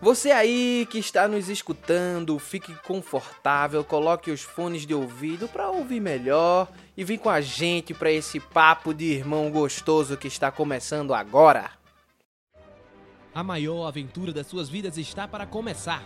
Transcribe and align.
Você 0.00 0.30
aí 0.30 0.86
que 0.90 0.98
está 0.98 1.26
nos 1.26 1.48
escutando, 1.48 2.38
fique 2.38 2.74
confortável, 2.86 3.82
coloque 3.82 4.30
os 4.30 4.42
fones 4.42 4.86
de 4.86 4.94
ouvido 4.94 5.48
para 5.48 5.70
ouvir 5.70 6.00
melhor 6.00 6.68
e 6.94 7.02
vem 7.02 7.16
com 7.16 7.30
a 7.30 7.40
gente 7.40 7.94
para 7.94 8.10
esse 8.10 8.38
papo 8.38 8.92
de 8.92 9.06
irmão 9.06 9.50
gostoso 9.50 10.16
que 10.16 10.28
está 10.28 10.52
começando 10.52 11.14
agora. 11.14 11.70
A 13.34 13.42
maior 13.42 13.86
aventura 13.86 14.32
das 14.32 14.46
suas 14.46 14.68
vidas 14.68 14.98
está 14.98 15.26
para 15.26 15.46
começar. 15.46 16.02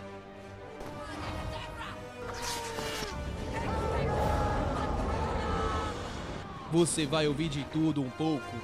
Você 6.71 7.05
vai 7.05 7.27
ouvir 7.27 7.49
de 7.49 7.65
tudo 7.65 8.01
um 8.01 8.09
pouco. 8.09 8.55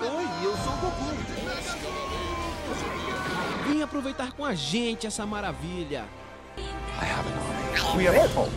Oi, 0.00 0.44
eu 0.44 0.56
sou 0.56 0.72
o 0.72 0.76
Goku. 0.78 1.79
Vem 3.70 3.82
aproveitar 3.82 4.32
com 4.32 4.44
a 4.44 4.52
gente 4.52 5.06
essa 5.06 5.24
maravilha. 5.24 6.04
We 7.96 8.08
are 8.08 8.18
Apple. 8.18 8.50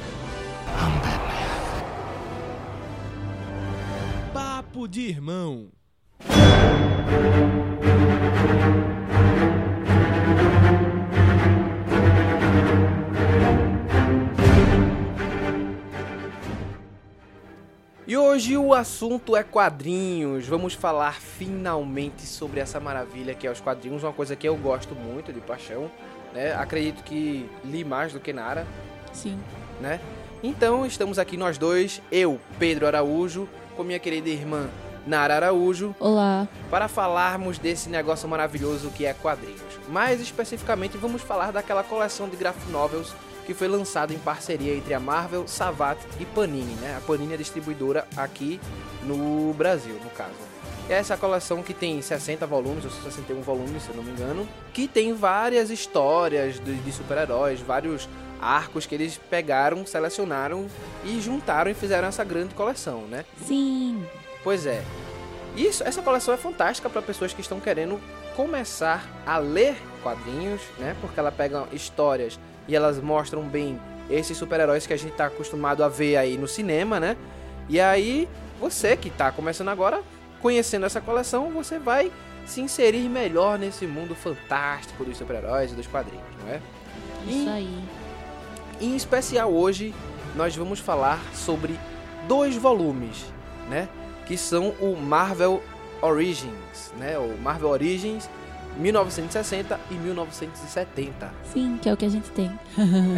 Papo 4.34 4.88
de 4.88 5.02
irmão. 5.02 5.70
E 18.06 18.18
hoje 18.18 18.58
o 18.58 18.74
assunto 18.74 19.34
é 19.34 19.44
quadrinhos. 19.44 20.46
Vamos 20.46 20.74
falar 20.74 21.22
finalmente 21.22 22.24
sobre 22.24 22.60
essa 22.60 22.78
maravilha 22.78 23.34
que 23.34 23.48
é 23.48 23.52
os 23.52 23.62
quadrinhos, 23.62 24.04
uma 24.04 24.12
coisa 24.12 24.36
que 24.36 24.46
eu 24.46 24.58
gosto 24.58 24.94
muito 24.94 25.32
de 25.32 25.40
paixão, 25.40 25.90
né? 26.34 26.54
Acredito 26.54 27.02
que 27.04 27.50
li 27.64 27.86
mais 27.86 28.12
do 28.12 28.20
que 28.20 28.34
Nara, 28.34 28.68
Sim. 29.14 29.40
né? 29.80 30.02
Então, 30.44 30.86
estamos 30.86 31.18
aqui 31.18 31.38
nós 31.38 31.58
dois, 31.58 32.02
eu, 32.12 32.42
Pedro 32.60 32.86
Araújo, 32.86 33.48
com 33.78 33.84
minha 33.84 34.00
querida 34.00 34.28
irmã 34.28 34.70
Nara 35.08 35.36
Araújo, 35.38 35.96
Olá. 35.98 36.46
para 36.70 36.90
falarmos 36.90 37.58
desse 37.58 37.88
negócio 37.88 38.28
maravilhoso 38.28 38.90
que 38.90 39.06
é 39.06 39.14
quadrinhos. 39.14 39.62
Mais 39.88 40.20
especificamente, 40.20 40.98
vamos 40.98 41.22
falar 41.22 41.52
daquela 41.54 41.84
coleção 41.84 42.28
de 42.28 42.36
graphic 42.36 42.70
novels 42.70 43.14
que 43.46 43.54
foi 43.54 43.68
lançada 43.68 44.14
em 44.14 44.20
parceria 44.20 44.76
entre 44.76 44.94
a 44.94 45.00
Marvel, 45.00 45.48
Savat 45.48 46.00
e 46.20 46.26
Panini, 46.26 46.74
né? 46.76 46.96
A 46.98 47.02
Panini 47.02 47.34
é 47.34 47.38
distribuidora 47.38 48.08
aqui 48.16 48.60
no 49.04 49.54
Brasil, 49.54 49.96
no 50.04 50.10
caso. 50.12 50.54
É 50.90 50.96
essa 50.96 51.16
coleção 51.16 51.64
que 51.64 51.74
tem 51.74 52.02
60 52.02 52.46
volumes, 52.46 52.84
ou 52.84 52.92
61 52.92 53.42
volumes, 53.42 53.84
se 53.84 53.90
eu 53.90 53.96
não 53.96 54.04
me 54.04 54.12
engano, 54.12 54.48
que 54.74 54.88
tem 54.88 55.14
várias 55.14 55.70
histórias 55.70 56.60
de, 56.60 56.76
de 56.76 56.92
super-heróis, 56.92 57.62
vários 57.62 58.10
arcos 58.42 58.86
que 58.86 58.94
eles 58.94 59.18
pegaram, 59.30 59.86
selecionaram 59.86 60.68
e 61.06 61.22
juntaram 61.22 61.72
e 61.72 61.74
fizeram 61.74 62.10
essa 62.10 62.24
grande 62.24 62.54
coleção, 62.54 63.04
né? 63.04 63.24
Sim. 63.46 64.06
Pois 64.44 64.66
é. 64.66 64.84
Isso, 65.56 65.84
essa 65.84 66.02
coleção 66.02 66.34
é 66.34 66.38
fantástica 66.38 66.90
para 66.90 67.02
pessoas 67.02 67.32
que 67.32 67.40
estão 67.40 67.60
querendo 67.60 68.00
começar 68.36 69.08
a 69.26 69.38
ler 69.38 69.78
quadrinhos, 70.02 70.62
né? 70.80 70.96
Porque 71.00 71.20
ela 71.20 71.32
pega 71.32 71.66
histórias 71.72 72.38
e 72.68 72.76
elas 72.76 73.00
mostram 73.00 73.44
bem 73.44 73.80
esses 74.10 74.38
super-heróis 74.38 74.86
que 74.86 74.94
a 74.94 74.98
gente 74.98 75.14
tá 75.14 75.28
acostumado 75.28 75.84
a 75.84 75.88
ver 75.90 76.18
aí 76.18 76.38
no 76.38 76.48
cinema, 76.48 77.00
né? 77.00 77.16
E 77.70 77.80
aí, 77.80 78.28
você 78.60 78.96
que 78.98 79.10
tá 79.10 79.32
começando 79.32 79.70
agora, 79.70 80.02
conhecendo 80.42 80.86
essa 80.86 81.00
coleção, 81.02 81.52
você 81.52 81.80
vai 81.80 82.12
se 82.46 82.60
inserir 82.62 83.08
melhor 83.10 83.58
nesse 83.58 83.88
mundo 83.88 84.14
fantástico 84.14 85.06
dos 85.06 85.18
super-heróis 85.18 85.72
e 85.72 85.76
dos 85.76 85.88
quadrinhos, 85.88 86.26
não 86.44 86.54
é? 86.54 86.62
Isso 87.28 87.48
E- 87.48 87.50
aí. 87.50 87.84
Em 88.82 88.96
especial 88.96 89.52
hoje, 89.52 89.94
nós 90.36 90.56
vamos 90.56 90.80
falar 90.80 91.22
sobre 91.34 91.80
dois 92.28 92.56
volumes, 92.58 93.26
né? 93.70 93.88
Que 94.26 94.38
são 94.38 94.70
o 94.82 94.96
Marvel 94.98 95.62
Origins, 96.02 96.92
né? 96.98 97.18
O 97.18 97.38
Marvel 97.42 97.70
Origins 97.70 98.30
1960 98.78 99.80
e 99.92 99.94
1970. 99.94 101.32
Sim, 101.52 101.80
que 101.82 101.90
é 101.90 101.94
o 101.94 101.98
que 101.98 102.06
a 102.06 102.10
gente 102.10 102.30
tem. 102.32 102.52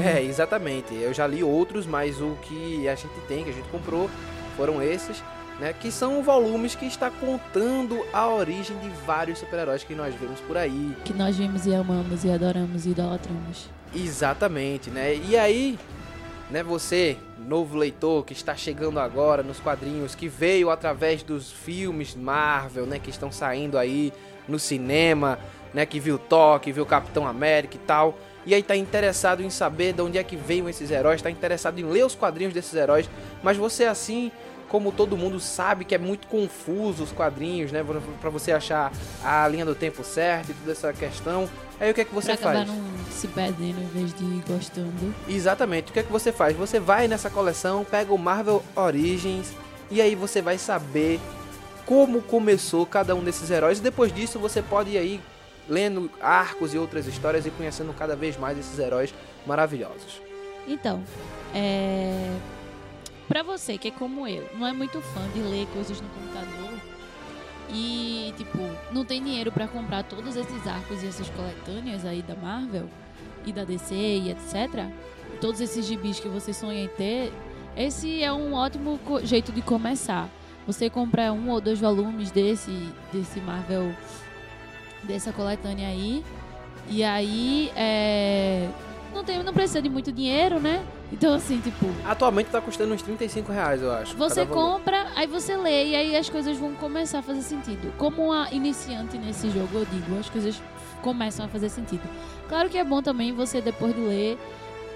É, 0.03 0.21
exatamente. 0.21 0.93
Eu 0.93 1.13
já 1.13 1.25
li 1.25 1.43
outros, 1.43 1.85
mas 1.85 2.21
o 2.21 2.37
que 2.41 2.87
a 2.87 2.95
gente 2.95 3.19
tem, 3.27 3.43
que 3.43 3.49
a 3.49 3.53
gente 3.53 3.67
comprou, 3.69 4.09
foram 4.57 4.81
esses, 4.81 5.23
né? 5.59 5.73
Que 5.73 5.91
são 5.91 6.21
volumes 6.21 6.75
que 6.75 6.85
está 6.85 7.09
contando 7.09 8.05
a 8.13 8.27
origem 8.27 8.77
de 8.79 8.89
vários 9.05 9.39
super-heróis 9.39 9.83
que 9.83 9.95
nós 9.95 10.13
vemos 10.15 10.39
por 10.41 10.57
aí. 10.57 10.95
Que 11.03 11.13
nós 11.13 11.35
vimos 11.37 11.65
e 11.65 11.73
amamos 11.73 12.23
e 12.23 12.31
adoramos 12.31 12.85
e 12.85 12.89
idolatramos. 12.89 13.69
Exatamente, 13.93 14.89
né? 14.89 15.15
E 15.15 15.37
aí, 15.37 15.79
né, 16.49 16.61
você, 16.61 17.17
novo 17.37 17.77
leitor 17.77 18.23
que 18.23 18.33
está 18.33 18.55
chegando 18.55 18.99
agora 18.99 19.41
nos 19.41 19.59
quadrinhos, 19.59 20.13
que 20.13 20.27
veio 20.27 20.69
através 20.69 21.23
dos 21.23 21.51
filmes 21.51 22.15
Marvel, 22.15 22.85
né, 22.85 22.99
que 22.99 23.09
estão 23.09 23.31
saindo 23.31 23.77
aí 23.77 24.13
no 24.47 24.59
cinema, 24.59 25.39
né, 25.73 25.85
que 25.85 25.99
viu 25.99 26.17
Thor, 26.17 26.59
que 26.59 26.71
viu 26.71 26.85
Capitão 26.85 27.27
América 27.27 27.75
e 27.75 27.79
tal, 27.79 28.17
e 28.45 28.53
aí 28.53 28.61
tá 28.61 28.75
interessado 28.75 29.41
em 29.41 29.49
saber 29.49 29.93
de 29.93 30.01
onde 30.01 30.19
é 30.19 30.23
que 30.23 30.35
veio 30.35 30.69
esses 30.69 30.91
heróis, 30.91 31.21
tá 31.21 31.31
interessado 31.31 31.79
em 31.79 31.83
ler 31.83 32.05
os 32.05 32.13
quadrinhos 32.13 32.53
desses 32.53 32.75
heróis, 32.75 33.09
mas 33.41 33.57
você 33.57 33.85
assim, 33.85 34.31
como 34.75 34.91
todo 34.91 35.15
mundo 35.15 35.39
sabe 35.39 35.85
que 35.85 35.95
é 35.95 35.97
muito 35.97 36.27
confuso 36.27 37.01
os 37.01 37.11
quadrinhos, 37.13 37.71
né, 37.71 37.81
para 38.19 38.29
você 38.29 38.51
achar 38.51 38.91
a 39.23 39.47
linha 39.47 39.63
do 39.63 39.73
tempo 39.73 40.03
certa 40.03 40.51
e 40.51 40.53
toda 40.53 40.73
essa 40.73 40.91
questão. 40.91 41.47
Aí 41.79 41.89
o 41.89 41.93
que 41.93 42.01
é 42.01 42.03
que 42.03 42.13
você 42.13 42.35
pra 42.35 42.51
faz? 42.51 42.67
não 42.67 42.75
se 43.09 43.25
perdendo 43.29 43.81
em 43.81 43.87
vez 43.87 44.13
de 44.13 44.25
ir 44.25 44.43
gostando. 44.45 45.15
Exatamente. 45.29 45.91
O 45.91 45.93
que 45.93 45.99
é 45.99 46.03
que 46.03 46.11
você 46.11 46.29
faz? 46.29 46.57
Você 46.57 46.77
vai 46.77 47.07
nessa 47.07 47.29
coleção, 47.29 47.85
pega 47.85 48.13
o 48.13 48.17
Marvel 48.17 48.61
Origins 48.75 49.53
e 49.89 50.01
aí 50.01 50.13
você 50.13 50.41
vai 50.41 50.57
saber 50.57 51.21
como 51.85 52.21
começou 52.21 52.85
cada 52.85 53.15
um 53.15 53.23
desses 53.23 53.49
heróis. 53.49 53.79
E 53.79 53.81
depois 53.81 54.13
disso 54.13 54.37
você 54.39 54.61
pode 54.61 54.89
ir 54.89 54.97
aí 54.97 55.21
lendo 55.69 56.11
arcos 56.19 56.73
e 56.73 56.77
outras 56.77 57.07
histórias 57.07 57.45
e 57.45 57.49
conhecendo 57.49 57.93
cada 57.93 58.13
vez 58.13 58.35
mais 58.35 58.57
esses 58.57 58.77
heróis 58.77 59.13
maravilhosos. 59.47 60.21
Então, 60.67 61.01
é. 61.53 62.29
Pra 63.27 63.41
você 63.43 63.77
que 63.77 63.87
é 63.87 63.91
como 63.91 64.27
eu, 64.27 64.47
não 64.55 64.67
é 64.67 64.73
muito 64.73 65.01
fã 65.01 65.21
de 65.33 65.39
ler 65.39 65.67
coisas 65.73 65.99
no 65.99 66.07
computador 66.09 66.79
e, 67.69 68.33
tipo, 68.37 68.59
não 68.91 69.03
tem 69.03 69.23
dinheiro 69.23 69.51
pra 69.51 69.67
comprar 69.67 70.03
todos 70.03 70.35
esses 70.35 70.67
arcos 70.67 71.01
e 71.01 71.07
essas 71.07 71.29
coletâneas 71.29 72.05
aí 72.05 72.21
da 72.21 72.35
Marvel 72.35 72.87
e 73.45 73.51
da 73.51 73.63
DC 73.63 73.95
e 73.95 74.29
etc. 74.29 74.85
Todos 75.41 75.59
esses 75.59 75.85
gibis 75.85 76.19
que 76.19 76.27
você 76.27 76.53
sonha 76.53 76.83
em 76.83 76.87
ter, 76.87 77.33
esse 77.75 78.21
é 78.23 78.31
um 78.31 78.53
ótimo 78.53 78.99
jeito 79.23 79.51
de 79.51 79.61
começar. 79.61 80.29
Você 80.67 80.89
compra 80.89 81.33
um 81.33 81.49
ou 81.49 81.59
dois 81.59 81.79
volumes 81.79 82.31
desse, 82.31 82.71
desse 83.11 83.39
Marvel, 83.39 83.91
dessa 85.03 85.31
coletânea 85.31 85.87
aí, 85.87 86.23
e 86.87 87.03
aí 87.03 87.71
é, 87.75 88.69
não, 89.15 89.23
tem, 89.23 89.41
não 89.41 89.53
precisa 89.53 89.81
de 89.81 89.89
muito 89.89 90.11
dinheiro, 90.11 90.59
né? 90.59 90.85
Então, 91.11 91.33
assim, 91.33 91.59
tipo, 91.61 91.87
Atualmente 92.03 92.47
tá 92.47 92.59
custando 92.59 92.93
uns 92.93 93.01
35 93.01 93.51
reais, 93.51 93.81
eu 93.81 93.91
acho. 93.91 94.15
você 94.17 94.45
compra, 94.45 95.07
aí 95.15 95.25
você 95.25 95.55
lê, 95.55 95.87
e 95.87 95.95
aí 95.95 96.15
as 96.15 96.29
coisas 96.29 96.57
vão 96.57 96.73
começar 96.75 97.19
a 97.19 97.21
fazer 97.21 97.41
sentido. 97.41 97.93
Como 97.97 98.27
uma 98.27 98.49
iniciante 98.51 99.17
nesse 99.17 99.49
jogo, 99.49 99.69
eu 99.79 99.85
digo, 99.85 100.19
as 100.19 100.29
coisas 100.29 100.61
começam 101.01 101.45
a 101.45 101.47
fazer 101.47 101.69
sentido. 101.69 102.03
Claro 102.49 102.69
que 102.69 102.77
é 102.77 102.83
bom 102.83 103.01
também 103.01 103.31
você, 103.31 103.61
depois 103.61 103.95
de 103.95 104.01
ler, 104.01 104.37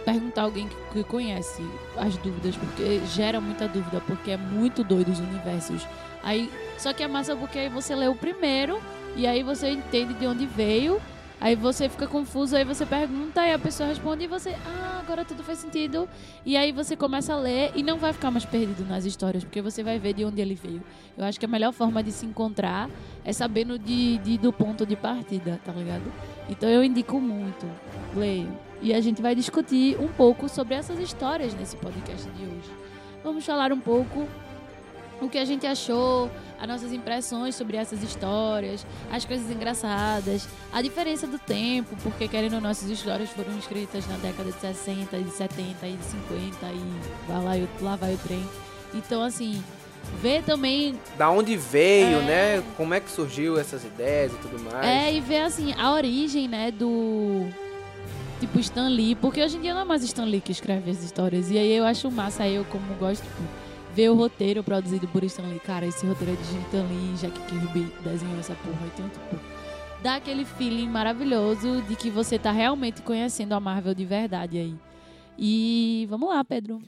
perguntar 0.04 0.42
a 0.42 0.46
alguém 0.46 0.68
que, 0.68 0.76
que 0.94 1.04
conhece 1.04 1.64
as 1.96 2.18
dúvidas, 2.18 2.56
porque 2.58 3.00
gera 3.08 3.40
muita 3.40 3.68
dúvida, 3.68 4.02
porque 4.06 4.32
é 4.32 4.38
muito 4.38 4.84
doido 4.84 5.12
os 5.12 5.20
universos. 5.20 5.88
Aí, 6.22 6.52
só 6.78 6.92
que 6.92 7.04
é 7.04 7.08
massa 7.08 7.36
porque 7.36 7.58
aí 7.58 7.70
você 7.70 7.96
lê 7.96 8.08
o 8.08 8.16
primeiro, 8.16 8.82
e 9.16 9.26
aí 9.26 9.44
você 9.44 9.70
entende 9.70 10.14
de 10.14 10.28
onde 10.28 10.46
veio, 10.46 11.00
aí 11.40 11.56
você 11.56 11.88
fica 11.90 12.08
confuso, 12.08 12.56
aí 12.56 12.64
você 12.64 12.86
pergunta, 12.86 13.46
e 13.46 13.54
a 13.54 13.60
pessoa 13.60 13.90
responde, 13.90 14.24
e 14.26 14.28
você, 14.28 14.56
ah, 14.66 15.00
agora 15.04 15.24
tudo 15.26 15.44
faz 15.44 15.60
sentido. 15.60 16.08
E 16.46 16.56
aí 16.58 16.72
você 16.72 16.96
começa 16.96 17.34
a 17.34 17.38
ler 17.38 17.72
e 17.76 17.82
não 17.84 17.98
vai 17.98 18.14
ficar 18.14 18.32
mais 18.32 18.46
perdido 18.46 18.86
nas 18.88 19.06
histórias, 19.06 19.44
porque 19.44 19.62
você 19.62 19.84
vai 19.84 19.98
ver 20.00 20.14
de 20.14 20.26
onde 20.26 20.42
ele 20.42 20.56
veio. 20.56 20.82
Eu 21.18 21.26
acho 21.26 21.40
que 21.40 21.46
a 21.46 21.50
melhor 21.50 21.72
forma 21.74 22.02
de 22.04 22.12
se 22.12 22.26
encontrar 22.26 22.90
é 23.24 23.34
sabendo 23.34 23.78
de, 23.80 24.18
de- 24.20 24.38
do 24.38 24.52
ponto 24.54 24.86
de 24.86 24.96
partida, 24.96 25.60
tá 25.66 25.72
ligado? 25.72 26.04
Então 26.50 26.70
eu 26.70 26.84
indico 26.84 27.20
muito. 27.20 27.66
Leiam. 28.16 28.50
E 28.82 28.94
a 28.94 29.02
gente 29.02 29.22
vai 29.22 29.36
discutir 29.36 29.98
um 30.00 30.08
pouco 30.08 30.48
sobre 30.48 30.74
essas 30.76 30.98
histórias 31.00 31.54
nesse 31.54 31.76
podcast 31.76 32.30
de 32.32 32.44
hoje. 32.44 32.72
Vamos 33.24 33.46
falar 33.46 33.74
um 33.74 33.80
pouco 33.80 34.26
o 35.22 35.30
que 35.30 35.38
a 35.38 35.46
gente 35.46 35.66
achou, 35.68 36.30
as 36.60 36.68
nossas 36.68 36.92
impressões 36.94 37.56
sobre 37.56 37.78
essas 37.78 38.02
histórias, 38.04 38.86
as 39.12 39.26
coisas 39.26 39.50
engraçadas, 39.52 40.48
a 40.72 40.82
diferença 40.82 41.28
do 41.28 41.38
tempo, 41.40 41.96
porque 42.04 42.28
querendo 42.28 42.56
ou 42.56 42.62
não, 42.62 42.70
essas 42.70 42.90
histórias 42.90 43.30
foram 43.30 43.58
escritas 43.58 44.08
na 44.08 44.18
década 44.18 44.52
de 44.52 44.60
60, 44.60 45.18
de 45.18 45.30
70 45.32 45.88
e 45.88 45.94
de 45.94 46.04
50 46.04 46.66
e 46.68 47.28
vai 47.32 47.44
lá, 47.44 47.58
e- 47.58 47.68
lá 47.82 47.96
vai 47.96 48.14
o 48.14 48.18
trem. 48.18 48.44
Então, 48.94 49.22
assim, 49.22 49.64
ver 50.22 50.42
também 50.44 50.98
Da 51.18 51.30
onde 51.30 51.56
veio, 51.58 52.20
É. 52.20 52.22
né? 52.58 52.64
Como 52.78 52.94
é 52.94 53.00
que 53.00 53.12
surgiu 53.12 53.60
essas 53.60 53.84
ideias 53.84 54.32
e 54.34 54.36
tudo 54.38 54.60
mais. 54.64 54.86
É, 54.86 55.14
e 55.14 55.20
ver 55.22 55.42
assim, 55.42 55.74
a 55.78 55.92
origem, 55.94 56.48
né, 56.48 56.72
do. 56.72 57.48
Tipo, 58.40 58.58
Stan 58.60 58.88
Lee. 58.88 59.16
Porque 59.16 59.44
hoje 59.44 59.58
em 59.58 59.62
dia 59.62 59.74
não 59.74 59.82
é 59.82 59.86
mais 59.86 60.02
Stan 60.04 60.24
Lee 60.24 60.40
que 60.40 60.52
escreve 60.52 60.90
as 60.90 61.04
histórias. 61.04 61.52
E 61.52 61.58
aí 61.58 61.72
eu 61.74 61.84
acho 61.86 62.10
massa, 62.10 62.48
eu 62.48 62.64
como 62.66 62.94
gosto, 62.96 63.22
tipo, 63.22 63.44
ver 63.94 64.10
o 64.10 64.16
roteiro 64.16 64.64
produzido 64.64 65.08
por 65.08 65.24
Stan 65.24 65.44
Lee. 65.44 65.60
Cara, 65.60 65.86
esse 65.86 66.06
roteiro 66.06 66.34
é 66.34 66.36
de 66.36 66.78
Lee, 66.78 67.16
Jack 67.16 67.40
Kirby 67.48 67.92
desenhou 68.04 68.40
essa 68.40 68.56
porra. 68.56 68.88
Então, 68.94 69.10
tipo, 69.10 69.40
dá 70.02 70.16
aquele 70.16 70.46
feeling 70.46 70.88
maravilhoso 70.88 71.82
de 71.84 71.96
que 71.96 72.10
você 72.10 72.38
tá 72.38 72.52
realmente 72.52 73.02
conhecendo 73.02 73.54
a 73.54 73.60
Marvel 73.60 73.94
de 73.94 74.06
verdade 74.06 74.58
aí. 74.58 74.76
E 75.38 76.06
vamos 76.10 76.30
lá, 76.30 76.44
Pedro. 76.44 76.82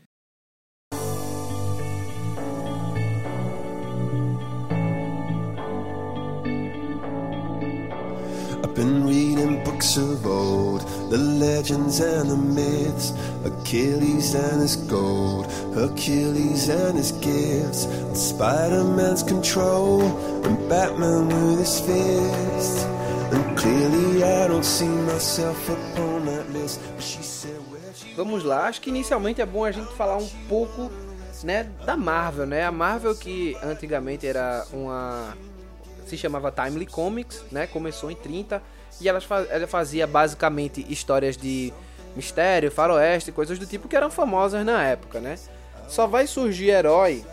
I've 8.72 8.78
been 8.78 9.06
reading 9.06 9.62
books 9.66 9.98
of 9.98 10.26
old, 10.26 10.80
the 11.12 11.18
legends 11.18 12.00
and 12.00 12.30
the 12.30 12.38
myths, 12.38 13.12
Achilles 13.44 14.34
and 14.34 14.62
his 14.62 14.78
gold, 14.78 15.52
Hercules 15.76 16.70
and 16.70 16.98
his 16.98 17.12
gifts, 17.12 17.86
Spider 18.14 18.86
Man's 18.86 19.24
control, 19.24 20.04
and 20.46 20.70
Batman 20.70 21.28
with 21.28 21.60
his 21.60 21.82
fist. 21.82 22.88
And 23.34 23.58
clearly 23.58 24.24
I 24.24 24.48
don't 24.48 24.64
see 24.64 24.88
myself 24.88 25.68
upon 25.68 26.28
that 26.28 26.50
list. 26.54 26.80
But 26.96 27.04
she 27.04 27.22
said, 27.24 27.60
Vamos 28.16 28.46
lá, 28.46 28.68
acho 28.68 28.80
que 28.80 28.90
inicialmente 28.90 29.42
é 29.42 29.46
bom 29.46 29.66
a 29.66 29.72
gente 29.72 29.92
falar 29.96 30.16
um 30.16 30.30
pouco, 30.48 30.90
né, 31.44 31.70
da 31.86 31.98
Marvel, 31.98 32.46
né? 32.46 32.64
A 32.64 32.72
Marvel 32.72 33.14
que 33.16 33.54
antigamente 33.62 34.26
era 34.26 34.66
uma 34.72 35.36
se 36.12 36.18
chamava 36.18 36.52
Timely 36.52 36.86
Comics, 36.86 37.44
né? 37.52 37.68
Começou 37.68 38.12
em 38.12 38.16
30 38.16 38.62
e 39.00 39.08
ela, 39.08 39.20
ela 39.50 39.68
fazia 39.68 40.06
basicamente 40.06 40.86
histórias 40.90 41.38
de 41.38 41.74
mistério, 42.16 42.70
faroeste, 42.70 43.32
coisas 43.32 43.58
do 43.58 43.66
tipo 43.66 43.88
que 43.88 43.96
eram 43.96 44.12
famosas 44.12 44.66
na 44.66 44.84
época, 44.84 45.20
né? 45.20 45.38
Só 45.88 46.08
vai 46.08 46.28
surgir 46.28 46.70
herói 46.70 47.24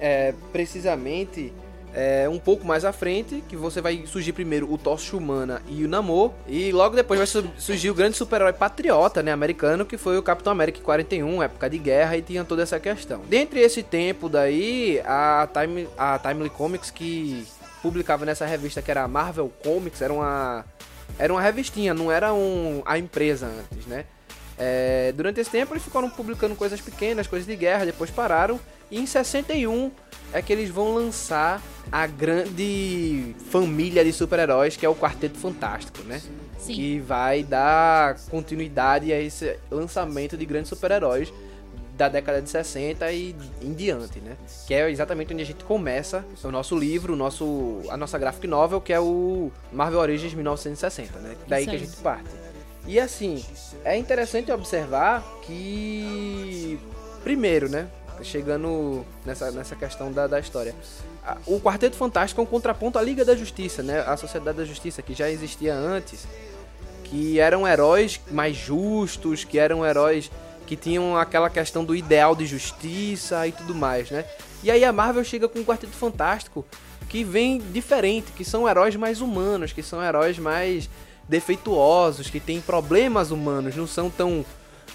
é, 0.00 0.34
precisamente 0.52 1.52
é, 1.94 2.28
um 2.28 2.38
pouco 2.38 2.66
mais 2.66 2.84
à 2.84 2.92
frente, 2.92 3.42
que 3.48 3.56
você 3.56 3.80
vai 3.80 4.04
surgir 4.06 4.32
primeiro 4.32 4.70
o 4.72 4.76
Tocha 4.76 5.16
Humana 5.16 5.62
e 5.68 5.84
o 5.84 5.88
Namor, 5.88 6.32
e 6.48 6.72
logo 6.72 6.96
depois 6.96 7.18
vai 7.18 7.26
su- 7.26 7.48
surgir 7.56 7.88
o 7.88 7.94
grande 7.94 8.16
super-herói 8.16 8.52
patriota, 8.52 9.22
né, 9.22 9.30
americano, 9.30 9.86
que 9.86 9.96
foi 9.96 10.18
o 10.18 10.22
Capitão 10.22 10.52
América 10.52 10.80
em 10.80 10.82
41, 10.82 11.42
época 11.42 11.70
de 11.70 11.78
guerra, 11.78 12.16
e 12.16 12.22
tinha 12.22 12.44
toda 12.44 12.62
essa 12.62 12.80
questão. 12.80 13.20
Dentre 13.28 13.60
esse 13.60 13.82
tempo 13.82 14.28
daí, 14.28 15.00
a, 15.04 15.48
Time, 15.52 15.88
a 15.96 16.18
Timely 16.18 16.50
Comics, 16.50 16.90
que 16.90 17.46
publicava 17.84 18.24
nessa 18.24 18.46
revista 18.46 18.80
que 18.80 18.90
era 18.90 19.02
a 19.02 19.08
Marvel 19.08 19.52
Comics, 19.62 20.00
era 20.00 20.10
uma, 20.10 20.64
era 21.18 21.30
uma 21.30 21.42
revistinha, 21.42 21.92
não 21.92 22.10
era 22.10 22.32
um, 22.32 22.82
a 22.86 22.96
empresa 22.98 23.46
antes, 23.46 23.84
né? 23.86 24.06
É, 24.56 25.12
durante 25.14 25.38
esse 25.38 25.50
tempo 25.50 25.74
eles 25.74 25.82
ficaram 25.82 26.08
publicando 26.08 26.54
coisas 26.54 26.80
pequenas, 26.80 27.26
coisas 27.26 27.46
de 27.46 27.54
guerra, 27.54 27.84
depois 27.84 28.10
pararam. 28.10 28.58
E 28.90 28.98
em 28.98 29.04
61 29.04 29.90
é 30.32 30.40
que 30.40 30.50
eles 30.50 30.70
vão 30.70 30.94
lançar 30.94 31.60
a 31.92 32.06
grande 32.06 33.36
família 33.50 34.02
de 34.02 34.14
super-heróis 34.14 34.76
que 34.76 34.86
é 34.86 34.88
o 34.88 34.94
Quarteto 34.94 35.36
Fantástico, 35.36 36.02
né? 36.04 36.22
Sim. 36.58 36.72
Que 36.72 37.00
vai 37.00 37.42
dar 37.42 38.16
continuidade 38.30 39.12
a 39.12 39.20
esse 39.20 39.58
lançamento 39.70 40.38
de 40.38 40.46
grandes 40.46 40.70
super-heróis 40.70 41.30
da 41.96 42.08
década 42.08 42.42
de 42.42 42.50
60 42.50 43.10
e 43.12 43.34
em 43.62 43.72
diante, 43.72 44.20
né? 44.20 44.36
Que 44.66 44.74
é 44.74 44.90
exatamente 44.90 45.32
onde 45.32 45.42
a 45.42 45.46
gente 45.46 45.64
começa 45.64 46.24
o 46.42 46.50
nosso 46.50 46.76
livro, 46.76 47.12
o 47.12 47.16
nosso, 47.16 47.80
a 47.88 47.96
nossa 47.96 48.18
graphic 48.18 48.46
novel, 48.46 48.80
que 48.80 48.92
é 48.92 49.00
o 49.00 49.50
Marvel 49.72 50.00
Origins 50.00 50.34
1960, 50.34 51.18
né? 51.20 51.36
Daí 51.46 51.66
que 51.66 51.76
a 51.76 51.78
gente 51.78 51.96
parte. 51.98 52.30
E 52.86 53.00
assim, 53.00 53.42
é 53.84 53.96
interessante 53.96 54.50
observar 54.52 55.22
que, 55.42 56.78
primeiro, 57.22 57.68
né? 57.68 57.88
Chegando 58.22 59.04
nessa, 59.24 59.50
nessa 59.50 59.74
questão 59.74 60.12
da, 60.12 60.26
da 60.26 60.38
história. 60.38 60.74
O 61.46 61.60
Quarteto 61.60 61.96
Fantástico 61.96 62.40
é 62.40 62.44
um 62.44 62.46
contraponto 62.46 62.98
à 62.98 63.02
Liga 63.02 63.24
da 63.24 63.34
Justiça, 63.34 63.82
né? 63.82 64.00
A 64.00 64.16
Sociedade 64.16 64.58
da 64.58 64.64
Justiça, 64.64 65.00
que 65.00 65.14
já 65.14 65.30
existia 65.30 65.74
antes. 65.74 66.26
Que 67.04 67.38
eram 67.38 67.66
heróis 67.66 68.20
mais 68.30 68.56
justos, 68.56 69.44
que 69.44 69.58
eram 69.58 69.84
heróis 69.84 70.30
que 70.66 70.76
tinham 70.76 71.16
aquela 71.16 71.50
questão 71.50 71.84
do 71.84 71.94
ideal 71.94 72.34
de 72.34 72.46
justiça 72.46 73.46
e 73.46 73.52
tudo 73.52 73.74
mais, 73.74 74.10
né? 74.10 74.24
E 74.62 74.70
aí 74.70 74.84
a 74.84 74.92
Marvel 74.92 75.24
chega 75.24 75.48
com 75.48 75.60
o 75.60 75.64
Quarteto 75.64 75.92
Fantástico, 75.92 76.64
que 77.08 77.22
vem 77.22 77.58
diferente, 77.58 78.32
que 78.32 78.44
são 78.44 78.68
heróis 78.68 78.96
mais 78.96 79.20
humanos, 79.20 79.72
que 79.72 79.82
são 79.82 80.02
heróis 80.02 80.38
mais 80.38 80.88
defeituosos, 81.28 82.30
que 82.30 82.40
têm 82.40 82.60
problemas 82.60 83.30
humanos, 83.30 83.76
não 83.76 83.86
são 83.86 84.10
tão 84.10 84.44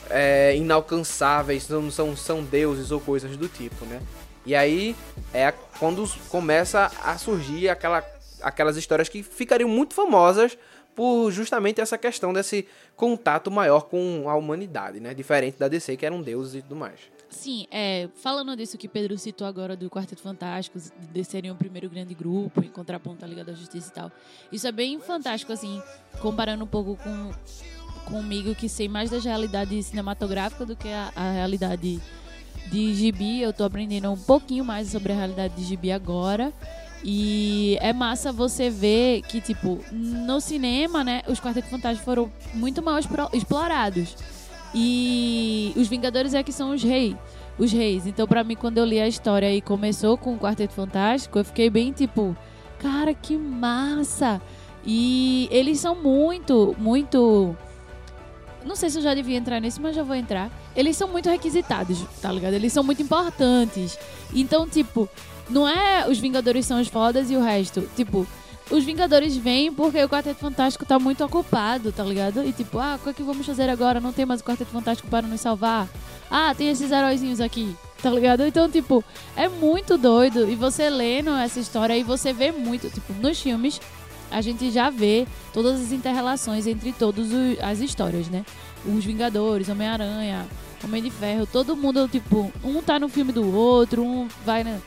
é, 0.10 0.56
inalcançáveis, 0.56 1.70
não 1.70 1.92
são, 1.92 2.16
são 2.16 2.44
deuses 2.44 2.92
ou 2.92 3.00
coisas 3.00 3.38
do 3.38 3.48
tipo, 3.48 3.86
né? 3.86 4.02
E 4.46 4.56
aí 4.56 4.96
é 5.34 5.54
quando 5.80 6.10
começa 6.30 6.92
a 7.04 7.18
surgir 7.18 7.70
aquela, 7.70 8.04
aquelas 8.42 8.78
histórias 8.78 9.10
que 9.10 9.22
ficariam 9.22 9.70
muito 9.70 9.94
famosas 9.94 10.58
por 11.00 11.32
justamente 11.32 11.80
essa 11.80 11.98
questão 11.98 12.34
desse 12.34 12.68
contato 12.94 13.50
maior 13.50 13.84
com 13.84 14.26
a 14.28 14.36
humanidade, 14.36 15.00
né? 15.00 15.14
Diferente 15.14 15.58
da 15.58 15.70
DC, 15.70 15.96
que 15.96 16.06
eram 16.06 16.22
deuses 16.22 16.56
e 16.56 16.62
tudo 16.62 16.76
mais. 16.76 17.00
Sim, 17.30 17.66
é, 17.72 18.10
falando 18.16 18.54
disso 18.54 18.78
que 18.78 18.86
Pedro 18.86 19.18
citou 19.18 19.48
agora 19.48 19.78
do 19.78 19.90
Quarteto 19.90 20.22
Fantástico, 20.22 20.78
de 21.14 21.24
serem 21.24 21.52
o 21.52 21.56
primeiro 21.56 21.90
grande 21.90 22.14
grupo, 22.14 22.62
em 22.62 22.68
contraponto 22.68 23.24
à 23.24 23.28
Liga 23.30 23.46
da 23.46 23.54
Justiça 23.54 23.90
e 23.90 23.94
tal. 23.94 24.12
Isso 24.52 24.68
é 24.68 24.74
bem 24.74 25.00
fantástico, 25.00 25.54
assim, 25.54 25.82
comparando 26.22 26.66
um 26.66 26.68
pouco 26.68 26.98
com 26.98 27.32
comigo, 28.12 28.54
que 28.54 28.68
sei 28.68 28.90
mais 28.90 29.10
da 29.10 29.20
realidade 29.20 29.82
cinematográfica 29.82 30.66
do 30.66 30.76
que 30.76 30.90
a, 30.90 31.14
a 31.16 31.32
realidade 31.32 32.02
de 32.70 32.94
gibi. 32.94 33.42
Eu 33.42 33.54
tô 33.54 33.64
aprendendo 33.64 34.12
um 34.12 34.20
pouquinho 34.20 34.66
mais 34.66 34.90
sobre 34.90 35.14
a 35.14 35.16
realidade 35.16 35.56
de 35.56 35.64
gibi 35.64 35.94
agora. 35.94 36.52
E 37.04 37.78
é 37.80 37.94
massa 37.94 38.32
você 38.32 38.70
ver 38.70 39.22
que, 39.22 39.40
tipo, 39.40 39.80
no 39.92 40.42
cinema, 40.42 41.04
né, 41.04 41.22
os 41.28 41.40
Quartetos 41.40 41.70
Fantásticos 41.70 42.06
foram 42.06 42.32
muito 42.54 42.82
mal 42.84 43.00
explorados. 43.34 44.16
E 44.74 45.74
os 45.76 45.88
Vingadores 45.88 46.34
é 46.34 46.44
que 46.44 46.52
são 46.52 46.72
os 46.72 46.84
reis. 46.84 47.16
Os 47.58 47.72
reis. 47.72 48.06
Então, 48.06 48.28
pra 48.28 48.44
mim, 48.44 48.56
quando 48.56 48.78
eu 48.78 48.86
li 48.86 49.00
a 49.00 49.08
história 49.08 49.54
e 49.54 49.62
começou 49.62 50.18
com 50.18 50.34
o 50.36 50.38
Quarteto 50.38 50.74
Fantástico, 50.74 51.40
eu 51.40 51.46
fiquei 51.46 51.70
bem 51.70 51.92
tipo, 51.92 52.36
cara, 52.80 53.14
que 53.14 53.38
massa! 53.38 54.42
E 54.86 55.48
eles 55.52 55.80
são 55.80 55.96
muito, 55.96 56.76
muito. 56.78 57.56
Não 58.66 58.76
sei 58.76 58.90
se 58.90 58.98
eu 58.98 59.02
já 59.02 59.14
devia 59.14 59.38
entrar 59.38 59.60
nesse, 59.60 59.80
mas 59.80 59.96
já 59.96 60.04
vou 60.04 60.16
entrar. 60.16 60.50
Eles 60.76 60.96
são 60.96 61.08
muito 61.08 61.30
requisitados, 61.30 62.02
tá 62.22 62.32
ligado? 62.32 62.54
Eles 62.54 62.72
são 62.72 62.84
muito 62.84 63.02
importantes. 63.02 63.98
Então, 64.34 64.68
tipo, 64.68 65.10
não 65.50 65.68
é 65.68 66.08
os 66.08 66.20
Vingadores 66.20 66.66
são 66.66 66.80
os 66.80 66.88
fodas 66.88 67.30
e 67.32 67.36
o 67.36 67.42
resto. 67.42 67.88
Tipo, 67.96 68.28
os 68.70 68.84
Vingadores 68.84 69.36
vêm 69.36 69.74
porque 69.74 70.04
o 70.04 70.10
Quarteto 70.10 70.40
Fantástico 70.40 70.86
tá 70.86 71.00
muito 71.00 71.24
ocupado, 71.24 71.92
tá 71.92 72.04
ligado? 72.04 72.44
E 72.44 72.54
tipo, 72.54 72.78
ah, 72.78 72.98
o 73.00 73.04
que 73.04 73.10
é 73.10 73.14
que 73.14 73.24
vamos 73.24 73.46
fazer 73.46 73.70
agora? 73.70 74.00
Não 74.00 74.14
tem 74.14 74.26
mais 74.26 74.42
o 74.42 74.44
Quarteto 74.44 74.72
Fantástico 74.72 75.10
para 75.10 75.26
nos 75.26 75.42
salvar. 75.42 75.88
Ah, 76.30 76.54
tem 76.56 76.70
esses 76.70 76.92
heróizinhos 76.92 77.42
aqui, 77.42 77.76
tá 78.04 78.12
ligado? 78.12 78.46
Então, 78.46 78.70
tipo, 78.70 79.04
é 79.36 79.48
muito 79.50 79.98
doido. 79.98 80.48
E 80.50 80.56
você 80.56 80.90
lendo 80.90 81.32
essa 81.32 81.60
história 81.60 81.98
e 81.98 82.04
você 82.04 82.32
vê 82.32 82.52
muito, 82.52 82.90
tipo, 82.90 83.12
nos 83.14 83.42
filmes, 83.42 83.82
a 84.30 84.42
gente 84.42 84.70
já 84.70 84.92
vê 84.92 85.28
todas 85.52 85.82
as 85.82 85.92
interrelações 85.92 86.68
entre 86.68 86.94
todas 86.94 87.28
as 87.62 87.80
histórias, 87.80 88.28
né? 88.28 88.46
Os 88.86 89.04
Vingadores, 89.04 89.68
Homem-Aranha, 89.68 90.46
Homem 90.84 91.02
de 91.02 91.10
Ferro, 91.10 91.48
todo 91.48 91.76
mundo, 91.76 92.08
tipo, 92.08 92.52
um 92.64 92.82
tá 92.82 93.00
no 93.00 93.10
filme 93.10 93.32
do 93.34 93.54
outro, 93.54 94.04
um 94.04 94.28
vai 94.46 94.64
na... 94.64 94.78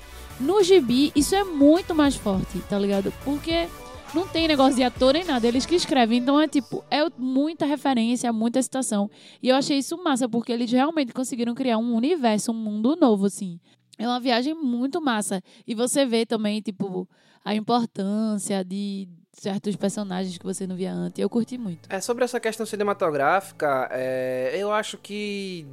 No 0.41 0.62
gibi, 0.62 1.12
isso 1.15 1.35
é 1.35 1.45
muito 1.45 1.95
mais 1.95 2.17
forte, 2.17 2.59
tá 2.69 2.79
ligado? 2.79 3.12
Porque 3.25 3.69
não 4.15 4.27
tem 4.27 4.47
negócio 4.47 4.77
de 4.77 4.83
ator 4.83 5.15
nem 5.15 5.25
nada, 5.25 5.47
eles 5.47 5.65
que 5.65 5.75
escrevem. 5.75 6.19
Então 6.19 6.41
é 6.41 6.47
tipo, 6.47 6.85
é 6.91 6.99
muita 7.17 7.65
referência, 7.65 8.33
muita 8.33 8.62
citação. 8.62 9.11
E 9.43 9.49
eu 9.49 9.57
achei 9.57 9.79
isso 9.79 9.97
massa, 10.03 10.29
porque 10.29 10.53
eles 10.53 10.71
realmente 10.71 11.12
conseguiram 11.12 11.55
criar 11.55 11.79
um 11.79 11.95
universo, 11.95 12.53
um 12.53 12.55
mundo 12.55 12.97
novo, 12.97 13.27
assim. 13.27 13.59
É 13.99 14.07
uma 14.07 14.21
viagem 14.21 14.55
muito 14.55 15.01
massa. 15.01 15.43
E 15.67 15.75
você 15.75 16.05
vê 16.05 16.27
também, 16.27 16.61
tipo, 16.61 17.09
a 17.45 17.55
importância 17.55 18.65
de 18.65 19.09
certos 19.33 19.77
personagens 19.77 20.37
que 20.37 20.45
você 20.45 20.67
não 20.67 20.77
via 20.77 20.93
antes. 20.93 21.19
Eu 21.19 21.31
curti 21.31 21.57
muito. 21.57 21.89
É, 21.89 22.01
sobre 22.01 22.25
essa 22.25 22.39
questão 22.39 22.67
cinematográfica, 22.67 23.89
é, 23.91 24.53
eu 24.55 24.73
acho 24.73 24.99
que 24.99 25.67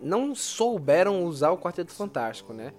não 0.00 0.34
souberam 0.34 1.24
usar 1.24 1.50
o 1.50 1.58
Quarteto 1.58 1.92
Fantástico, 1.92 2.52
né? 2.52 2.72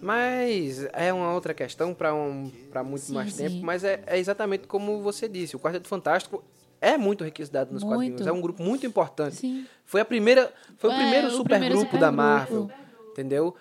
Mas 0.00 0.86
é 0.92 1.12
uma 1.12 1.34
outra 1.34 1.52
questão 1.52 1.92
para 1.92 2.14
um, 2.14 2.50
muito 2.84 3.00
sim, 3.00 3.12
mais 3.12 3.34
sim. 3.34 3.44
tempo, 3.44 3.64
mas 3.64 3.84
é, 3.84 4.02
é, 4.06 4.18
exatamente 4.18 4.66
como 4.66 5.02
você 5.02 5.28
disse, 5.28 5.54
o 5.54 5.60
Quarteto 5.60 5.88
Fantástico 5.88 6.42
é 6.80 6.96
muito 6.96 7.22
requisitado 7.22 7.72
nos 7.72 7.82
muito. 7.82 7.96
quadrinhos, 7.96 8.26
é 8.26 8.32
um 8.32 8.40
grupo 8.40 8.62
muito 8.62 8.86
importante. 8.86 9.36
Sim. 9.36 9.66
Foi 9.84 10.00
a 10.00 10.04
primeira, 10.04 10.52
foi 10.78 10.90
é, 10.90 10.94
o 10.94 10.96
primeiro 10.96 11.30
supergrupo 11.30 11.84
super 11.84 12.00
da 12.00 12.10
Marvel, 12.10 12.66
grupo. 12.66 13.10
entendeu? 13.12 13.54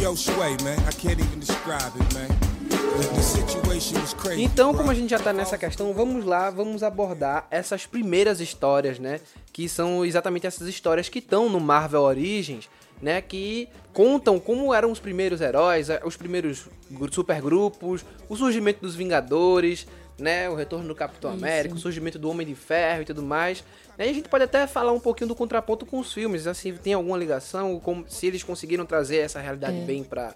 Yo, 0.00 0.14
Sway, 0.14 0.54
man, 0.62 0.76
I 0.86 0.92
can't 0.92 1.18
even 1.18 1.40
describe 1.40 1.92
it, 1.98 2.14
man. 2.14 2.43
Então, 4.36 4.74
como 4.74 4.90
a 4.90 4.94
gente 4.94 5.10
já 5.10 5.18
tá 5.18 5.32
nessa 5.32 5.58
questão, 5.58 5.92
vamos 5.92 6.24
lá, 6.24 6.50
vamos 6.50 6.82
abordar 6.82 7.46
essas 7.50 7.86
primeiras 7.86 8.40
histórias, 8.40 8.98
né? 8.98 9.20
Que 9.52 9.68
são 9.68 10.04
exatamente 10.04 10.46
essas 10.46 10.66
histórias 10.68 11.08
que 11.08 11.18
estão 11.18 11.48
no 11.48 11.60
Marvel 11.60 12.02
Origins, 12.02 12.68
né? 13.02 13.20
Que 13.20 13.68
contam 13.92 14.38
como 14.38 14.72
eram 14.72 14.90
os 14.90 14.98
primeiros 15.00 15.40
heróis, 15.40 15.90
eh, 15.90 16.00
os 16.04 16.16
primeiros 16.16 16.66
gru- 16.90 17.12
supergrupos, 17.12 18.04
o 18.28 18.36
surgimento 18.36 18.80
dos 18.80 18.94
Vingadores, 18.94 19.86
né? 20.18 20.48
O 20.48 20.54
retorno 20.54 20.86
do 20.88 20.94
Capitão 20.94 21.34
Isso. 21.34 21.44
América, 21.44 21.74
o 21.74 21.78
surgimento 21.78 22.18
do 22.18 22.30
Homem 22.30 22.46
de 22.46 22.54
Ferro 22.54 23.02
e 23.02 23.04
tudo 23.04 23.22
mais. 23.22 23.62
E 23.98 24.02
a 24.02 24.06
gente 24.12 24.28
pode 24.28 24.44
até 24.44 24.66
falar 24.66 24.92
um 24.92 25.00
pouquinho 25.00 25.28
do 25.28 25.34
contraponto 25.34 25.84
com 25.86 25.98
os 25.98 26.12
filmes, 26.12 26.46
assim, 26.46 26.72
tem 26.74 26.94
alguma 26.94 27.16
ligação, 27.16 27.78
como, 27.80 28.04
se 28.08 28.26
eles 28.26 28.42
conseguiram 28.42 28.84
trazer 28.86 29.18
essa 29.18 29.40
realidade 29.40 29.76
É. 29.78 29.84
bem 29.84 30.02
pra, 30.02 30.34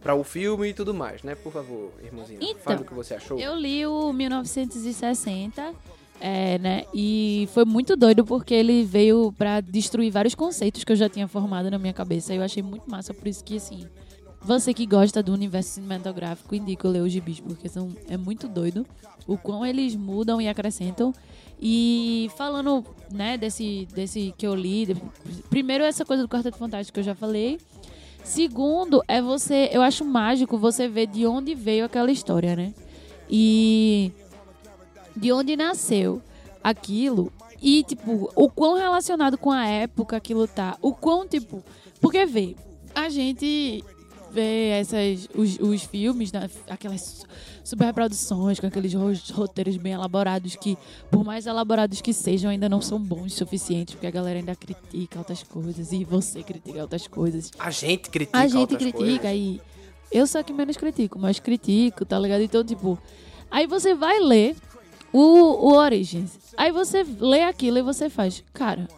pra 0.00 0.14
o 0.14 0.24
filme 0.24 0.68
e 0.68 0.74
tudo 0.74 0.94
mais, 0.94 1.22
né? 1.22 1.34
Por 1.34 1.52
favor, 1.52 1.92
irmãozinho, 2.02 2.40
Então, 2.42 2.62
fale 2.62 2.82
o 2.82 2.84
que 2.84 2.94
você 2.94 3.14
achou. 3.14 3.38
Eu 3.38 3.54
li 3.56 3.86
o 3.86 4.12
1960, 4.12 5.74
é, 6.20 6.58
né? 6.58 6.84
E 6.92 7.48
foi 7.52 7.64
muito 7.64 7.96
doido 7.96 8.24
porque 8.24 8.54
ele 8.54 8.84
veio 8.84 9.32
pra 9.36 9.60
destruir 9.60 10.10
vários 10.10 10.34
conceitos 10.34 10.84
que 10.84 10.92
eu 10.92 10.96
já 10.96 11.08
tinha 11.08 11.28
formado 11.28 11.70
na 11.70 11.78
minha 11.78 11.92
cabeça. 11.92 12.34
Eu 12.34 12.42
achei 12.42 12.62
muito 12.62 12.88
massa, 12.90 13.14
por 13.14 13.26
isso 13.26 13.44
que, 13.44 13.56
assim, 13.56 13.86
você 14.40 14.72
que 14.72 14.86
gosta 14.86 15.22
do 15.22 15.32
universo 15.32 15.70
cinematográfico, 15.70 16.54
indico 16.54 16.88
ler 16.88 17.02
os 17.02 17.12
gibis, 17.12 17.40
porque 17.40 17.68
são, 17.68 17.90
é 18.08 18.16
muito 18.16 18.48
doido 18.48 18.86
o 19.26 19.36
quão 19.36 19.64
eles 19.64 19.94
mudam 19.94 20.40
e 20.40 20.48
acrescentam. 20.48 21.12
E 21.60 22.30
falando, 22.36 22.84
né, 23.12 23.36
desse, 23.36 23.86
desse 23.92 24.32
que 24.38 24.46
eu 24.46 24.54
li, 24.54 24.96
primeiro 25.50 25.82
essa 25.82 26.04
coisa 26.04 26.22
do 26.22 26.28
Quarteto 26.28 26.56
Fantástico 26.56 26.94
que 26.94 27.00
eu 27.00 27.04
já 27.04 27.14
falei. 27.14 27.58
Segundo, 28.28 29.02
é 29.08 29.22
você. 29.22 29.70
Eu 29.72 29.80
acho 29.80 30.04
mágico 30.04 30.58
você 30.58 30.86
ver 30.86 31.06
de 31.06 31.26
onde 31.26 31.54
veio 31.54 31.86
aquela 31.86 32.12
história, 32.12 32.54
né? 32.54 32.74
E 33.28 34.12
de 35.16 35.32
onde 35.32 35.56
nasceu 35.56 36.20
aquilo. 36.62 37.32
E, 37.60 37.82
tipo, 37.84 38.30
o 38.36 38.50
quão 38.50 38.76
relacionado 38.76 39.38
com 39.38 39.50
a 39.50 39.66
época 39.66 40.18
aquilo 40.18 40.46
tá. 40.46 40.76
O 40.82 40.92
quão, 40.92 41.26
tipo. 41.26 41.64
Porque 42.02 42.26
vê, 42.26 42.54
a 42.94 43.08
gente 43.08 43.82
vê 44.30 44.68
essas, 44.70 45.28
os, 45.34 45.58
os 45.58 45.82
filmes, 45.82 46.30
né, 46.32 46.48
aquelas 46.68 47.24
superproduções 47.64 48.58
com 48.58 48.66
aqueles 48.66 48.94
ro- 48.94 49.12
roteiros 49.34 49.76
bem 49.76 49.92
elaborados 49.92 50.56
que, 50.56 50.76
por 51.10 51.24
mais 51.24 51.46
elaborados 51.46 52.00
que 52.00 52.12
sejam, 52.12 52.50
ainda 52.50 52.68
não 52.68 52.80
são 52.80 52.98
bons 52.98 53.32
o 53.32 53.36
suficiente, 53.36 53.92
porque 53.92 54.06
a 54.06 54.10
galera 54.10 54.38
ainda 54.38 54.54
critica 54.56 55.18
outras 55.18 55.42
coisas 55.42 55.92
e 55.92 56.04
você 56.04 56.42
critica 56.42 56.80
outras 56.82 57.06
coisas. 57.06 57.50
A 57.58 57.70
gente 57.70 58.10
critica 58.10 58.38
A 58.38 58.46
gente 58.46 58.76
critica 58.76 58.98
coisas. 58.98 59.34
e 59.34 59.60
eu 60.10 60.26
a 60.26 60.42
que 60.42 60.52
menos 60.52 60.76
critico, 60.76 61.18
mas 61.18 61.38
critico, 61.38 62.04
tá 62.04 62.18
ligado? 62.18 62.40
Então, 62.42 62.64
tipo, 62.64 62.98
aí 63.50 63.66
você 63.66 63.94
vai 63.94 64.18
ler 64.20 64.56
o, 65.12 65.20
o 65.20 65.72
Origins. 65.74 66.30
Aí 66.56 66.72
você 66.72 67.04
lê 67.20 67.42
aquilo 67.44 67.78
e 67.78 67.82
você 67.82 68.08
faz, 68.10 68.42
cara, 68.52 68.88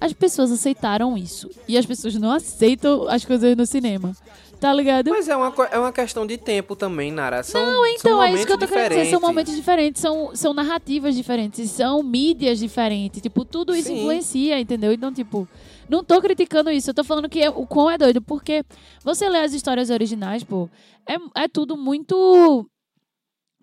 as 0.00 0.12
pessoas 0.14 0.50
aceitaram 0.50 1.16
isso. 1.16 1.50
E 1.68 1.76
as 1.76 1.84
pessoas 1.84 2.14
não 2.14 2.32
aceitam 2.32 3.06
as 3.08 3.24
coisas 3.24 3.54
no 3.56 3.66
cinema. 3.66 4.16
Tá 4.58 4.74
ligado? 4.74 5.10
Mas 5.10 5.26
é 5.26 5.34
uma, 5.34 5.54
é 5.70 5.78
uma 5.78 5.92
questão 5.92 6.26
de 6.26 6.36
tempo 6.36 6.76
também, 6.76 7.10
Nara. 7.10 7.42
São, 7.42 7.64
Não, 7.64 7.86
então, 7.86 8.12
são 8.12 8.22
é 8.22 8.34
isso 8.34 8.46
que 8.46 8.52
eu 8.52 8.58
tô 8.58 8.66
momentos 8.66 8.74
querendo 8.74 8.88
dizer. 8.90 9.10
São 9.10 9.18
diferentes. 9.18 9.28
momentos 9.28 9.56
diferentes, 9.56 10.02
são, 10.02 10.36
são 10.36 10.52
narrativas 10.52 11.14
diferentes, 11.14 11.70
são 11.70 12.02
mídias 12.02 12.58
diferentes. 12.58 13.22
Tipo, 13.22 13.42
tudo 13.42 13.74
isso 13.74 13.88
Sim. 13.88 14.00
influencia, 14.00 14.60
entendeu? 14.60 14.92
Então, 14.92 15.10
tipo, 15.10 15.48
não 15.88 16.04
tô 16.04 16.20
criticando 16.20 16.70
isso. 16.70 16.90
Eu 16.90 16.94
tô 16.94 17.02
falando 17.02 17.26
que 17.26 17.40
é, 17.40 17.48
o 17.48 17.66
quão 17.66 17.90
é 17.90 17.96
doido. 17.96 18.20
Porque 18.20 18.62
você 19.02 19.30
lê 19.30 19.38
as 19.38 19.54
histórias 19.54 19.88
originais, 19.88 20.44
pô, 20.44 20.68
é, 21.08 21.44
é 21.44 21.48
tudo 21.48 21.76
muito. 21.76 22.66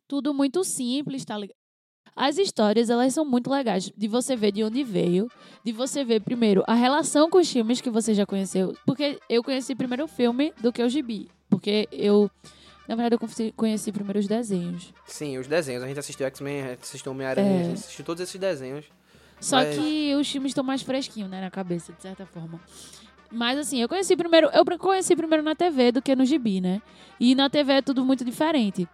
Tudo 0.08 0.34
muito 0.34 0.63
simples, 0.63 1.24
tá 1.25 1.38
ligado? 1.38 1.56
As 2.19 2.38
histórias, 2.39 2.89
elas 2.89 3.13
são 3.13 3.24
muito 3.24 3.47
legais 3.50 3.91
de 3.95 4.07
você 4.07 4.36
ver 4.36 4.51
de 4.51 4.63
onde 4.63 4.83
veio, 4.83 5.29
de 5.63 5.71
você 5.71 6.03
ver 6.03 6.19
primeiro 6.21 6.63
a 6.65 6.74
relação 6.74 7.29
com 7.29 7.38
os 7.38 7.50
filmes 7.51 7.79
que 7.79 7.91
você 7.91 8.13
já 8.15 8.25
conheceu. 8.25 8.75
Porque 8.88 9.19
eu 9.29 9.43
conheci 9.43 9.75
primeiro 9.75 10.05
o 10.05 10.07
filme 10.07 10.51
do 10.59 10.74
que 10.74 10.81
o 10.81 10.89
gibi. 10.89 11.29
Porque 11.47 11.88
eu, 11.91 12.29
na 12.88 12.95
verdade, 12.95 13.15
eu 13.24 13.53
conheci, 13.55 13.91
primeiro 13.91 14.17
os 14.19 14.27
desenhos. 14.27 14.91
Sim, 15.05 15.38
os 15.38 15.45
desenhos. 15.45 15.83
A 15.83 15.88
gente 15.88 16.00
assistiu 16.00 16.25
X-Men, 16.25 16.62
a 16.63 16.69
gente 16.69 16.79
assistiu 16.81 17.12
Homem-Aranha, 17.12 17.50
É. 17.50 17.59
a 17.59 17.63
gente 17.65 17.74
assistiu 17.75 18.03
todos 18.03 18.21
esses 18.24 18.39
desenhos. 18.39 18.86
Só 19.39 19.57
Mas- 19.57 19.77
que 19.77 20.15
os 20.15 20.27
filmes 20.27 20.50
estão 20.50 20.63
mais 20.63 20.81
fresquinhos, 20.81 21.29
né, 21.29 21.39
na 21.39 21.51
cabeça, 21.51 21.93
de 21.93 22.01
certa 22.01 22.25
forma. 22.25 22.59
Mas 23.31 23.59
assim, 23.59 23.79
eu 23.79 23.88
conheci 23.88 24.15
primeiro, 24.17 24.50
eu 24.51 24.65
conheci 24.79 25.15
primeiro 25.15 25.43
na 25.43 25.53
TV 25.53 25.91
do 25.91 26.01
que 26.01 26.15
no 26.15 26.25
gibi, 26.25 26.59
né? 26.62 26.81
E 27.19 27.36
na 27.36 27.47
TV 27.47 27.74
é 27.74 27.81
tudo 27.83 28.03
muito 28.03 28.25
diferente. 28.25 28.88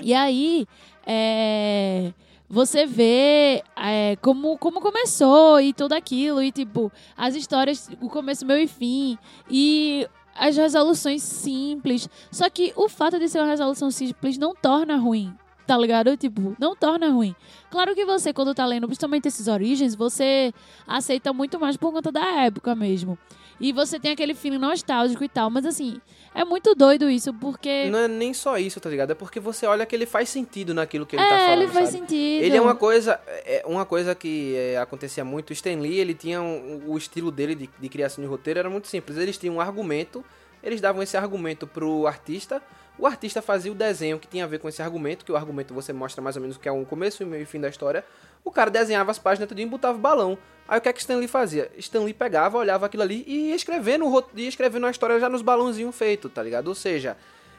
E 0.00 0.12
aí, 0.12 0.66
é, 1.06 2.12
você 2.52 2.84
vê 2.84 3.64
é, 3.74 4.14
como, 4.16 4.58
como 4.58 4.78
começou 4.78 5.58
e 5.58 5.72
tudo 5.72 5.94
aquilo, 5.94 6.42
e 6.42 6.52
tipo, 6.52 6.92
as 7.16 7.34
histórias, 7.34 7.88
o 7.98 8.10
começo, 8.10 8.44
meio 8.44 8.60
e 8.60 8.68
fim, 8.68 9.16
e 9.50 10.06
as 10.36 10.54
resoluções 10.54 11.22
simples. 11.22 12.06
Só 12.30 12.50
que 12.50 12.70
o 12.76 12.90
fato 12.90 13.18
de 13.18 13.26
ser 13.26 13.38
uma 13.38 13.46
resolução 13.46 13.90
simples 13.90 14.36
não 14.36 14.54
torna 14.54 14.98
ruim, 14.98 15.34
tá 15.66 15.78
ligado? 15.78 16.14
Tipo, 16.14 16.54
não 16.58 16.76
torna 16.76 17.08
ruim. 17.08 17.34
Claro 17.70 17.94
que 17.94 18.04
você, 18.04 18.34
quando 18.34 18.54
tá 18.54 18.66
lendo, 18.66 18.86
principalmente 18.86 19.28
esses 19.28 19.48
origens, 19.48 19.94
você 19.94 20.52
aceita 20.86 21.32
muito 21.32 21.58
mais 21.58 21.78
por 21.78 21.90
conta 21.90 22.12
da 22.12 22.42
época 22.42 22.74
mesmo. 22.74 23.18
E 23.62 23.72
você 23.72 23.98
tem 24.00 24.10
aquele 24.10 24.34
feeling 24.34 24.58
nostálgico 24.58 25.22
e 25.22 25.28
tal, 25.28 25.48
mas 25.48 25.64
assim, 25.64 26.00
é 26.34 26.44
muito 26.44 26.74
doido 26.74 27.08
isso, 27.08 27.32
porque. 27.32 27.88
Não 27.88 28.00
é 28.00 28.08
nem 28.08 28.34
só 28.34 28.58
isso, 28.58 28.80
tá 28.80 28.90
ligado? 28.90 29.12
É 29.12 29.14
porque 29.14 29.38
você 29.38 29.64
olha 29.66 29.86
que 29.86 29.94
ele 29.94 30.04
faz 30.04 30.28
sentido 30.28 30.74
naquilo 30.74 31.06
que 31.06 31.14
ele 31.14 31.22
é, 31.22 31.28
tá 31.28 31.38
falando, 31.38 31.62
ele 31.62 31.72
faz 31.72 31.86
sabe? 31.90 31.98
sentido. 32.00 32.44
Ele 32.44 32.56
é 32.56 32.60
uma 32.60 32.74
coisa, 32.74 33.20
é 33.46 33.62
uma 33.64 33.86
coisa 33.86 34.14
que 34.16 34.56
é, 34.56 34.78
acontecia 34.78 35.24
muito. 35.24 35.50
O 35.50 35.52
Stan 35.52 35.76
Lee, 35.76 35.98
ele 36.00 36.12
tinha 36.12 36.42
um- 36.42 36.82
o 36.88 36.98
estilo 36.98 37.30
dele 37.30 37.54
de, 37.54 37.70
de 37.78 37.88
criação 37.88 38.22
de 38.22 38.28
roteiro 38.28 38.58
era 38.58 38.68
muito 38.68 38.88
simples. 38.88 39.16
Eles 39.16 39.38
tinham 39.38 39.54
um 39.54 39.60
argumento, 39.60 40.24
eles 40.60 40.80
davam 40.80 41.00
esse 41.00 41.16
argumento 41.16 41.64
pro 41.64 42.06
artista. 42.08 42.60
O 42.98 43.06
artista 43.06 43.40
fazia 43.40 43.72
o 43.72 43.74
desenho 43.74 44.18
que 44.18 44.26
tinha 44.28 44.44
a 44.44 44.46
ver 44.46 44.58
com 44.58 44.68
esse 44.68 44.82
argumento, 44.82 45.24
que 45.24 45.32
o 45.32 45.36
argumento 45.36 45.72
você 45.72 45.92
mostra 45.92 46.20
mais 46.20 46.36
ou 46.36 46.42
menos 46.42 46.56
o 46.56 46.60
que 46.60 46.68
é 46.68 46.72
o 46.72 46.84
começo, 46.84 47.24
o 47.24 47.26
meio 47.26 47.42
e 47.42 47.46
fim 47.46 47.60
da 47.60 47.68
história. 47.68 48.04
O 48.44 48.50
cara 48.50 48.70
desenhava 48.70 49.10
as 49.10 49.18
páginas 49.18 49.48
tudinho 49.48 49.66
e 49.66 49.70
botava 49.70 49.96
o 49.96 50.00
balão. 50.00 50.36
Aí 50.68 50.78
o 50.78 50.80
que 50.80 50.88
é 50.88 50.92
que 50.92 51.00
Stan 51.00 51.16
Lee 51.16 51.28
fazia? 51.28 51.70
Stan 51.76 52.00
Lee 52.00 52.14
pegava, 52.14 52.56
olhava 52.58 52.86
aquilo 52.86 53.02
ali 53.02 53.24
e 53.26 53.48
ia 53.50 53.54
escrevendo, 53.54 54.04
ia 54.34 54.48
escrevendo 54.48 54.86
a 54.86 54.90
história 54.90 55.18
já 55.20 55.28
nos 55.28 55.42
balãozinhos 55.42 55.94
feitos, 55.94 56.30
tá 56.32 56.42
ligado? 56.42 56.68
Ou 56.68 56.74
seja, 56.74 57.16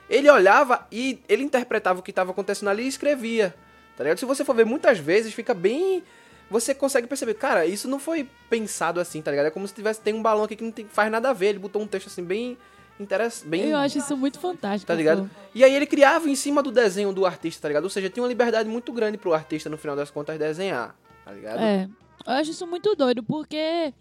ele 0.09 0.29
olhava 0.29 0.87
e 0.91 1.21
ele 1.29 1.43
interpretava 1.43 1.99
o 1.99 2.03
que 2.03 2.11
estava 2.11 2.31
acontecendo 2.31 2.69
ali 2.69 2.83
e 2.83 2.87
escrevia. 2.87 3.53
Tá 3.97 4.03
ligado? 4.03 4.17
Se 4.17 4.25
você 4.25 4.43
for 4.43 4.55
ver 4.55 4.65
muitas 4.65 4.97
vezes, 4.97 5.33
fica 5.33 5.53
bem. 5.53 6.03
Você 6.49 6.73
consegue 6.73 7.07
perceber, 7.07 7.35
cara, 7.35 7.65
isso 7.65 7.87
não 7.87 7.99
foi 7.99 8.27
pensado 8.49 8.99
assim, 8.99 9.21
tá 9.21 9.31
ligado? 9.31 9.47
É 9.47 9.51
como 9.51 9.67
se 9.67 9.73
tivesse 9.73 10.01
tem 10.01 10.13
um 10.13 10.21
balão 10.21 10.43
aqui 10.43 10.55
que 10.55 10.63
não 10.63 10.71
tem- 10.71 10.87
faz 10.87 11.11
nada 11.11 11.29
a 11.29 11.33
ver. 11.33 11.47
Ele 11.47 11.59
botou 11.59 11.81
um 11.81 11.87
texto 11.87 12.07
assim 12.07 12.23
bem 12.23 12.57
interessante, 12.99 13.47
bem 13.47 13.69
Eu 13.69 13.77
acho 13.77 13.97
isso 13.97 14.15
muito 14.15 14.39
fantástico. 14.39 14.87
tá 14.87 14.93
ligado? 14.95 15.29
E 15.53 15.63
aí 15.63 15.73
ele 15.73 15.85
criava 15.85 16.29
em 16.29 16.35
cima 16.35 16.61
do 16.63 16.71
desenho 16.71 17.11
do 17.13 17.25
artista, 17.25 17.61
tá 17.63 17.67
ligado? 17.67 17.83
Ou 17.85 17.89
seja, 17.89 18.09
tinha 18.09 18.21
uma 18.23 18.29
liberdade 18.29 18.69
muito 18.69 18.91
grande 18.91 19.17
pro 19.17 19.33
artista 19.33 19.69
no 19.69 19.77
final 19.77 19.95
das 19.95 20.09
contas 20.11 20.37
desenhar, 20.37 20.95
tá 21.25 21.31
ligado? 21.31 21.59
É. 21.59 21.87
Eu 22.25 22.33
acho 22.33 22.51
isso 22.51 22.65
muito 22.67 22.95
doido, 22.95 23.21
porque. 23.23 23.93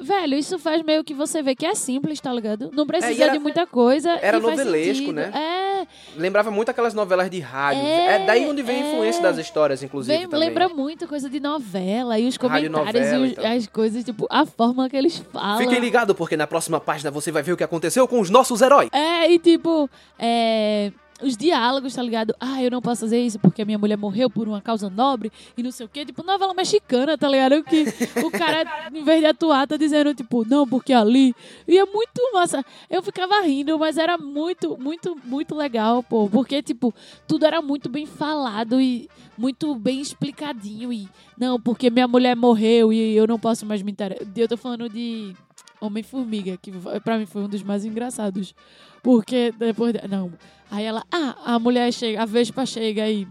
Velho, 0.00 0.34
isso 0.36 0.58
faz 0.58 0.82
meio 0.82 1.04
que 1.04 1.12
você 1.12 1.42
ver 1.42 1.54
que 1.54 1.66
é 1.66 1.74
simples, 1.74 2.20
tá 2.20 2.32
ligado? 2.32 2.70
Não 2.72 2.86
precisa 2.86 3.12
É, 3.20 3.24
era- 3.24 3.32
de 3.32 3.38
muita 3.38 3.66
coisa. 3.66 4.10
era 4.22 4.38
novelesco, 4.40 5.12
né? 5.12 5.30
É, 5.34 5.69
Lembrava 6.16 6.50
muito 6.50 6.70
aquelas 6.70 6.94
novelas 6.94 7.30
de 7.30 7.40
rádio. 7.40 7.82
É, 7.82 8.22
É, 8.22 8.26
daí 8.26 8.48
onde 8.48 8.62
vem 8.62 8.82
a 8.82 8.86
influência 8.88 9.20
é. 9.20 9.22
das 9.22 9.38
histórias, 9.38 9.82
inclusive. 9.82 10.16
vem, 10.16 10.28
também. 10.28 10.48
lembra 10.48 10.68
muito 10.68 11.06
coisa 11.06 11.28
de 11.28 11.40
novela 11.40 12.18
e 12.18 12.26
os 12.28 12.36
comentários 12.36 12.72
Radionovela 12.74 13.26
e 13.26 13.30
os- 13.30 13.34
tal. 13.36 13.46
as 13.46 13.66
coisas, 13.66 14.04
tipo, 14.04 14.26
a 14.30 14.44
forma 14.46 14.88
que 14.88 14.96
eles 14.96 15.18
falam. 15.32 15.58
Fiquem 15.58 15.78
ligados, 15.78 16.16
porque 16.16 16.36
na 16.36 16.46
próxima 16.46 16.80
página 16.80 17.10
você 17.10 17.30
vai 17.32 17.42
ver 17.42 17.52
o 17.52 17.56
que 17.56 17.64
aconteceu 17.64 18.06
com 18.08 18.20
os 18.20 18.30
nossos 18.30 18.60
heróis. 18.62 18.88
É, 18.92 19.30
e 19.30 19.38
tipo, 19.38 19.88
é, 20.18 20.92
os 21.22 21.36
diálogos, 21.36 21.94
tá 21.94 22.02
ligado? 22.02 22.34
Ah, 22.40 22.62
eu 22.62 22.70
não 22.70 22.80
posso 22.80 23.02
fazer 23.02 23.20
isso 23.20 23.38
porque 23.38 23.62
a 23.62 23.64
minha 23.64 23.78
mulher 23.78 23.96
morreu 23.96 24.28
por 24.30 24.48
uma 24.48 24.60
causa 24.60 24.88
nobre 24.88 25.30
e 25.56 25.62
não 25.62 25.70
sei 25.70 25.86
o 25.86 25.88
quê. 25.88 26.04
Tipo, 26.04 26.22
novela 26.24 26.54
mexicana, 26.54 27.16
tá 27.18 27.28
ligado? 27.28 27.62
Que 27.64 27.84
o 28.24 28.30
cara, 28.30 28.90
em 28.92 29.02
vez 29.04 29.20
de 29.20 29.26
atuar, 29.26 29.66
tá 29.66 29.76
dizendo, 29.76 30.14
tipo, 30.14 30.44
não, 30.48 30.66
porque 30.66 30.92
ali. 30.92 31.34
E 31.68 31.78
é 31.78 31.84
muito 31.84 32.20
massa. 32.32 32.64
Eu 32.88 33.02
ficava 33.02 33.40
rindo, 33.42 33.78
mas 33.78 33.96
era 33.98 34.16
muito, 34.18 34.76
muito, 34.78 35.16
muito 35.24 35.54
legal, 35.54 36.02
pô. 36.02 36.28
Porque, 36.28 36.62
tipo, 36.62 36.94
tudo 37.28 37.44
era 37.46 37.60
muito 37.62 37.88
bem 37.88 38.06
falado 38.06 38.80
e 38.80 39.08
muito 39.36 39.74
bem 39.74 40.00
explicadinho. 40.00 40.92
E, 40.92 41.08
não, 41.38 41.60
porque 41.60 41.90
minha 41.90 42.08
mulher 42.08 42.36
morreu 42.36 42.92
e 42.92 43.14
eu 43.16 43.26
não 43.26 43.38
posso 43.38 43.64
mais 43.66 43.82
me 43.82 43.92
interessar. 43.92 44.26
Eu 44.36 44.48
tô 44.48 44.56
falando 44.56 44.88
de 44.88 45.34
Homem-Formiga, 45.80 46.56
que 46.60 46.72
pra 47.04 47.18
mim 47.18 47.26
foi 47.26 47.42
um 47.42 47.48
dos 47.48 47.62
mais 47.62 47.84
engraçados. 47.84 48.54
Porque 49.02 49.52
depois. 49.58 49.92
de- 49.94 50.06
Não. 50.08 50.30
Aí 50.70 50.84
ela. 50.84 51.04
Ah, 51.10 51.54
a 51.54 51.58
mulher 51.58 51.92
chega, 51.92 52.22
a 52.22 52.26
Vespa 52.26 52.64
chega 52.64 53.02
aí. 53.02 53.26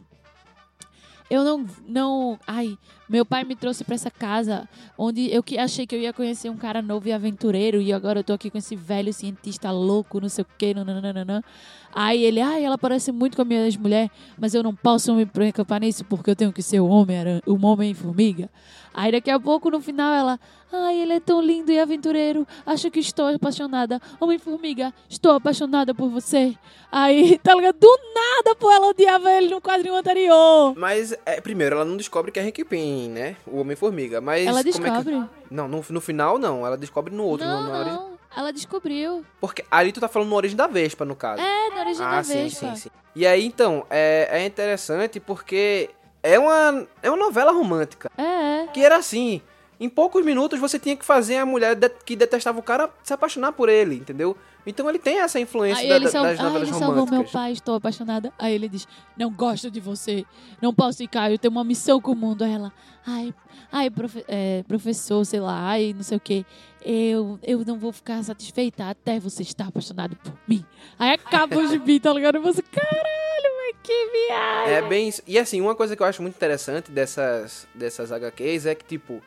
Eu 1.29 1.43
não. 1.43 1.65
não 1.87 2.39
ai, 2.45 2.77
Meu 3.09 3.25
pai 3.25 3.43
me 3.43 3.55
trouxe 3.55 3.83
pra 3.83 3.95
essa 3.95 4.11
casa 4.11 4.69
onde 4.95 5.33
eu 5.33 5.41
que 5.41 5.57
achei 5.57 5.87
que 5.87 5.95
eu 5.95 5.99
ia 5.99 6.13
conhecer 6.13 6.47
um 6.49 6.55
cara 6.55 6.79
novo 6.79 7.07
e 7.07 7.11
aventureiro 7.11 7.81
e 7.81 7.91
agora 7.91 8.19
eu 8.19 8.23
tô 8.23 8.33
aqui 8.33 8.51
com 8.51 8.57
esse 8.59 8.75
velho 8.75 9.11
cientista 9.11 9.71
louco, 9.71 10.21
não 10.21 10.29
sei 10.29 10.43
o 10.43 10.47
que, 10.57 10.75
nananana. 10.75 11.43
Aí 11.91 12.23
ele, 12.23 12.39
ai, 12.39 12.63
ela 12.63 12.77
parece 12.77 13.11
muito 13.11 13.35
com 13.35 13.41
a 13.41 13.45
minha 13.45 13.65
ex-mulher, 13.65 14.11
mas 14.37 14.53
eu 14.53 14.61
não 14.61 14.75
posso 14.75 15.13
me 15.15 15.25
preocupar 15.25 15.81
nisso 15.81 16.05
porque 16.05 16.29
eu 16.29 16.35
tenho 16.35 16.53
que 16.53 16.61
ser 16.61 16.79
o 16.79 16.87
homem, 16.87 17.17
o 17.47 17.65
homem-formiga. 17.65 18.47
Aí 18.93 19.11
daqui 19.11 19.29
a 19.29 19.39
pouco, 19.39 19.69
no 19.69 19.79
final, 19.79 20.13
ela, 20.13 20.39
ai, 20.71 20.99
ele 20.99 21.13
é 21.13 21.19
tão 21.19 21.41
lindo 21.41 21.71
e 21.71 21.79
aventureiro, 21.79 22.45
acho 22.65 22.91
que 22.91 22.99
estou 22.99 23.27
apaixonada. 23.27 24.01
Homem-formiga, 24.19 24.93
estou 25.07 25.31
apaixonada 25.31 25.93
por 25.93 26.09
você. 26.09 26.55
Aí, 26.91 27.37
tá 27.43 27.55
ligado? 27.55 27.77
Do 27.79 27.99
nada, 28.13 28.55
pô, 28.55 28.69
ela 28.71 28.87
odiava 28.87 29.31
ele 29.31 29.49
no 29.49 29.61
quadrinho 29.61 29.95
anterior. 29.95 30.73
Mas, 30.75 31.15
é, 31.25 31.39
primeiro, 31.39 31.75
ela 31.75 31.85
não 31.85 31.97
descobre 31.97 32.31
que 32.31 32.39
é 32.39 32.43
Hank 32.43 32.63
Pym, 32.65 32.98
né? 33.07 33.35
O 33.47 33.59
Homem-Formiga. 33.59 34.19
Mas 34.19 34.45
Ela 34.45 34.63
como 34.63 34.85
é 34.87 34.89
que- 34.89 34.95
descobre. 35.03 35.29
Não, 35.49 35.67
no, 35.67 35.85
no 35.87 36.01
final 36.01 36.37
não. 36.39 36.65
Ela 36.65 36.75
descobre 36.77 37.13
no 37.15 37.23
outro. 37.23 37.45
Não, 37.47 37.63
no- 37.63 37.69
na 37.69 37.79
origem- 37.79 37.93
não, 37.99 38.19
ela 38.35 38.51
descobriu. 38.51 39.23
Porque 39.39 39.63
ali 39.71 39.91
tu 39.91 39.99
tá 40.01 40.07
falando 40.07 40.29
na 40.29 40.35
origem 40.35 40.57
da 40.57 40.67
Vespa, 40.67 41.05
no 41.05 41.15
caso. 41.15 41.41
É, 41.41 41.69
na 41.69 41.81
origem 41.81 42.05
ah, 42.05 42.15
da 42.17 42.23
sim, 42.23 42.43
Vespa. 42.43 42.69
sim, 42.69 42.75
sim. 42.75 42.89
E 43.15 43.25
aí, 43.25 43.45
então, 43.45 43.85
é, 43.89 44.27
é 44.31 44.45
interessante 44.45 45.19
porque 45.19 45.89
é 46.21 46.37
uma, 46.37 46.87
é 47.01 47.09
uma 47.09 47.17
novela 47.17 47.51
romântica. 47.51 48.11
É, 48.17 48.23
é. 48.63 48.67
Que 48.73 48.83
era 48.83 48.97
assim, 48.97 49.41
em 49.79 49.89
poucos 49.89 50.23
minutos 50.25 50.59
você 50.59 50.77
tinha 50.77 50.95
que 50.95 51.05
fazer 51.05 51.37
a 51.37 51.45
mulher 51.45 51.75
que 52.05 52.15
detestava 52.15 52.59
o 52.59 52.63
cara 52.63 52.89
se 53.03 53.13
apaixonar 53.13 53.51
por 53.53 53.69
ele, 53.69 53.95
entendeu? 53.95 54.35
Então 54.65 54.87
ele 54.89 54.99
tem 54.99 55.19
essa 55.21 55.39
influência 55.39 55.81
Aí 55.81 55.89
da- 55.89 55.95
ele, 55.95 56.05
da- 56.05 56.11
sal... 56.11 56.23
das 56.23 56.39
ah, 56.39 56.43
novelas 56.43 56.67
ele 56.69 56.77
salvou 56.77 57.07
meu 57.07 57.23
pai, 57.23 57.53
estou 57.53 57.75
apaixonada. 57.75 58.31
Aí 58.37 58.53
ele 58.53 58.67
diz, 58.69 58.87
não 59.17 59.31
gosto 59.31 59.71
de 59.71 59.79
você, 59.79 60.25
não 60.61 60.73
posso 60.73 60.97
ficar, 60.99 61.31
eu 61.31 61.37
tenho 61.39 61.51
uma 61.51 61.63
missão 61.63 61.99
com 62.01 62.11
o 62.11 62.15
mundo. 62.15 62.43
Aí 62.43 62.53
ela, 62.53 62.71
ai, 63.05 63.33
ai 63.71 63.89
profe- 63.89 64.25
é, 64.27 64.63
professor, 64.67 65.25
sei 65.25 65.39
lá, 65.39 65.59
ai, 65.69 65.93
não 65.95 66.03
sei 66.03 66.17
o 66.17 66.19
quê. 66.19 66.45
Eu, 66.83 67.39
eu 67.43 67.63
não 67.65 67.77
vou 67.79 67.91
ficar 67.91 68.21
satisfeita 68.23 68.89
até 68.89 69.19
você 69.19 69.43
estar 69.43 69.67
apaixonado 69.67 70.15
por 70.17 70.33
mim. 70.47 70.63
Aí 70.97 71.11
acaba 71.11 71.57
o 71.57 71.67
gibi, 71.67 71.99
tá 71.99 72.13
ligado? 72.13 72.39
Você, 72.41 72.61
caralho, 72.61 73.49
mas 73.57 73.75
que 73.81 74.27
viagem. 74.27 74.73
É 74.75 74.81
bem 74.81 75.07
isso. 75.07 75.21
E 75.25 75.39
assim, 75.39 75.59
uma 75.61 75.73
coisa 75.75 75.95
que 75.95 76.01
eu 76.01 76.07
acho 76.07 76.21
muito 76.21 76.35
interessante 76.35 76.91
dessas, 76.91 77.67
dessas 77.73 78.11
HQs 78.11 78.65
é 78.65 78.75
que, 78.75 78.85
tipo, 78.85 79.21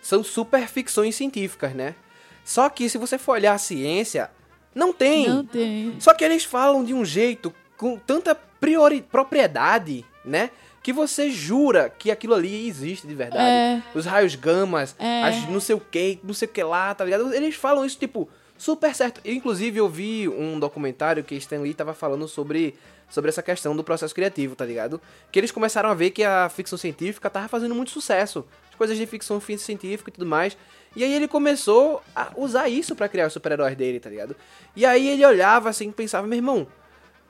são 0.00 0.22
super 0.24 0.66
ficções 0.68 1.14
científicas, 1.16 1.74
né? 1.74 1.94
Só 2.44 2.68
que 2.68 2.88
se 2.88 2.96
você 2.96 3.18
for 3.18 3.32
olhar 3.32 3.54
a 3.54 3.58
ciência, 3.58 4.30
não 4.76 4.92
tem. 4.92 5.28
Não 5.28 5.44
tem. 5.44 5.96
Só 5.98 6.14
que 6.14 6.22
eles 6.24 6.44
falam 6.44 6.84
de 6.84 6.94
um 6.94 7.04
jeito 7.04 7.52
com 7.76 7.98
tanta 7.98 8.34
priori 8.60 9.02
propriedade, 9.02 10.04
né? 10.24 10.50
Que 10.82 10.92
você 10.92 11.30
jura 11.30 11.90
que 11.90 12.10
aquilo 12.12 12.34
ali 12.34 12.68
existe 12.68 13.06
de 13.08 13.14
verdade. 13.14 13.42
É. 13.44 13.82
Os 13.92 14.06
raios 14.06 14.34
gamas, 14.36 14.94
É. 14.98 15.22
as 15.24 15.48
não 15.48 15.58
sei 15.58 15.74
o 15.74 15.80
que, 15.80 16.20
não 16.22 16.32
sei 16.32 16.46
o 16.46 16.50
que 16.50 16.62
lá, 16.62 16.94
tá 16.94 17.04
ligado? 17.04 17.34
Eles 17.34 17.56
falam 17.56 17.84
isso, 17.84 17.98
tipo, 17.98 18.28
super 18.56 18.94
certo. 18.94 19.20
Eu, 19.24 19.34
inclusive, 19.34 19.78
eu 19.80 19.88
vi 19.88 20.28
um 20.28 20.60
documentário 20.60 21.24
que 21.24 21.34
Stan 21.34 21.58
Lee 21.60 21.74
tava 21.74 21.92
falando 21.92 22.28
sobre, 22.28 22.74
sobre 23.10 23.28
essa 23.30 23.42
questão 23.42 23.74
do 23.74 23.82
processo 23.82 24.14
criativo, 24.14 24.54
tá 24.54 24.64
ligado? 24.64 25.00
Que 25.32 25.40
eles 25.40 25.50
começaram 25.50 25.90
a 25.90 25.94
ver 25.94 26.10
que 26.10 26.22
a 26.22 26.48
ficção 26.48 26.78
científica 26.78 27.28
tava 27.28 27.48
fazendo 27.48 27.74
muito 27.74 27.90
sucesso. 27.90 28.46
As 28.70 28.76
coisas 28.76 28.96
de 28.96 29.06
ficção 29.06 29.40
fi- 29.40 29.58
científica 29.58 30.08
e 30.10 30.12
tudo 30.12 30.26
mais. 30.26 30.56
E 30.96 31.04
aí 31.04 31.12
ele 31.12 31.28
começou 31.28 32.02
a 32.14 32.32
usar 32.34 32.70
isso 32.70 32.96
pra 32.96 33.06
criar 33.06 33.26
os 33.26 33.32
super-heróis 33.34 33.76
dele, 33.76 34.00
tá 34.00 34.08
ligado? 34.08 34.34
E 34.74 34.86
aí 34.86 35.08
ele 35.08 35.26
olhava 35.26 35.68
assim 35.68 35.90
e 35.90 35.92
pensava, 35.92 36.26
meu 36.26 36.38
irmão, 36.38 36.66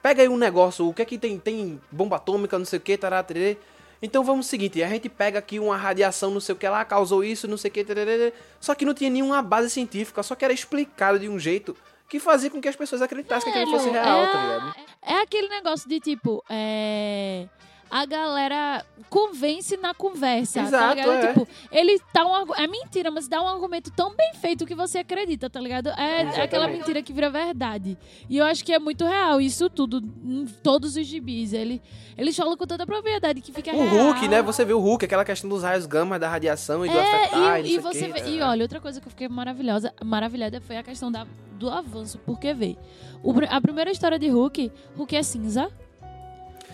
pega 0.00 0.23
aí 0.23 0.28
um 0.28 0.37
negócio, 0.37 0.88
o 0.88 0.94
que 0.94 1.02
é 1.02 1.04
que 1.04 1.18
tem? 1.18 1.37
Tem 1.37 1.80
bomba 1.90 2.14
atômica, 2.14 2.56
não 2.56 2.64
sei 2.64 2.78
o 2.78 2.82
que, 2.82 2.96
tará, 2.96 3.20
tarará. 3.25 3.56
Então 4.00 4.23
vamos 4.23 4.46
o 4.46 4.49
seguinte, 4.49 4.80
a 4.85 4.88
gente 4.88 5.08
pega 5.08 5.40
aqui 5.40 5.58
uma 5.58 5.76
radiação, 5.76 6.30
não 6.30 6.38
sei 6.38 6.54
o 6.54 6.58
que 6.58 6.68
lá, 6.68 6.85
causou 6.85 7.25
isso, 7.25 7.49
não 7.49 7.56
sei 7.56 7.68
o 7.68 7.75
que, 7.75 7.85
tarará. 7.85 8.30
só 8.61 8.73
que 8.73 8.85
não 8.85 8.94
tinha 8.94 9.11
nenhuma 9.11 9.42
base 9.42 9.68
científica, 9.68 10.23
só 10.23 10.37
que 10.37 10.44
era 10.44 10.54
explicado 10.54 11.18
de 11.18 11.28
um 11.28 11.37
jeito 11.37 11.76
que 12.08 12.20
fazia 12.20 12.49
com 12.49 12.61
que 12.61 12.68
as 12.68 12.76
pessoas 12.76 13.02
acreditassem 13.02 13.52
que 13.52 13.58
aquilo 13.58 13.76
fosse 13.76 13.90
real, 13.90 14.23
é, 14.23 14.32
tá 14.32 14.42
ligado? 14.42 14.76
É 15.02 15.23
aquele 15.23 15.49
negócio 15.49 15.88
de 15.88 15.99
tipo, 15.99 16.44
é. 16.49 17.49
A 17.88 18.04
galera 18.04 18.84
convence 19.08 19.76
na 19.76 19.94
conversa, 19.94 20.60
tá 20.60 20.66
Exato, 20.66 20.94
ligado? 20.96 21.10
é. 21.12 21.28
Tipo, 21.28 21.49
ele 21.70 22.00
dá 22.12 22.26
um 22.26 22.54
É 22.54 22.66
mentira, 22.66 23.10
mas 23.10 23.28
dá 23.28 23.40
um 23.40 23.49
argumento 23.49 23.90
tão 23.92 24.14
bem 24.14 24.32
feito 24.34 24.66
que 24.66 24.75
você 24.75 24.99
acredita, 24.99 25.49
tá 25.49 25.60
ligado? 25.60 25.88
É, 25.90 26.22
é 26.22 26.42
aquela 26.42 26.66
mentira 26.66 27.00
que 27.00 27.12
vira 27.12 27.30
verdade. 27.30 27.96
E 28.28 28.38
eu 28.38 28.44
acho 28.44 28.64
que 28.64 28.72
é 28.72 28.78
muito 28.78 29.04
real 29.04 29.40
isso 29.40 29.70
tudo, 29.70 29.99
em 30.25 30.46
todos 30.62 30.96
os 30.96 31.06
gibis. 31.06 31.52
Ele, 31.52 31.80
eles 32.18 32.36
falam 32.36 32.56
com 32.56 32.66
tanta 32.66 32.84
propriedade 32.84 33.40
que 33.40 33.52
fica 33.52 33.70
O 33.72 33.88
real. 33.88 34.06
Hulk, 34.06 34.28
né? 34.28 34.42
Você 34.42 34.64
vê 34.64 34.72
o 34.72 34.80
Hulk, 34.80 35.04
aquela 35.04 35.25
questão 35.25 35.49
dos 35.49 35.62
raios 35.62 35.86
gama, 35.86 36.18
da 36.18 36.28
radiação 36.28 36.84
e 36.84 36.88
do 36.88 36.99
É, 36.99 37.00
afetar, 37.25 37.60
e, 37.64 37.75
e 37.75 37.78
o 37.78 37.82
você 37.82 38.08
vê, 38.08 38.20
e 38.30 38.38
tá? 38.40 38.50
olha, 38.50 38.62
outra 38.62 38.80
coisa 38.80 39.00
que 39.00 39.06
eu 39.06 39.10
fiquei 39.10 39.28
maravilhosa, 39.28 39.94
maravilhada 40.04 40.60
foi 40.60 40.76
a 40.76 40.82
questão 40.82 41.10
da, 41.10 41.25
do 41.52 41.70
avanço, 41.70 42.18
porque 42.26 42.52
vê. 42.52 42.76
O 43.22 43.32
a 43.49 43.60
primeira 43.60 43.90
história 43.92 44.18
de 44.18 44.28
Hulk, 44.28 44.72
Hulk 44.96 45.16
é 45.16 45.22
cinza. 45.22 45.70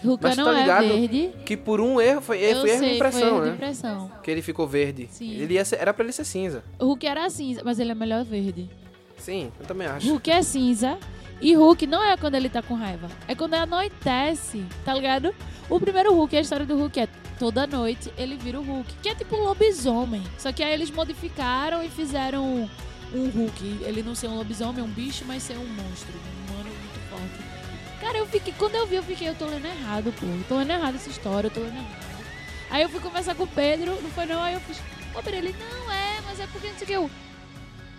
Hulk 0.04 0.22
Mas 0.22 0.36
não 0.36 0.44
tá 0.44 0.52
ligado 0.52 0.84
é 0.84 0.88
verde. 0.88 1.30
Que 1.44 1.56
por 1.56 1.80
um 1.80 2.00
erro, 2.00 2.20
foi, 2.20 2.38
foi 2.38 2.48
erro 2.50 2.60
sei, 2.66 2.78
de 2.90 2.94
impressão, 2.96 3.20
foi 3.20 3.28
erro 3.28 3.40
de 3.42 3.48
né? 3.50 3.54
impressão. 3.54 4.10
Que 4.22 4.30
ele 4.30 4.42
ficou 4.42 4.66
verde. 4.66 5.08
Sim. 5.10 5.30
Ele 5.34 5.54
ia 5.54 5.64
ser- 5.64 5.76
era 5.80 5.94
pra 5.94 6.04
ele 6.04 6.12
ser 6.12 6.24
cinza. 6.24 6.64
O 6.78 6.86
Hulk 6.86 7.06
era 7.06 7.28
cinza, 7.30 7.62
mas 7.64 7.78
ele 7.78 7.92
é 7.92 7.94
melhor 7.94 8.24
verde. 8.24 8.68
Sim, 9.18 9.52
eu 9.60 9.66
também 9.66 9.86
acho. 9.86 10.08
Hulk 10.08 10.30
é 10.30 10.42
cinza. 10.42 10.98
E 11.40 11.54
Hulk 11.54 11.86
não 11.86 12.02
é 12.02 12.16
quando 12.16 12.34
ele 12.36 12.48
tá 12.48 12.62
com 12.62 12.74
raiva. 12.74 13.08
É 13.26 13.34
quando 13.34 13.54
anoitece, 13.54 14.64
tá 14.84 14.94
ligado? 14.94 15.34
O 15.68 15.80
primeiro 15.80 16.14
Hulk, 16.14 16.36
a 16.36 16.40
história 16.40 16.66
do 16.66 16.76
Hulk 16.76 17.00
é 17.00 17.08
toda 17.38 17.66
noite 17.66 18.12
ele 18.16 18.36
vira 18.36 18.60
o 18.60 18.62
Hulk, 18.62 18.94
que 19.02 19.08
é 19.08 19.14
tipo 19.14 19.34
um 19.36 19.44
lobisomem. 19.44 20.22
Só 20.38 20.52
que 20.52 20.62
aí 20.62 20.72
eles 20.72 20.90
modificaram 20.90 21.82
e 21.82 21.88
fizeram 21.88 22.44
um, 22.44 22.68
um 23.14 23.28
Hulk. 23.30 23.78
Ele 23.84 24.02
não 24.02 24.14
ser 24.14 24.28
um 24.28 24.36
lobisomem, 24.36 24.82
um 24.84 24.88
bicho, 24.88 25.24
mas 25.26 25.42
ser 25.42 25.54
um 25.56 25.66
monstro. 25.66 26.12
Cara, 28.12 28.24
eu 28.24 28.26
fiquei. 28.26 28.52
Quando 28.58 28.74
eu 28.74 28.86
vi, 28.86 28.96
eu 28.96 29.02
fiquei, 29.02 29.26
eu 29.26 29.34
tô 29.34 29.46
lendo 29.46 29.64
errado, 29.64 30.12
pô. 30.20 30.26
Eu 30.26 30.44
tô 30.46 30.58
lendo 30.58 30.70
errado 30.70 30.96
essa 30.96 31.08
história, 31.08 31.46
eu 31.46 31.50
tô 31.50 31.60
lendo 31.60 31.76
errado. 31.76 32.24
Aí 32.70 32.82
eu 32.82 32.88
fui 32.90 33.00
conversar 33.00 33.34
com 33.34 33.44
o 33.44 33.46
Pedro, 33.46 33.90
não 34.02 34.10
foi 34.10 34.26
não, 34.26 34.42
aí 34.42 34.52
eu 34.52 34.60
fiz. 34.60 34.78
Ô, 35.14 35.22
Pedro, 35.22 35.36
ele 35.36 35.54
não 35.58 35.90
é, 35.90 36.20
mas 36.26 36.38
é 36.38 36.46
porque 36.46 36.68
não 36.68 36.74
sei 36.76 36.84
o 36.84 36.86
que. 36.86 36.92
Eu, 36.92 37.10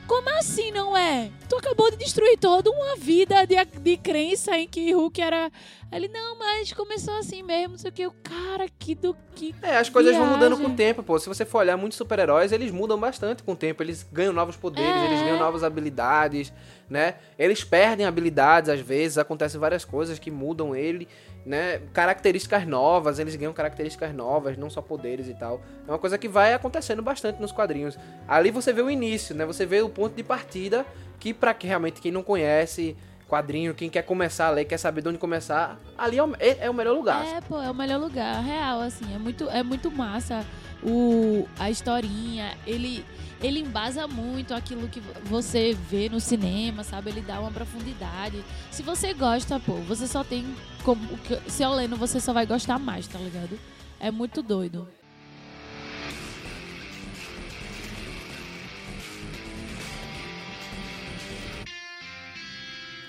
como 0.06 0.30
assim 0.38 0.72
não 0.72 0.96
é? 0.96 1.32
Tu 1.50 1.56
acabou 1.56 1.90
de 1.90 1.98
destruir 1.98 2.38
toda 2.38 2.70
uma 2.70 2.96
vida 2.96 3.46
de, 3.46 3.56
de 3.80 3.98
crença 3.98 4.56
em 4.58 4.68
que 4.68 4.92
Hulk 4.94 5.20
era. 5.20 5.52
Ele, 5.92 6.08
não, 6.08 6.38
mas 6.38 6.74
começou 6.74 7.16
assim 7.18 7.42
mesmo, 7.42 7.72
não 7.72 7.78
sei 7.78 7.90
o 7.90 7.94
que. 7.94 8.06
O 8.08 8.12
cara, 8.12 8.68
que 8.78 8.94
do 8.94 9.16
que. 9.36 9.56
É, 9.62 9.78
as 9.78 9.90
coisas 9.90 10.16
vão 10.16 10.28
mudando 10.28 10.54
com 10.54 10.58
viagem. 10.58 10.74
o 10.74 10.78
tempo, 10.78 11.04
pô. 11.04 11.18
Se 11.18 11.28
você 11.28 11.46
for 11.46 11.60
olhar 11.60 11.78
muitos 11.78 11.98
super-heróis, 11.98 12.52
eles 12.52 12.72
mudam 12.72 13.00
bastante 13.00 13.42
com 13.42 13.54
o 13.54 13.56
tempo. 13.56 13.82
Eles 13.82 14.06
ganham 14.12 14.34
novos 14.34 14.56
poderes, 14.58 15.02
É. 15.02 15.06
eles 15.06 15.22
ganham 15.22 15.40
novas 15.40 15.64
habilidades, 15.64 16.52
né? 16.90 17.16
Eles 17.38 17.64
perdem 17.64 18.06
habilidades 18.06 18.70
às 18.70 18.80
vezes, 18.80 19.18
acontecem 19.18 19.60
várias 19.60 19.84
coisas 19.86 20.20
que 20.20 20.30
mudam 20.30 20.76
ele, 20.76 21.08
né? 21.46 21.80
Características 21.94 22.66
novas, 22.68 23.20
eles 23.20 23.36
ganham 23.36 23.54
características 23.54 24.14
novas, 24.14 24.58
não 24.58 24.70
só 24.70 24.82
poderes 24.82 25.28
e 25.28 25.34
tal. 25.34 25.62
É 25.88 25.92
uma 25.92 26.00
coisa 26.00 26.18
que 26.18 26.28
vai 26.28 26.54
acontecendo 26.54 27.02
bastante 27.02 27.42
nos 27.42 27.52
quadrinhos. 27.52 27.98
Ali 28.28 28.52
você 28.52 28.72
vê 28.72 28.82
o 28.82 28.90
início, 28.90 29.36
né? 29.36 29.46
Você 29.46 29.66
vê 29.66 29.82
o 29.82 29.90
ponto 29.90 30.16
de 30.16 30.24
partida 30.24 30.86
que 31.20 31.34
pra 31.34 31.54
que 31.54 31.66
realmente 31.68 32.02
quem 32.02 32.12
não 32.12 32.24
conhece 32.24 32.96
quadrinho, 33.30 33.74
quem 33.74 33.90
quer 33.90 34.04
começar 34.04 34.48
a 34.48 34.52
ler, 34.52 34.66
quer 34.66 34.78
saber 34.78 35.02
de 35.02 35.10
onde 35.10 35.18
começar, 35.18 35.80
ali 35.98 36.20
é 36.20 36.24
o, 36.24 36.36
é- 36.40 36.66
é 36.66 36.70
o 36.70 36.74
melhor 36.74 36.94
lugar. 36.94 37.26
É, 37.26 37.42
pô, 37.42 37.60
é 37.60 37.72
o 37.72 37.74
melhor 37.74 38.00
lugar, 38.00 38.44
real, 38.44 38.80
assim. 38.82 39.12
É 39.16 39.18
muito, 39.18 39.50
é 39.50 39.64
muito 39.64 39.90
massa 39.90 40.46
o, 40.86 41.48
a 41.58 41.70
historinha. 41.70 42.58
Ele, 42.66 43.06
ele 43.42 43.60
embasa 43.60 44.08
muito 44.08 44.54
aquilo 44.54 44.88
que 44.88 45.02
você 45.24 45.74
vê 45.90 46.10
no 46.10 46.20
cinema, 46.20 46.84
sabe? 46.84 47.10
Ele 47.10 47.22
dá 47.22 47.40
uma 47.40 47.52
profundidade. 47.52 48.44
Se 48.72 48.84
você 48.84 49.14
gosta, 49.14 49.60
pô, 49.60 49.74
você 49.76 50.08
só 50.08 50.24
tem. 50.24 50.46
Como, 50.84 51.02
se 51.48 51.64
eu 51.64 51.72
lendo, 51.74 51.96
você 51.96 52.20
só 52.20 52.34
vai 52.34 52.46
gostar 52.46 52.78
mais, 52.78 53.08
tá 53.08 53.20
ligado? 53.20 53.58
É 54.00 54.12
muito 54.12 54.42
doido. 54.42 54.88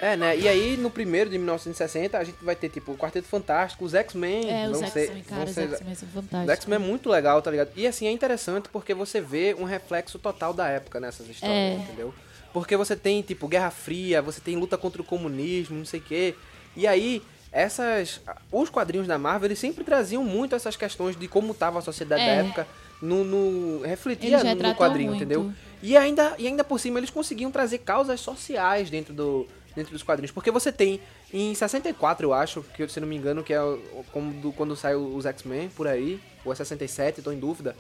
É, 0.00 0.16
né? 0.16 0.36
E 0.36 0.48
aí, 0.48 0.76
no 0.76 0.90
primeiro 0.90 1.30
de 1.30 1.38
1960, 1.38 2.18
a 2.18 2.24
gente 2.24 2.36
vai 2.42 2.54
ter, 2.56 2.68
tipo, 2.68 2.92
o 2.92 2.96
Quarteto 2.96 3.26
Fantástico, 3.28 3.84
os 3.84 3.94
X-Men. 3.94 4.50
É, 4.50 4.68
os 4.68 4.80
vão 4.80 4.90
ser- 4.90 5.00
X-Men, 5.06 5.22
cara, 5.22 5.36
vão 5.40 5.48
os 5.48 5.54
ser- 5.54 5.70
X-Men 5.70 5.94
são 5.94 6.08
Os 6.08 6.14
fantásticos. 6.14 6.54
X-Men 6.54 6.74
é 6.76 6.78
muito 6.78 7.08
legal, 7.08 7.40
tá 7.40 7.50
ligado? 7.50 7.70
E 7.76 7.86
assim, 7.86 8.06
é 8.06 8.10
interessante 8.10 8.68
porque 8.70 8.92
você 8.92 9.20
vê 9.20 9.54
um 9.58 9.64
reflexo 9.64 10.18
total 10.18 10.52
da 10.52 10.68
época 10.68 10.98
nessas 11.00 11.28
histórias, 11.28 11.56
É. 11.56 11.74
entendeu? 11.74 12.12
Porque 12.52 12.76
você 12.76 12.94
tem, 12.96 13.22
tipo, 13.22 13.48
Guerra 13.48 13.70
Fria, 13.70 14.20
você 14.20 14.40
tem 14.40 14.56
luta 14.56 14.76
contra 14.76 15.00
o 15.00 15.04
comunismo, 15.04 15.78
não 15.78 15.84
sei 15.86 16.00
o 16.00 16.02
quê. 16.02 16.34
E 16.76 16.86
aí, 16.86 17.22
essas. 17.50 18.20
Os 18.52 18.68
quadrinhos 18.70 19.06
da 19.06 19.16
Marvel, 19.18 19.46
eles 19.46 19.58
sempre 19.58 19.84
traziam 19.84 20.22
muito 20.24 20.54
essas 20.54 20.76
questões 20.76 21.16
de 21.16 21.26
como 21.28 21.54
tava 21.54 21.78
a 21.78 21.82
sociedade 21.82 22.22
É. 22.22 22.26
da 22.26 22.32
época. 22.48 22.66
No, 23.02 23.22
no- 23.24 23.82
refletia 23.82 24.42
no 24.42 24.74
quadrinho, 24.74 25.10
muito. 25.10 25.22
entendeu? 25.24 25.52
E 25.82 25.96
ainda, 25.96 26.34
e 26.38 26.46
ainda 26.46 26.64
por 26.64 26.78
cima 26.80 26.98
eles 26.98 27.10
conseguiam 27.10 27.50
trazer 27.50 27.78
causas 27.78 28.20
sociais 28.20 28.88
dentro, 28.88 29.12
do, 29.12 29.46
dentro 29.76 29.92
dos 29.92 30.02
quadrinhos. 30.02 30.30
Porque 30.30 30.50
você 30.50 30.70
tem, 30.72 31.00
em 31.32 31.54
64, 31.54 32.26
eu 32.26 32.32
acho, 32.34 32.62
que 32.76 32.86
se 32.88 33.00
não 33.00 33.08
me 33.08 33.16
engano, 33.16 33.42
que 33.42 33.52
é 33.52 33.60
o- 33.62 34.04
como 34.12 34.32
do- 34.40 34.52
quando 34.52 34.74
sai 34.76 34.94
os 34.94 35.26
X-Men 35.26 35.68
por 35.70 35.86
aí, 35.86 36.20
ou 36.44 36.52
é 36.52 36.54
67, 36.54 37.22
tô 37.22 37.32
em 37.32 37.38
dúvida. 37.38 37.76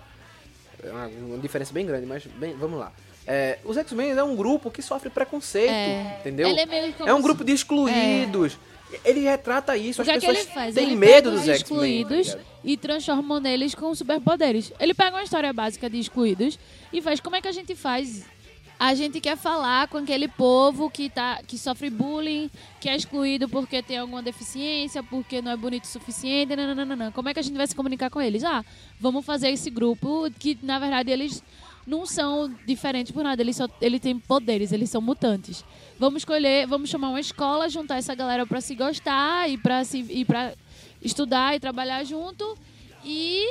É 0.82 0.90
uma, 0.90 1.06
uma 1.06 1.38
diferença 1.38 1.72
bem 1.72 1.86
grande, 1.86 2.06
mas 2.06 2.24
bem, 2.26 2.54
vamos 2.56 2.78
lá. 2.78 2.92
É, 3.26 3.58
os 3.64 3.76
X-Men 3.78 4.10
é 4.10 4.22
um 4.22 4.36
grupo 4.36 4.70
que 4.70 4.82
sofre 4.82 5.08
preconceito, 5.08 5.70
É. 5.70 6.18
entendeu? 6.20 6.46
Ele 6.48 6.60
é 6.60 6.94
É 7.06 7.14
um 7.14 7.22
grupo 7.22 7.42
de 7.44 7.52
excluídos. 7.52 8.58
Ele 9.04 9.20
retrata 9.20 9.76
isso, 9.76 10.00
O 10.00 10.02
as 10.02 10.08
é 10.08 10.14
pessoas 10.14 10.36
ele 10.38 10.46
faz? 10.52 10.74
têm 10.74 10.86
ele 10.88 10.94
medo 10.96 11.30
dos 11.30 11.40
os 11.40 11.48
X-Men. 11.48 11.56
excluídos 11.56 12.34
tá 12.34 12.40
e 12.62 12.76
transformam 12.76 13.40
neles 13.40 13.74
com 13.74 13.92
superpoderes. 13.94 14.72
Ele 14.78 14.94
pega 14.94 15.16
uma 15.16 15.22
história 15.24 15.52
básica 15.52 15.88
de 15.90 15.98
excluídos 15.98 16.58
e 16.92 17.00
faz 17.02 17.18
como 17.18 17.34
é 17.34 17.40
que 17.40 17.48
a 17.48 17.52
gente 17.52 17.74
faz? 17.74 18.24
A 18.84 18.92
gente 18.92 19.18
quer 19.18 19.34
falar 19.34 19.88
com 19.88 19.96
aquele 19.96 20.28
povo 20.28 20.90
que, 20.90 21.08
tá, 21.08 21.40
que 21.46 21.56
sofre 21.56 21.88
bullying, 21.88 22.50
que 22.78 22.86
é 22.86 22.94
excluído 22.94 23.48
porque 23.48 23.82
tem 23.82 23.96
alguma 23.96 24.22
deficiência, 24.22 25.02
porque 25.02 25.40
não 25.40 25.52
é 25.52 25.56
bonito 25.56 25.84
o 25.84 25.86
suficiente, 25.86 26.54
nananana. 26.54 27.10
Como 27.10 27.26
é 27.26 27.32
que 27.32 27.40
a 27.40 27.42
gente 27.42 27.56
vai 27.56 27.66
se 27.66 27.74
comunicar 27.74 28.10
com 28.10 28.20
eles? 28.20 28.44
Ah, 28.44 28.62
vamos 29.00 29.24
fazer 29.24 29.48
esse 29.48 29.70
grupo 29.70 30.30
que, 30.38 30.58
na 30.62 30.78
verdade, 30.78 31.10
eles 31.10 31.42
não 31.86 32.04
são 32.04 32.54
diferentes 32.66 33.10
por 33.10 33.24
nada. 33.24 33.40
Eles, 33.40 33.56
só, 33.56 33.66
ele 33.80 33.98
tem 33.98 34.18
poderes, 34.18 34.70
eles 34.70 34.90
são 34.90 35.00
mutantes. 35.00 35.64
Vamos 35.98 36.20
escolher, 36.20 36.66
vamos 36.66 36.90
chamar 36.90 37.08
uma 37.08 37.20
escola, 37.20 37.70
juntar 37.70 37.96
essa 37.96 38.14
galera 38.14 38.44
pra 38.44 38.60
se 38.60 38.74
gostar 38.74 39.48
e 39.48 39.56
pra, 39.56 39.82
se, 39.82 40.04
e 40.10 40.26
pra 40.26 40.52
estudar 41.00 41.56
e 41.56 41.58
trabalhar 41.58 42.04
junto. 42.04 42.54
E 43.02 43.50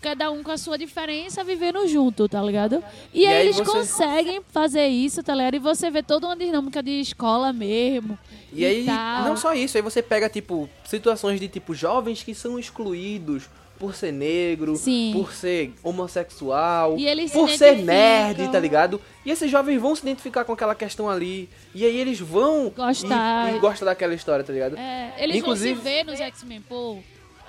cada 0.00 0.30
um 0.30 0.42
com 0.42 0.50
a 0.50 0.56
sua 0.58 0.78
diferença, 0.78 1.42
vivendo 1.42 1.86
junto, 1.88 2.28
tá 2.28 2.40
ligado? 2.42 2.82
E, 3.12 3.22
E 3.22 3.26
aí 3.26 3.46
eles 3.46 3.56
você- 3.56 3.64
conseguem 3.72 4.40
fazer 4.52 4.86
isso, 4.86 5.22
tá 5.22 5.34
ligado? 5.34 5.54
E 5.56 5.58
você 5.58 5.90
vê 5.90 6.02
toda 6.02 6.26
uma 6.26 6.36
dinâmica 6.36 6.82
de 6.82 7.00
escola 7.00 7.52
mesmo. 7.52 8.18
E 8.52 8.64
aí, 8.64 8.84
tal. 8.84 9.24
não 9.24 9.36
só 9.36 9.54
isso, 9.54 9.76
aí 9.76 9.82
você 9.82 10.02
pega, 10.02 10.28
tipo, 10.28 10.68
situações 10.84 11.40
de, 11.40 11.48
tipo, 11.48 11.74
jovens 11.74 12.22
que 12.22 12.34
são 12.34 12.58
excluídos 12.58 13.48
por 13.78 13.94
ser 13.96 14.12
negro, 14.12 14.76
Sim. 14.76 15.10
por 15.12 15.32
ser 15.32 15.72
homossexual, 15.82 16.96
E 16.96 17.06
eles 17.06 17.32
se 17.32 17.36
por 17.38 17.48
ser 17.48 17.78
nerd, 17.78 18.48
tá 18.52 18.60
ligado? 18.60 19.00
E 19.26 19.30
esses 19.30 19.50
jovens 19.50 19.80
vão 19.80 19.94
se 19.96 20.02
identificar 20.02 20.44
com 20.44 20.52
aquela 20.52 20.74
questão 20.74 21.08
ali, 21.10 21.48
e 21.74 21.84
aí 21.84 21.96
eles 21.96 22.20
vão 22.20 22.70
Gostar. 22.76 23.52
e, 23.52 23.56
e 23.56 23.58
gostam 23.58 23.86
daquela 23.86 24.14
história, 24.14 24.44
tá 24.44 24.52
ligado? 24.52 24.76
É, 24.76 25.14
eles 25.18 25.36
Inclusive- 25.38 25.74
vão 25.74 25.82
se 25.82 25.88
ver 25.90 26.04
nos 26.04 26.20
X-Men, 26.20 26.60
pô. 26.68 26.98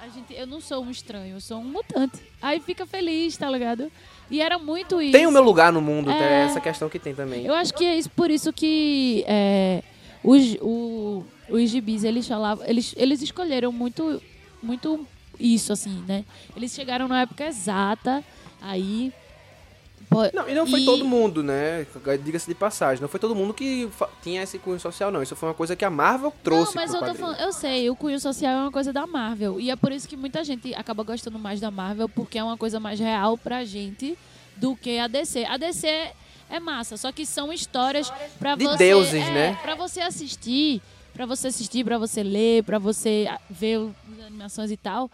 A 0.04 0.10
gente, 0.10 0.34
eu 0.34 0.46
não 0.46 0.60
sou 0.60 0.84
um 0.84 0.92
estranho, 0.92 1.36
eu 1.38 1.40
sou 1.40 1.60
um 1.60 1.64
mutante. 1.64 2.20
Aí 2.42 2.60
fica 2.60 2.86
feliz, 2.86 3.38
tá 3.38 3.50
ligado? 3.50 3.90
E 4.30 4.42
era 4.42 4.60
muito 4.60 5.02
isso. 5.02 5.14
Tem 5.14 5.26
o 5.26 5.32
meu 5.32 5.42
lugar 5.42 5.72
no 5.72 5.80
mundo, 5.80 6.12
É. 6.12 6.18
tem 6.18 6.28
essa 6.28 6.60
questão 6.60 6.90
que 6.90 7.00
tem 7.00 7.16
também. 7.16 7.46
Eu 7.46 7.54
acho 7.54 7.74
que 7.74 7.86
é 7.86 7.98
isso, 7.98 8.10
por 8.10 8.30
isso 8.30 8.52
que 8.52 9.24
é, 9.26 9.82
os, 10.22 10.58
o, 10.62 11.24
os 11.48 11.70
gibis, 11.70 12.04
eles 12.04 12.28
falavam, 12.28 12.66
eles, 12.68 12.94
eles 12.98 13.22
escolheram 13.22 13.72
muito, 13.72 14.22
muito 14.62 15.08
isso, 15.40 15.72
assim, 15.72 16.04
né? 16.06 16.26
Eles 16.54 16.74
chegaram 16.74 17.08
na 17.08 17.22
época 17.22 17.46
exata, 17.46 18.22
aí... 18.62 19.14
Não, 20.34 20.50
e 20.50 20.54
não 20.54 20.66
foi 20.68 20.82
e- 20.82 20.86
todo 20.86 21.06
mundo, 21.06 21.42
né? 21.44 21.86
Diga-se 22.24 22.48
de 22.48 22.56
passagem. 22.56 23.02
Não 23.02 23.08
foi 23.08 23.20
todo 23.20 23.36
mundo 23.36 23.54
que 23.54 23.90
tinha 24.22 24.44
esse 24.44 24.60
cunho 24.60 24.80
social, 24.80 25.12
não. 25.12 25.22
Isso 25.24 25.36
foi 25.36 25.50
uma 25.50 25.56
coisa 25.56 25.76
que 25.76 25.84
a 25.86 25.90
Marvel 25.90 26.34
trouxe 26.44 26.76
Não, 26.76 26.82
mas 26.82 26.94
eu 26.94 27.00
tô 27.00 27.06
quadrinho. 27.06 27.26
falando, 27.26 27.40
eu 27.42 27.54
sei, 27.54 27.90
o 27.90 27.96
cunho 27.96 28.20
social 28.20 28.52
é 28.52 28.62
uma 28.64 28.72
coisa 28.72 28.92
da 28.94 29.06
Marvel. 29.08 29.60
E 29.60 29.70
é 29.72 29.76
por 29.76 29.92
isso 29.92 30.08
que 30.08 30.16
muita 30.18 30.44
gente 30.44 30.74
acaba 30.76 31.04
gostando 31.04 31.38
mais 31.40 31.60
da 31.60 31.70
Marvel, 31.72 32.08
porque 32.10 32.38
é 32.38 32.44
uma 32.44 32.58
coisa 32.58 32.80
mais 32.80 33.00
real 33.00 33.38
pra 33.38 33.64
gente 33.66 34.18
do 34.58 34.76
que 34.76 35.00
a 35.00 35.08
DC. 35.08 35.46
A 35.46 35.58
DC 35.58 35.88
é 36.50 36.60
massa, 36.60 36.98
só 36.98 37.12
que 37.12 37.26
são 37.26 37.52
histórias 37.52 38.12
pra 38.40 38.56
De 38.56 38.64
você. 38.66 38.78
deuses, 38.78 39.14
é, 39.28 39.32
né? 39.32 39.60
Pra 39.62 39.76
você 39.76 40.02
assistir, 40.02 40.82
pra 41.14 41.26
você 41.26 41.48
assistir, 41.48 41.84
pra 41.84 41.98
você 41.98 42.22
ler, 42.24 42.64
pra 42.64 42.78
você 42.80 43.28
ah, 43.30 43.40
ver 43.50 43.80
as 44.20 44.26
animações 44.28 44.70
e 44.72 44.78
tal. 44.78 45.10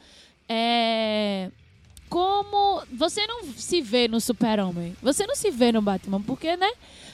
É. 0.47 1.49
Como. 2.09 2.81
Você 2.91 3.25
não 3.27 3.43
se 3.55 3.81
vê 3.81 4.07
no 4.07 4.19
Super-Homem. 4.19 4.95
Você 5.01 5.25
não 5.27 5.35
se 5.35 5.51
vê 5.51 5.71
no 5.71 5.81
Batman, 5.81 6.21
porque, 6.21 6.55
né? 6.57 6.69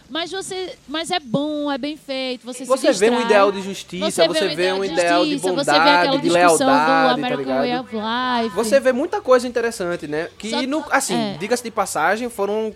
Mas 0.10 0.32
você. 0.32 0.78
Mas 0.88 1.12
é 1.12 1.20
bom, 1.20 1.72
é 1.72 1.78
bem 1.78 1.98
feito. 1.98 2.46
Você, 2.46 2.64
Você 2.66 2.94
se 2.94 3.00
vê 3.00 3.08
um 3.08 3.10
distrai. 3.12 3.26
ideal 3.26 3.52
de 3.52 3.62
justiça, 3.62 4.06
você, 4.28 4.48
vê 4.56 4.72
um 4.72 4.84
ideal 4.86 5.24
de 5.26 5.32
justiça, 5.32 5.50
bondade, 5.54 5.66
você 5.66 5.84
vê 5.84 5.90
aquela 5.90 6.18
de 6.18 6.22
discussão 6.24 6.58
do 6.58 6.66
lealdade, 6.66 7.06
tá 7.06 7.12
American 7.14 7.56
Way 7.56 7.66
ligado? 7.66 7.86
of 7.86 7.96
Life. 8.44 8.56
Você 8.56 8.80
vê 8.80 8.92
muita 8.94 9.20
coisa 9.22 9.48
interessante, 9.48 10.08
né? 10.08 10.30
Que, 10.38 10.50
Só 10.52 10.62
no, 10.62 10.86
assim, 10.92 11.16
é. 11.16 11.38
diga-se 11.40 11.64
de 11.64 11.72
passagem, 11.72 12.30
foram 12.30 12.74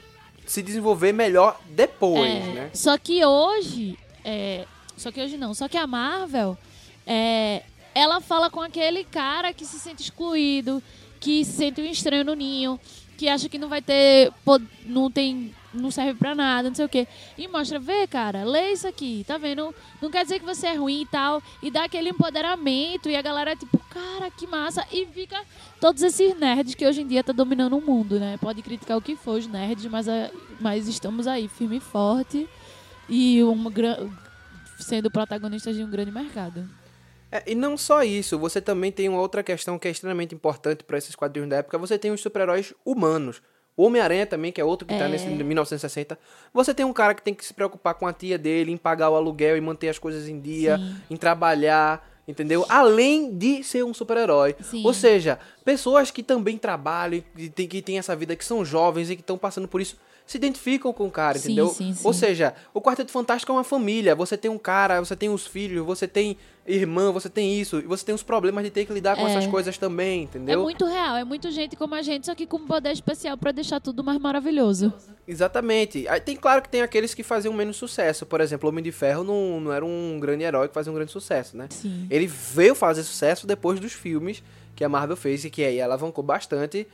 se 0.48 0.62
desenvolver 0.64 1.14
melhor 1.14 1.60
depois, 1.70 2.28
É, 2.30 2.40
né? 2.40 2.70
Só 2.74 2.98
que 2.98 3.24
hoje. 3.24 3.98
é, 4.26 4.66
só 4.98 5.12
que 5.12 5.22
hoje 5.22 5.38
não. 5.38 5.54
Só 5.54 5.68
que 5.70 5.78
a 5.78 5.86
Marvel. 5.86 6.58
é, 7.06 7.62
ela 7.94 8.20
fala 8.22 8.50
com 8.50 8.62
aquele 8.62 9.04
cara 9.04 9.52
que 9.54 9.66
se 9.66 9.80
sente 9.80 10.02
excluído, 10.04 10.82
que 11.20 11.44
se 11.44 11.52
sente 11.54 11.82
um 11.82 11.86
estranho 11.86 12.24
no 12.24 12.34
ninho, 12.34 12.80
que 13.18 13.28
acha 13.28 13.50
que 13.50 13.58
não 13.58 13.68
vai 13.68 13.82
ter. 13.82 14.32
Não 14.86 15.12
tem. 15.12 15.54
Não 15.72 15.92
serve 15.92 16.16
pra 16.16 16.34
nada, 16.34 16.70
não 16.70 16.76
sei 16.76 16.86
o 16.86 16.90
quê. 16.90 17.08
E 17.38 17.48
mostra, 17.48 17.78
vê, 17.78 18.08
cara, 18.08 18.44
lê 18.44 18.72
isso 18.72 18.88
aqui, 18.88 19.24
tá 19.28 19.38
vendo? 19.38 19.76
Não 20.02 20.10
quer 20.10 20.24
dizer 20.24 20.40
que 20.40 20.46
você 20.46 20.66
é 20.68 20.74
ruim 20.74 21.02
e 21.02 21.06
tal. 21.06 21.44
E 21.62 21.70
dá 21.70 21.84
aquele 21.84 22.10
empoderamento. 22.10 23.08
E 23.08 23.16
a 23.16 23.22
galera, 23.22 23.56
tipo, 23.56 23.78
cara, 23.78 24.32
que 24.32 24.48
massa. 24.48 24.84
E 24.92 25.06
fica 25.06 25.40
todos 25.80 26.02
esses 26.02 26.36
nerds 26.40 26.74
que 26.74 26.88
hoje 26.88 27.02
em 27.02 27.08
dia 27.08 27.24
tá 27.24 27.32
dominando 27.32 27.78
o 27.78 27.82
mundo, 27.82 28.20
né? 28.20 28.38
Pode 28.38 28.64
criticar 28.64 28.98
o 28.98 29.02
que 29.02 29.16
for 29.16 29.38
os 29.38 29.46
nerds, 29.46 29.86
mas, 29.86 30.08
mas 30.60 30.88
estamos 30.88 31.28
aí, 31.28 31.48
firme 31.48 31.78
e 31.78 31.82
forte. 31.82 32.50
E 33.08 33.44
uma, 33.44 33.72
sendo 34.80 35.12
protagonistas 35.12 35.76
de 35.76 35.84
um 35.84 35.90
grande 35.90 36.12
mercado. 36.12 36.68
É, 37.32 37.44
e 37.48 37.56
não 37.56 37.78
só 37.78 38.04
isso, 38.04 38.38
você 38.40 38.60
também 38.60 38.92
tem 38.92 39.08
uma 39.08 39.22
outra 39.22 39.44
questão 39.44 39.78
que 39.78 39.88
é 39.88 39.92
extremamente 39.92 40.34
importante 40.34 40.84
para 40.84 40.98
esses 40.98 41.16
quadrinhos 41.16 41.50
da 41.50 41.58
época. 41.58 41.78
Você 41.78 41.98
tem 41.98 42.12
os 42.12 42.22
super-heróis 42.22 42.74
humanos. 42.86 43.42
O 43.78 43.84
Homem-Aranha 43.84 44.26
também, 44.26 44.52
que 44.52 44.60
é 44.60 44.64
outro 44.64 44.86
que 44.88 44.98
tá 44.98 45.06
É. 45.06 45.08
nesse 45.08 45.28
1960. 45.28 46.20
Você 46.54 46.74
tem 46.74 46.86
um 46.86 46.92
cara 46.92 47.14
que 47.14 47.22
tem 47.22 47.34
que 47.34 47.46
se 47.46 47.54
preocupar 47.54 47.94
com 47.94 48.06
a 48.08 48.12
tia 48.12 48.38
dele, 48.38 48.72
em 48.72 48.78
pagar 48.78 49.10
o 49.10 49.16
aluguel 49.16 49.56
e 49.56 49.62
manter 49.62 49.88
as 49.90 49.98
coisas 50.00 50.28
em 50.28 50.40
dia, 50.40 50.78
Sim. 50.78 50.96
em 51.12 51.16
trabalhar, 51.16 52.06
entendeu? 52.28 52.66
Além 52.68 53.34
de 53.38 53.64
ser 53.64 53.84
um 53.86 53.94
super-herói. 53.94 54.56
Ou 54.84 54.94
seja, 54.94 55.40
pessoas 55.64 56.12
que 56.12 56.22
também 56.22 56.58
trabalham, 56.58 57.24
que 57.36 57.82
tem 57.82 57.98
essa 57.98 58.16
vida, 58.16 58.36
que 58.36 58.44
são 58.44 58.66
jovens 58.66 59.10
e 59.10 59.16
que 59.16 59.22
estão 59.22 59.38
passando 59.38 59.68
por 59.68 59.80
isso, 59.80 59.96
se 60.30 60.38
identificam 60.38 60.94
com 60.94 61.08
o 61.08 61.12
cara, 61.12 61.40
Sim, 61.40 61.48
entendeu? 61.54 61.70
sim, 61.70 61.92
sim. 61.92 62.06
Ou 62.06 62.14
seja, 62.14 62.54
o 62.72 62.80
Quarteto 62.80 63.12
Fantástico 63.12 63.52
é 63.52 63.56
uma 63.56 63.64
família. 63.64 64.14
Você 64.14 64.38
tem 64.38 64.52
um 64.52 64.60
cara, 64.60 65.00
você 65.00 65.16
tem 65.16 65.28
os 65.28 65.48
filhos, 65.48 65.84
você 65.84 66.08
tem 66.08 66.38
irmã, 66.68 67.12
você 67.12 67.28
tem 67.28 67.60
isso. 67.60 67.80
E 67.80 67.82
você 67.82 68.06
tem 68.06 68.14
os 68.14 68.22
problemas 68.22 68.64
de 68.64 68.70
ter 68.70 68.86
que 68.86 68.94
lidar 68.94 69.16
com 69.18 69.28
É. 69.28 69.32
essas 69.32 69.48
coisas 69.48 69.76
também, 69.80 70.26
entendeu? 70.26 70.60
É 70.60 70.64
muito 70.64 70.86
real, 70.86 71.16
é 71.16 71.24
muito 71.24 71.50
gente 71.50 71.76
como 71.76 71.96
a 71.96 72.04
gente, 72.04 72.28
só 72.28 72.36
que 72.36 72.46
com 72.46 72.58
um 72.58 72.68
poder 72.68 72.92
especial 72.92 73.36
pra 73.40 73.52
deixar 73.52 73.80
tudo 73.80 74.04
mais 74.04 74.20
maravilhoso. 74.20 74.94
Exatamente. 75.28 76.08
Aí 76.08 76.20
tem 76.20 76.36
claro 76.36 76.62
que 76.62 76.70
tem 76.70 76.84
aqueles 76.84 77.16
que 77.16 77.24
faziam 77.24 77.52
menos 77.52 77.78
sucesso. 77.78 78.24
Por 78.24 78.40
exemplo, 78.40 78.68
o 78.68 78.72
Homem 78.72 78.84
de 78.84 78.92
Ferro 78.92 79.24
não, 79.24 79.60
não 79.60 79.74
era 79.74 79.84
um 79.84 80.20
grande 80.20 80.44
herói 80.44 80.68
que 80.68 80.74
fazia 80.76 80.92
um 80.92 80.96
grande 80.96 81.12
sucesso, 81.12 81.58
né? 81.58 81.66
Sim. 81.72 82.06
Ele 82.08 82.28
veio 82.28 82.76
fazer 82.76 83.02
sucesso 83.02 83.48
depois 83.48 83.80
dos 83.80 83.94
filmes 83.94 84.44
que 84.76 84.84
a 84.84 84.90
Marvel 84.90 85.18
fez 85.18 85.44
e 85.44 85.50
que 85.50 85.64
aí 85.64 85.82
alavancou 85.82 86.24
bastante 86.24 86.88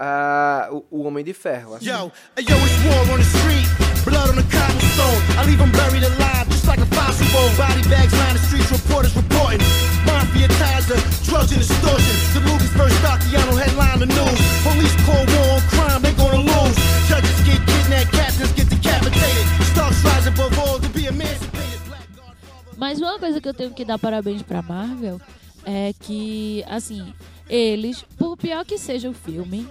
ah, 0.00 0.68
o, 0.72 0.84
o 0.90 1.02
Homem 1.04 1.22
de 1.24 1.34
Ferro. 1.34 1.74
assim. 1.74 1.86
Yo, 1.86 2.10
hey, 2.36 2.44
yo, 2.48 2.56
it's 2.56 2.84
war 2.88 3.14
on 3.14 3.18
the 3.20 3.24
street. 3.38 3.68
Blood 4.04 4.30
on 4.30 4.36
the 4.36 4.42
cobblestone. 4.48 5.20
I 5.38 5.44
leave 5.44 5.60
'em 5.62 5.70
buried 5.72 6.02
alive, 6.04 6.48
just 6.48 6.66
like 6.66 6.80
a 6.80 6.86
fossil 6.86 7.26
bone. 7.30 7.54
Body 7.56 7.86
bags 7.88 8.12
line 8.16 8.32
the 8.32 8.40
streets, 8.48 8.70
reporters 8.72 9.14
reporting. 9.14 9.60
Mafia 10.06 10.48
ties, 10.56 10.86
the 10.88 10.96
drugs 11.28 11.52
and 11.52 11.60
extortion. 11.60 12.16
The 12.32 12.40
Lucasburg 12.48 12.90
Stockiano 13.04 13.52
headline 13.60 13.98
the 14.00 14.06
news. 14.06 14.40
Police 14.64 14.96
call 15.04 15.20
war 15.36 15.56
on 15.56 15.62
crime, 15.68 16.00
they 16.00 16.12
gonna 16.16 16.40
lose. 16.40 16.76
Judges 17.06 17.40
get 17.44 17.60
kidnapped, 17.68 18.10
captains 18.12 18.52
get 18.56 18.68
decapitated. 18.70 19.44
Stocks 19.72 20.02
rise 20.02 20.26
above 20.26 20.58
all 20.58 20.80
to 20.80 20.88
be 20.88 21.04
emancipated. 21.06 21.80
Black 21.86 22.08
Godfather. 22.16 22.78
Mas 22.78 22.98
uma 22.98 23.18
coisa 23.18 23.38
que 23.38 23.48
eu 23.48 23.54
tenho 23.54 23.70
que 23.74 23.84
dar 23.84 23.98
parabéns 23.98 24.42
pra 24.42 24.62
Marvel 24.62 25.20
é 25.66 25.92
que, 26.00 26.64
assim, 26.68 27.12
eles, 27.50 28.02
por 28.16 28.38
pior 28.38 28.64
que 28.64 28.78
seja 28.78 29.10
o 29.10 29.12
filme, 29.12 29.68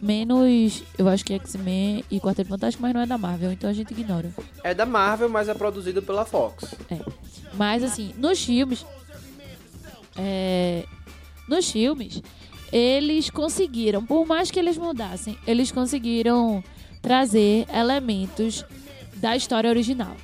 menos, 0.00 0.82
eu 0.98 1.08
acho 1.08 1.24
que 1.24 1.34
X-Men 1.34 2.04
e 2.10 2.20
Quarteto 2.20 2.48
Fantástico, 2.48 2.82
mas 2.82 2.94
não 2.94 3.00
é 3.00 3.06
da 3.06 3.18
Marvel, 3.18 3.52
então 3.52 3.68
a 3.68 3.72
gente 3.72 3.92
ignora. 3.92 4.32
É 4.62 4.74
da 4.74 4.86
Marvel, 4.86 5.28
mas 5.28 5.48
é 5.48 5.54
produzido 5.54 6.02
pela 6.02 6.24
Fox. 6.24 6.74
É. 6.90 6.98
Mas 7.54 7.82
assim, 7.82 8.12
nos 8.16 8.44
filmes. 8.44 8.84
é, 10.16 10.84
nos 11.48 11.70
filmes, 11.70 12.22
eles 12.72 13.30
conseguiram, 13.30 14.04
por 14.04 14.26
mais 14.26 14.50
que 14.50 14.58
eles 14.58 14.76
mudassem, 14.76 15.38
eles 15.46 15.70
conseguiram 15.70 16.62
trazer 17.00 17.66
elementos 17.72 18.64
da 19.14 19.36
história 19.36 19.70
original. 19.70 20.16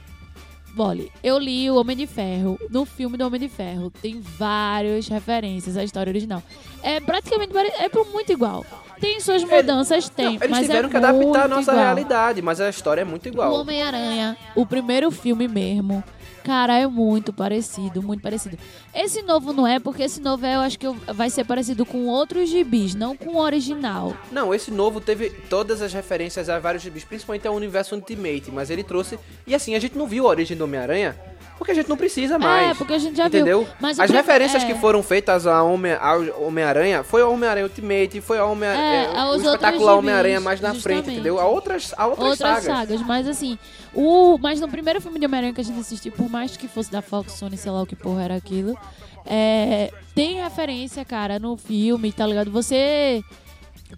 Olha, 0.77 1.07
eu 1.23 1.39
li 1.39 1.71
o 1.71 1.77
Homem 1.77 1.97
de 1.97 2.07
Ferro. 2.07 2.59
No 2.71 2.87
filme 2.87 3.19
do 3.19 3.27
Homem 3.27 3.41
de 3.41 3.49
Ferro 3.49 3.91
tem 3.91 4.21
várias 4.21 5.07
referências 5.07 5.77
à 5.77 5.85
história 5.85 6.11
original. 6.11 6.43
É 6.83 6.99
praticamente 6.99 7.53
é 7.57 8.05
muito 8.11 8.33
igual. 8.33 8.65
Tem 9.03 9.19
suas 9.19 9.43
mudanças, 9.43 10.09
tem, 10.09 10.27
Não, 10.27 10.33
eles 10.35 10.49
mas 10.49 10.61
tiveram 10.61 10.89
é 10.89 10.91
que 10.93 10.97
adaptar 10.97 11.45
a 11.45 11.49
nossa 11.49 11.73
igual. 11.73 11.85
realidade, 11.87 12.41
mas 12.41 12.61
a 12.61 12.71
história 12.71 13.01
é 13.01 13.05
muito 13.05 13.27
O 13.27 13.29
igual. 13.29 13.53
Homem-Aranha, 13.53 14.37
o 14.55 14.65
primeiro 14.65 15.11
filme 15.11 15.49
mesmo, 15.49 16.05
Cara, 16.45 16.77
é 16.77 16.87
muito 16.89 17.33
parecido, 17.33 18.03
muito 18.03 18.21
parecido. 18.21 18.59
Esse 18.93 19.23
novo 19.23 19.53
não 19.53 19.67
é, 19.67 19.79
porque 19.79 20.03
esse 20.03 20.21
novo 20.21 20.45
é, 20.45 20.57
eu 20.57 20.61
acho 20.61 20.77
que 20.79 20.89
vai 21.13 21.31
ser 21.31 21.45
parecido 21.45 21.87
com 21.87 22.07
outros 22.07 22.51
gibis, 22.51 22.95
não 22.97 23.17
com 23.17 23.37
o 23.37 23.39
original. 23.41 24.17
Não, 24.31 24.53
esse 24.53 24.71
novo 24.71 25.01
teve 25.01 25.31
todas 25.31 25.81
as 25.81 25.93
referências 25.93 26.49
a 26.49 26.59
vários 26.59 26.83
gibis, 26.83 27.05
principalmente 27.05 27.47
ao 27.47 27.55
universo 27.55 27.95
Ultimate, 27.95 28.51
mas 28.51 28.71
ele 28.71 28.83
trouxe. 28.83 29.19
E 29.47 29.55
assim, 29.55 29.77
a 29.77 29.79
gente 29.79 29.97
não 29.97 30.07
viu 30.07 30.27
a 30.27 30.31
origem 30.31 30.57
do 30.57 30.65
Homem-Aranha, 30.65 31.17
porque 31.59 31.71
a 31.73 31.75
gente 31.75 31.89
não 31.89 31.97
precisa 31.97 32.39
mais. 32.39 32.71
É, 32.71 32.75
porque 32.75 32.93
a 32.95 32.99
gente 32.99 33.17
já 33.17 33.27
entendeu? 33.27 33.61
viu. 33.65 33.69
Mas 33.81 33.99
As 33.99 34.11
referências 34.11 34.63
é. 34.63 34.67
que 34.67 34.75
foram 34.75 35.03
feitas 35.03 35.47
a 35.47 35.63
Homem- 35.63 35.97
ao 36.01 36.45
Homem-Aranha 36.47 37.03
foi 37.05 37.23
ao 37.23 37.33
Homem-Aranha 37.33 37.67
Ultimate, 37.67 38.21
foi 38.21 38.39
ao 38.39 38.51
Homem 38.53 38.69
É, 38.69 39.05
é, 39.15 39.25
o 39.25 39.37
espetacular 39.37 39.95
Homem-Aranha 39.97 40.41
mais 40.41 40.61
na 40.61 40.75
frente, 40.75 41.11
entendeu? 41.11 41.39
A 41.39 41.47
outras, 41.47 41.95
a 41.97 42.07
outras, 42.07 42.31
outras 42.31 42.65
sagas. 42.65 42.65
sagas. 42.65 43.03
Mas 43.07 43.29
assim, 43.29 43.59
o. 43.95 44.37
Mas 44.39 44.61
no 44.61 44.69
primeiro 44.69 45.01
filme 45.01 45.19
de 45.19 45.27
Homem-Aranha 45.27 45.53
que 45.53 45.61
a 45.61 45.65
gente 45.65 45.79
assistiu, 45.81 46.13
por 46.13 46.29
mais 46.31 46.57
que 46.57 46.67
fosse 46.67 46.91
da 46.91 47.01
Fox, 47.03 47.33
Sony, 47.35 47.57
sei 47.57 47.71
lá 47.71 47.83
o 47.83 47.87
que 47.87 47.95
porra 47.97 48.23
era 48.25 48.35
aquilo, 48.35 48.77
é, 49.25 49.93
tem 50.15 50.43
referência, 50.43 51.05
cara, 51.05 51.39
no 51.39 51.57
filme, 51.57 52.13
tá 52.13 52.27
ligado? 52.27 52.51
Você 52.51 53.23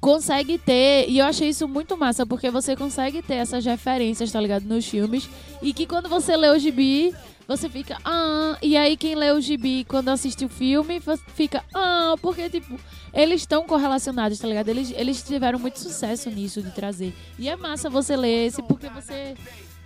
consegue 0.00 0.59
ter, 0.59 1.07
e 1.09 1.18
eu 1.18 1.26
achei 1.26 1.48
isso 1.48 1.66
muito 1.66 1.96
massa, 1.96 2.26
porque 2.26 2.50
você 2.50 2.76
consegue 2.76 3.22
ter 3.22 3.35
essas 3.35 3.64
referências, 3.64 4.30
tá 4.30 4.40
ligado? 4.40 4.64
Nos 4.64 4.87
filmes, 4.87 5.28
e 5.62 5.72
que 5.72 5.87
quando 5.87 6.09
você 6.09 6.37
lê 6.37 6.48
o 6.48 6.59
gibi. 6.59 7.14
Você 7.46 7.68
fica, 7.68 7.98
ah, 8.07 8.57
e 8.62 8.74
aí 8.74 8.96
quem 8.96 9.14
lê 9.14 9.30
o 9.30 9.38
gibi 9.38 9.85
quando 9.85 10.09
assiste 10.09 10.46
o 10.46 10.48
filme 10.48 10.98
fica, 11.35 11.62
ah, 11.74 12.14
porque, 12.22 12.48
tipo, 12.48 12.80
eles 13.12 13.42
estão 13.42 13.64
correlacionados, 13.64 14.38
tá 14.38 14.48
ligado? 14.48 14.70
Eles, 14.70 14.90
eles 14.96 15.22
tiveram 15.22 15.59
muito 15.59 15.78
sucesso 15.78 16.30
nisso 16.30 16.62
de 16.62 16.70
trazer. 16.70 17.14
E 17.38 17.46
é 17.46 17.54
massa 17.54 17.90
você 17.90 18.16
ler 18.16 18.46
esse, 18.46 18.62
porque 18.62 18.88
você. 18.88 19.35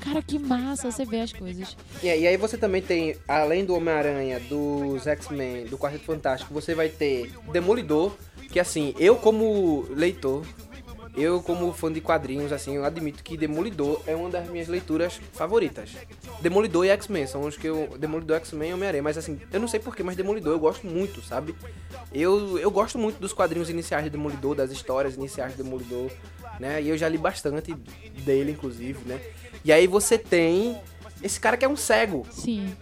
Cara, 0.01 0.23
que 0.23 0.39
massa 0.39 0.91
você 0.91 1.05
vê 1.05 1.21
as 1.21 1.33
coisas. 1.33 1.77
E, 2.03 2.07
e 2.07 2.27
aí 2.27 2.37
você 2.37 2.57
também 2.57 2.81
tem, 2.81 3.17
além 3.27 3.65
do 3.65 3.75
Homem-Aranha, 3.75 4.41
dos 4.41 5.07
X-Men, 5.07 5.67
do 5.67 5.77
Quarteto 5.77 6.05
Fantástico, 6.05 6.55
você 6.55 6.75
vai 6.75 6.89
ter 6.89 7.33
Demolidor, 7.53 8.17
que 8.51 8.61
assim, 8.61 8.95
eu 8.99 9.17
como 9.17 9.87
leitor, 9.91 10.45
eu 11.22 11.42
como 11.42 11.72
fã 11.72 11.92
de 11.92 12.00
quadrinhos, 12.00 12.52
assim, 12.52 12.76
eu 12.76 12.85
admito 12.85 13.22
que 13.22 13.37
Demolidor 13.37 14.00
é 14.07 14.14
uma 14.14 14.28
das 14.31 14.48
minhas 14.48 14.68
leituras 14.68 15.20
favoritas. 15.33 15.90
Demolidor 16.40 16.85
e 16.85 16.90
X-Men 16.90 17.26
são 17.26 17.42
os 17.42 17.57
que 17.57 17.66
eu... 17.66 17.96
Demolidor, 17.98 18.37
X-Men 18.38 18.70
e 18.70 18.74
Homem-Aranha, 18.74 19.02
mas 19.02 19.18
assim, 19.18 19.40
eu 19.52 19.61
não 19.61 19.68
sei 19.68 19.81
porquê, 19.81 20.02
mas 20.02 20.16
Demolidor 20.16 20.52
eu 20.52 20.59
gosto 20.61 20.87
muito, 20.87 21.22
sabe? 21.22 21.54
Eu, 22.12 22.59
eu 22.59 22.70
gosto 22.70 22.98
muito 22.98 23.18
dos 23.18 23.33
quadrinhos 23.33 23.68
iniciais 23.70 24.04
de 24.04 24.11
Demolidor, 24.11 24.54
das 24.54 24.70
histórias 24.70 25.14
iniciais 25.14 25.52
de 25.52 25.62
Demolidor, 25.62 26.11
né? 26.59 26.83
E 26.83 26.88
eu 26.88 26.96
já 26.96 27.09
li 27.09 27.18
bastante 27.18 27.74
dele, 28.24 28.52
inclusive, 28.52 28.98
né? 29.07 29.20
E 29.64 29.72
aí 29.72 29.87
você 29.87 30.18
tem 30.18 30.78
esse 31.22 31.38
cara 31.38 31.57
que 31.57 31.64
é 31.64 31.68
um 31.68 31.76
cego, 31.76 32.26
Sim. 32.31 32.74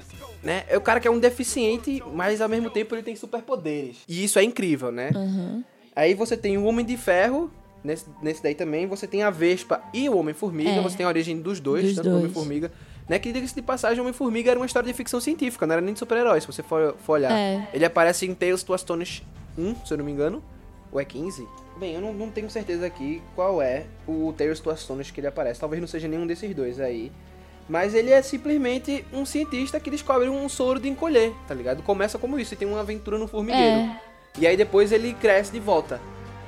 né? 0.42 0.64
É 0.68 0.77
o 0.77 0.81
cara 0.81 1.01
que 1.01 1.09
é 1.09 1.11
um 1.11 1.18
deficiente, 1.18 2.03
mas 2.12 2.40
ao 2.40 2.49
mesmo 2.49 2.70
tempo 2.70 2.94
ele 2.94 3.03
tem 3.03 3.16
superpoderes. 3.16 3.99
E 4.09 4.25
isso 4.25 4.38
é 4.38 4.44
incrível, 4.44 4.92
né? 4.92 5.11
Aham. 5.14 5.64
Aí 5.94 6.12
você 6.12 6.37
tem 6.37 6.59
o 6.59 6.64
Homem 6.64 6.85
de 6.85 6.96
Ferro, 6.96 7.51
nesse, 7.87 8.07
nesse 8.20 8.42
daí 8.42 8.55
também, 8.55 8.87
você 8.87 9.07
tem 9.07 9.22
a 9.22 9.31
Vespa 9.31 9.81
e 9.94 10.09
o 10.09 10.16
Homem-Formiga, 10.18 10.70
É. 10.70 10.81
você 10.83 10.96
tem 10.96 11.07
a 11.07 11.09
origem 11.09 11.40
dos 11.40 11.61
dois, 11.61 11.85
Dos 11.85 11.94
tanto 11.96 12.11
do. 12.11 12.16
Homem-Formiga. 12.18 12.70
Né, 13.09 13.20
que 13.20 13.33
diga-se 13.33 13.55
de 13.55 13.62
passagem, 13.62 13.99
o 14.01 14.03
Homem-Formiga 14.03 14.51
era 14.51 14.59
uma 14.59 14.66
história 14.66 14.87
de 14.88 14.92
ficção 14.92 15.20
científica, 15.20 15.64
não 15.64 15.75
era 15.75 15.81
nem 15.81 15.92
de 15.94 15.99
super-herói, 16.01 16.40
se 16.40 16.46
você 16.49 16.61
for, 16.62 16.96
for 16.99 17.12
olhar. 17.14 17.31
É. 17.31 17.68
Ele 17.72 17.85
aparece 17.85 18.27
em 18.27 18.35
Tales 18.35 18.64
to 18.64 18.75
Astonish 18.75 19.22
1, 19.57 19.77
se 19.87 19.94
eu 19.94 19.99
não 19.99 20.05
me 20.05 20.11
engano, 20.11 20.42
ou 20.90 21.01
é 21.01 21.05
15? 21.05 21.46
Bem, 21.79 21.94
eu 21.94 22.01
não, 22.01 22.12
não 22.12 22.31
tenho 22.31 22.51
certeza 22.51 22.85
aqui 22.85 23.22
qual 23.37 23.62
é 23.62 23.85
o 24.09 24.35
Tales 24.37 24.59
to 24.59 24.70
Astonish 24.70 25.12
que 25.12 25.20
ele 25.20 25.29
aparece, 25.29 25.61
talvez 25.61 25.81
não 25.81 25.87
seja 25.87 26.09
nenhum 26.09 26.27
desses 26.27 26.53
dois 26.53 26.81
aí. 26.81 27.12
Mas 27.68 27.94
ele 27.94 28.11
é 28.11 28.20
simplesmente 28.22 29.05
um 29.12 29.25
cientista 29.25 29.79
que 29.79 29.90
descobre 29.90 30.29
um 30.29 30.49
soro 30.49 30.81
de 30.81 30.88
encolher, 30.88 31.33
tá 31.46 31.55
ligado? 31.55 31.83
Começa 31.85 32.18
como 32.18 32.38
isso, 32.40 32.55
e 32.55 32.57
tem 32.57 32.66
uma 32.66 32.81
aventura 32.81 33.18
no 33.18 33.29
formigueiro. 33.29 33.64
É. 33.90 34.01
E 34.38 34.46
aí 34.46 34.57
depois 34.57 34.90
ele 34.90 35.14
cresce 35.14 35.53
de 35.53 35.61
volta. 35.61 36.01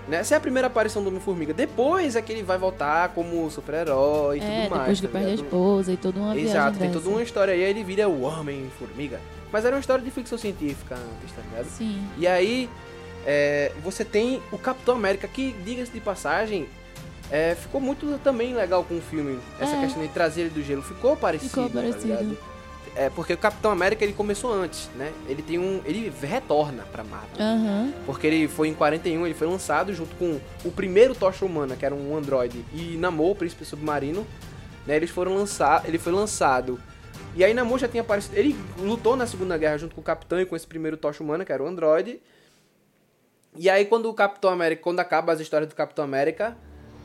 Né? 0.08 0.18
Essa 0.18 0.34
é 0.34 0.38
a 0.38 0.40
primeira 0.40 0.66
aparição 0.68 1.02
do 1.02 1.08
Homem-Formiga. 1.08 1.52
Depois 1.52 2.16
é 2.16 2.22
que 2.22 2.32
ele 2.32 2.42
vai 2.42 2.56
voltar 2.58 3.10
como 3.10 3.50
super-herói 3.50 4.38
e 4.38 4.40
É, 4.40 4.62
tudo 4.62 4.70
mais. 4.70 4.80
depois 4.80 5.00
que 5.00 5.06
tá 5.06 5.12
perde 5.12 5.30
a 5.30 5.34
esposa 5.34 5.92
e 5.92 5.96
toda 5.96 6.18
uma 6.20 6.38
Exato, 6.38 6.78
tem 6.78 6.88
dessa. 6.88 7.00
toda 7.00 7.14
uma 7.14 7.22
história 7.22 7.52
aí, 7.52 7.62
aí 7.64 7.70
ele 7.70 7.84
vira 7.84 8.08
o 8.08 8.22
Homem-Formiga. 8.22 9.20
Mas 9.52 9.64
era 9.64 9.76
uma 9.76 9.80
história 9.80 10.02
de 10.04 10.10
ficção 10.10 10.38
científica 10.38 10.94
antes, 10.94 11.34
tá 11.36 11.42
ligado? 11.42 11.66
Sim. 11.70 12.02
E 12.16 12.26
aí 12.26 12.68
é, 13.26 13.72
você 13.82 14.04
tem 14.04 14.42
o 14.50 14.58
Capitão 14.58 14.94
América, 14.96 15.28
que, 15.28 15.52
diga-se 15.64 15.92
de 15.92 16.00
passagem, 16.00 16.66
é, 17.30 17.54
ficou 17.54 17.78
muito 17.80 18.18
também 18.24 18.54
legal 18.54 18.82
com 18.84 18.96
o 18.96 19.00
filme. 19.02 19.38
Essa 19.60 19.76
É. 19.76 19.80
questão 19.80 20.02
de 20.02 20.08
trazer 20.08 20.42
ele 20.42 20.50
do 20.50 20.62
gelo. 20.62 20.80
Ficou 20.82 21.16
parecido. 21.16 21.50
Ficou 21.50 21.68
tá 21.68 21.74
parecido. 21.80 22.06
ligado? 22.06 22.38
É, 22.98 23.08
porque 23.10 23.32
o 23.32 23.38
Capitão 23.38 23.70
América 23.70 24.02
ele 24.02 24.12
começou 24.12 24.52
antes, 24.52 24.90
né? 24.96 25.12
Ele 25.28 25.40
tem 25.40 25.56
um. 25.56 25.80
Ele 25.84 26.12
retorna 26.20 26.82
pra 26.90 27.04
Marvel. 27.04 27.30
Aham. 27.38 27.92
Porque 28.04 28.26
ele 28.26 28.48
foi 28.48 28.66
em 28.66 28.74
41, 28.74 29.24
ele 29.24 29.36
foi 29.36 29.46
lançado 29.46 29.94
junto 29.94 30.16
com 30.16 30.40
o 30.64 30.72
primeiro 30.72 31.14
Tocha 31.14 31.44
Humana, 31.44 31.76
que 31.76 31.86
era 31.86 31.94
um 31.94 32.16
androide, 32.16 32.64
e 32.74 32.96
Namor, 32.96 33.30
o 33.30 33.34
príncipe 33.36 33.64
submarino. 33.64 34.26
Né, 34.84 34.96
eles 34.96 35.10
foram 35.10 35.36
lançar, 35.36 35.84
ele 35.86 35.96
foi 35.96 36.12
lançado. 36.12 36.80
E 37.36 37.44
aí 37.44 37.54
Namor 37.54 37.78
já 37.78 37.86
tinha 37.86 38.00
aparecido. 38.00 38.36
Ele 38.36 38.58
lutou 38.80 39.14
na 39.14 39.28
Segunda 39.28 39.56
Guerra 39.56 39.78
junto 39.78 39.94
com 39.94 40.00
o 40.00 40.04
Capitão 40.04 40.40
e 40.40 40.44
com 40.44 40.56
esse 40.56 40.66
primeiro 40.66 40.96
Tocha 40.96 41.22
Humana, 41.22 41.44
que 41.44 41.52
era 41.52 41.62
o 41.62 41.68
androide. 41.68 42.20
E 43.56 43.70
aí 43.70 43.84
quando 43.84 44.10
o 44.10 44.14
Capitão 44.14 44.50
América, 44.50 44.82
quando 44.82 44.98
acaba 44.98 45.32
as 45.32 45.38
histórias 45.38 45.68
do 45.68 45.74
Capitão 45.76 46.04
América, 46.04 46.56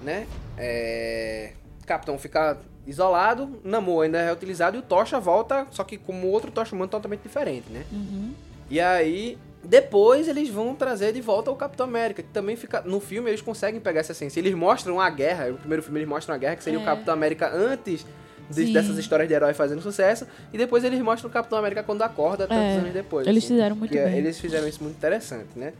né? 0.02 0.26
É... 0.58 1.54
Capitão 1.86 2.18
fica 2.18 2.58
isolado, 2.86 3.60
Namor 3.64 4.04
ainda 4.06 4.20
é 4.20 4.32
utilizado 4.32 4.76
e 4.76 4.80
o 4.80 4.82
Tocha 4.82 5.20
volta, 5.20 5.66
só 5.72 5.84
que 5.84 5.98
como 5.98 6.28
outro 6.28 6.52
Tocha 6.52 6.76
Humano 6.76 6.90
totalmente 6.92 7.22
diferente, 7.22 7.70
né? 7.72 7.84
Uhum. 7.92 8.34
E 8.70 8.80
aí, 8.80 9.38
depois 9.64 10.28
eles 10.28 10.50
vão 10.50 10.76
trazer 10.76 11.14
de 11.14 11.22
volta 11.22 11.50
o 11.52 11.56
Capitão 11.56 11.86
América, 11.86 12.22
que 12.22 12.30
também 12.30 12.56
fica. 12.56 12.82
No 12.82 13.00
filme 13.00 13.30
eles 13.30 13.42
conseguem 13.42 13.80
pegar 13.80 14.02
essa 14.02 14.12
essência. 14.12 14.40
Eles 14.40 14.54
mostram 14.54 15.00
a 15.00 15.10
guerra, 15.10 15.48
no 15.48 15.58
primeiro 15.58 15.82
filme 15.84 16.00
eles 16.00 16.10
mostram 16.10 16.36
a 16.36 16.38
guerra, 16.38 16.56
que 16.56 16.64
seria 16.64 16.80
o 16.80 16.82
É. 16.82 16.86
Capitão 16.86 17.14
América 17.14 17.50
antes 17.54 18.06
de- 18.50 18.74
dessas 18.74 18.98
histórias 18.98 19.28
de 19.30 19.34
herói 19.34 19.54
fazendo 19.54 19.82
sucesso. 19.82 20.28
E 20.52 20.58
depois 20.58 20.84
eles 20.84 21.00
mostram 21.00 21.30
o 21.30 21.34
Capitão 21.34 21.58
América 21.58 21.82
quando 21.84 22.02
acorda, 22.02 22.46
tantos 22.48 22.64
É, 22.64 22.78
anos 22.78 22.92
depois. 22.94 23.26
eles 23.26 23.44
assim. 23.46 23.54
fizeram 23.54 23.76
muito 23.76 23.98
é- 23.98 24.06
bem. 24.06 24.18
Eles 24.18 24.38
fizeram 24.40 24.68
isso 24.68 24.84
muito 24.84 24.98
interessante, 24.98 25.48
né? 25.56 25.72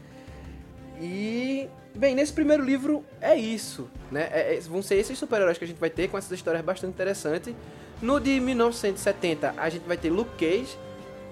E. 1.04 1.68
Bem, 1.94 2.14
nesse 2.14 2.32
primeiro 2.32 2.64
livro 2.64 3.04
é 3.20 3.36
isso, 3.36 3.88
né? 4.10 4.28
É- 4.32 4.56
é- 4.56 4.60
vão 4.60 4.82
ser 4.82 4.96
esses 4.96 5.16
super-heróis 5.16 5.58
que 5.58 5.64
a 5.64 5.66
gente 5.66 5.78
vai 5.78 5.90
ter 5.90 6.08
com 6.08 6.18
essas 6.18 6.32
histórias 6.32 6.64
bastante 6.64 6.92
interessantes. 6.92 7.54
No 8.02 8.18
de 8.18 8.40
1970, 8.40 9.54
a 9.56 9.68
gente 9.68 9.86
vai 9.86 9.96
ter 9.96 10.10
Luke 10.10 10.30
Cage, 10.36 10.76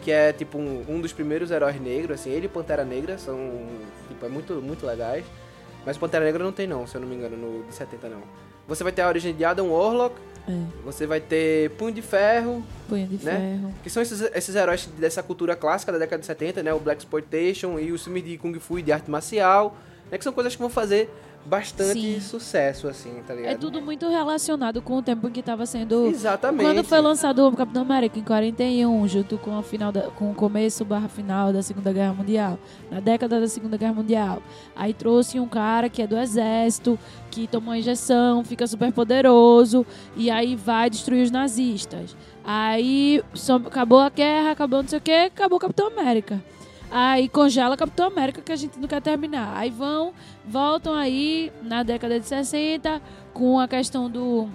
que 0.03 0.13
é 0.13 0.33
tipo 0.33 0.59
um, 0.59 0.85
um 0.89 1.01
dos 1.01 1.13
primeiros 1.13 1.51
heróis 1.51 1.81
negros, 1.81 2.21
assim, 2.21 2.31
ele 2.31 2.47
e 2.47 2.49
Pantera 2.49 2.85
Negra 2.85 3.19
são, 3.19 3.67
tipo, 4.09 4.25
é 4.25 4.29
muito, 4.29 4.55
muito 4.55 4.87
legais. 4.87 5.25
Mas 5.85 5.99
Pantera 5.99 6.25
Negra 6.25 6.45
não 6.45 6.53
tem 6.53 6.67
não, 6.67 6.87
se 6.87 6.95
eu 6.95 7.01
não 7.01 7.09
me 7.09 7.17
engano, 7.17 7.37
no 7.37 7.65
de 7.65 7.75
70 7.75 8.09
não. 8.09 8.23
Você 8.69 8.85
vai 8.85 8.93
ter 8.93 9.03
a 9.03 9.09
origem 9.09 9.35
de 9.35 9.45
Adam 9.45 9.69
Warlock, 9.73 10.15
É. 10.49 10.53
você 10.85 11.07
vai 11.07 11.21
ter 11.21 11.71
Punho 11.73 11.93
de 11.95 12.03
Ferro, 12.03 12.65
Punho 12.89 13.07
de 13.07 13.25
Né? 13.25 13.33
ferro. 13.61 13.75
que 13.83 13.89
são 13.89 14.03
esses, 14.03 14.21
esses 14.21 14.55
heróis 14.57 14.87
dessa 14.99 15.23
cultura 15.23 15.55
clássica 15.55 15.93
da 15.93 15.99
década 15.99 16.21
de 16.21 16.27
70, 16.27 16.63
né? 16.63 16.75
O 16.75 16.81
Black 16.81 17.01
Exploitation 17.01 17.79
e 17.79 17.93
os 17.93 18.03
filmes 18.03 18.25
de 18.25 18.37
Kung 18.39 18.59
Fu 18.59 18.79
e 18.79 18.83
de 18.83 18.91
arte 18.93 19.11
marcial, 19.11 19.77
né? 20.11 20.19
Que 20.19 20.25
são 20.25 20.33
coisas 20.33 20.55
que 20.55 20.61
vão 20.61 20.71
fazer 20.71 21.09
bastante 21.45 22.01
Sim. 22.01 22.21
sucesso, 22.21 22.87
assim, 22.89 23.23
tá 23.27 23.35
ligado? 23.35 23.53
É 23.53 23.57
tudo 23.57 23.83
muito 23.83 24.09
relacionado 24.09 24.81
com 24.81 24.99
o 24.99 25.03
tempo 25.03 25.29
em 25.29 25.31
que 25.33 25.43
tava 25.43 25.67
sendo. 25.67 26.07
Exatamente. 26.07 26.65
Quando 26.65 26.85
foi 26.85 27.01
lançado 27.01 27.47
o 27.47 27.57
Capitão 27.57 27.83
América 27.83 28.19
em 28.19 28.23
41, 28.23 29.09
junto 29.09 29.37
com, 29.39 29.59
a 29.59 29.63
final 29.63 29.91
da, 29.91 30.03
com 30.03 30.31
o 30.31 30.35
começo 30.35 30.85
barra 30.85 31.09
final 31.09 31.53
da 31.53 31.63
Segunda 31.63 31.93
Guerra 31.93 32.15
Mundial, 32.15 32.59
na 32.91 33.01
década 33.01 33.41
da 33.41 33.49
Segunda 33.49 33.77
Guerra 33.77 33.95
Mundial. 33.95 34.43
Aí 34.77 34.95
trouxe 34.95 35.41
um 35.41 35.49
cara 35.49 35.89
que 35.89 36.01
é 36.03 36.07
do 36.07 36.17
exército, 36.17 36.99
que 37.31 37.47
toma 37.47 37.77
injeção, 37.79 38.45
fica 38.45 38.67
super 38.67 38.93
poderoso, 38.93 39.85
e 40.17 40.31
aí 40.31 40.55
vai 40.55 40.89
destruir 40.89 41.23
os 41.25 41.31
nazistas. 41.31 42.17
Aí 42.45 43.23
só- 43.35 43.57
acabou 43.57 43.99
a 43.99 44.09
guerra, 44.11 44.51
acabou 44.53 44.83
não 44.83 44.89
sei 44.89 44.99
o 44.99 45.03
que, 45.03 45.13
acabou 45.13 45.57
o 45.57 45.61
Capitão 45.61 45.89
América. 45.89 46.43
Aí 46.95 47.27
congela 47.29 47.75
Capitão 47.77 48.07
América 48.09 48.43
que 48.43 48.53
a 48.53 48.57
gente 48.57 48.79
não 48.79 48.87
quer 48.87 49.01
terminar. 49.01 49.57
Aí 49.57 49.71
vão, 49.71 50.13
voltam 50.47 50.93
aí 50.95 51.51
na 51.63 51.83
década 51.83 52.21
de 52.21 52.27
60 52.27 53.01
com 53.33 53.59
a 53.59 53.67
questão 53.67 54.11
do 54.11 54.47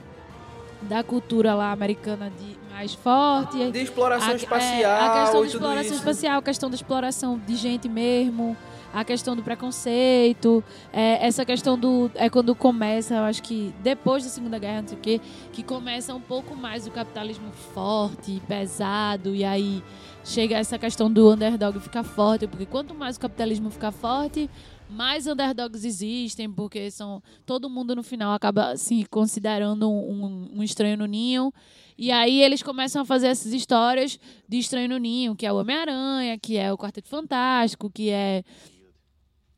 da 0.83 1.03
cultura 1.03 1.55
lá 1.55 1.71
americana 1.71 2.29
de 2.29 2.55
mais 2.71 2.93
forte. 2.93 3.71
De 3.71 3.79
exploração 3.81 4.29
A- 4.29 4.33
é, 4.33 4.35
espacial 4.35 5.01
a 5.01 5.19
questão 5.23 5.41
da 5.41 5.47
exploração 5.47 5.95
espacial, 5.97 6.37
a 6.37 6.41
questão 6.43 6.69
da 6.69 6.75
exploração 6.75 7.41
de 7.47 7.55
gente 7.55 7.89
mesmo, 7.89 8.55
a 8.93 9.03
questão 9.03 9.35
do 9.35 9.41
preconceito, 9.41 10.63
é, 10.93 11.25
essa 11.25 11.43
questão 11.43 11.77
do. 11.77 12.11
É 12.13 12.29
quando 12.29 12.53
começa, 12.53 13.15
eu 13.15 13.23
acho 13.23 13.41
que 13.41 13.73
depois 13.81 14.23
da 14.23 14.29
Segunda 14.29 14.59
Guerra, 14.59 14.81
não 14.83 14.87
sei 14.89 14.97
o 14.97 15.01
quê, 15.01 15.21
que 15.51 15.63
começa 15.63 16.13
um 16.13 16.21
pouco 16.21 16.55
mais 16.55 16.85
o 16.85 16.91
capitalismo 16.91 17.51
forte, 17.73 18.39
pesado, 18.47 19.33
e 19.33 19.43
aí 19.43 19.83
chega 20.27 20.57
essa 20.57 20.77
questão 20.77 21.11
do 21.11 21.31
underdog 21.31 21.79
ficar 21.79 22.03
forte, 22.03 22.47
porque 22.47 22.65
quanto 22.65 22.93
mais 22.93 23.15
o 23.15 23.19
capitalismo 23.19 23.69
ficar 23.69 23.91
forte, 23.91 24.49
mais 24.89 25.25
underdogs 25.25 25.85
existem, 25.85 26.51
porque 26.51 26.91
são 26.91 27.23
todo 27.45 27.69
mundo 27.69 27.95
no 27.95 28.03
final 28.03 28.33
acaba 28.33 28.75
se 28.75 29.05
considerando 29.05 29.89
um, 29.89 30.49
um 30.55 30.63
estranho 30.63 30.97
no 30.97 31.05
ninho. 31.05 31.53
E 31.97 32.11
aí 32.11 32.43
eles 32.43 32.61
começam 32.61 33.01
a 33.01 33.05
fazer 33.05 33.27
essas 33.27 33.53
histórias 33.53 34.19
de 34.47 34.59
estranho 34.59 34.89
no 34.89 34.97
ninho, 34.97 35.35
que 35.35 35.45
é 35.45 35.51
o 35.51 35.55
Homem-Aranha, 35.55 36.37
que 36.37 36.57
é 36.57 36.71
o 36.71 36.77
Quarteto 36.77 37.07
Fantástico, 37.07 37.89
que 37.89 38.09
é 38.09 38.43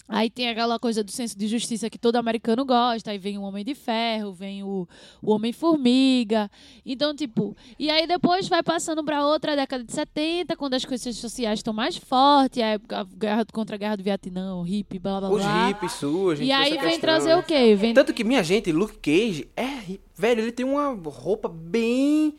Aí 0.09 0.27
tem 0.27 0.49
aquela 0.49 0.79
coisa 0.79 1.03
do 1.03 1.11
senso 1.11 1.37
de 1.37 1.47
justiça 1.47 1.87
que 1.89 1.99
todo 1.99 2.15
americano 2.15 2.65
gosta. 2.65 3.11
Aí 3.11 3.19
vem 3.19 3.37
o 3.37 3.43
Homem 3.43 3.63
de 3.63 3.75
Ferro, 3.75 4.33
vem 4.33 4.63
o, 4.63 4.87
o 5.21 5.31
Homem-Formiga. 5.31 6.49
Então, 6.83 7.15
tipo. 7.15 7.55
E 7.77 7.91
aí 7.91 8.07
depois 8.07 8.49
vai 8.49 8.63
passando 8.63 9.03
para 9.03 9.23
outra 9.23 9.55
década 9.55 9.83
de 9.83 9.91
70, 9.91 10.55
quando 10.57 10.73
as 10.73 10.83
coisas 10.83 11.15
sociais 11.15 11.59
estão 11.59 11.73
mais 11.73 11.95
fortes. 11.95 12.61
A 12.63 12.99
a 12.99 13.03
guerra 13.03 13.45
contra 13.53 13.75
a 13.75 13.79
guerra 13.79 13.97
do 13.97 14.03
Vietnã, 14.03 14.55
o 14.55 14.63
hippie, 14.63 14.97
blá 14.97 15.19
blá 15.19 15.29
Os 15.29 15.41
blá. 15.41 15.67
hippies 15.67 15.91
surgem. 15.93 16.47
E 16.47 16.51
aí 16.51 16.71
vem 16.71 16.79
questão, 16.79 16.99
trazer 16.99 17.29
né? 17.29 17.37
o 17.37 17.43
quê? 17.43 17.75
Vem 17.75 17.93
Tanto 17.93 18.13
que, 18.13 18.23
minha 18.23 18.43
gente, 18.43 18.71
Luke 18.71 18.97
Cage 18.97 19.47
é. 19.55 19.99
Velho, 20.15 20.41
ele 20.41 20.51
tem 20.51 20.65
uma 20.65 20.91
roupa 21.09 21.47
bem 21.47 22.35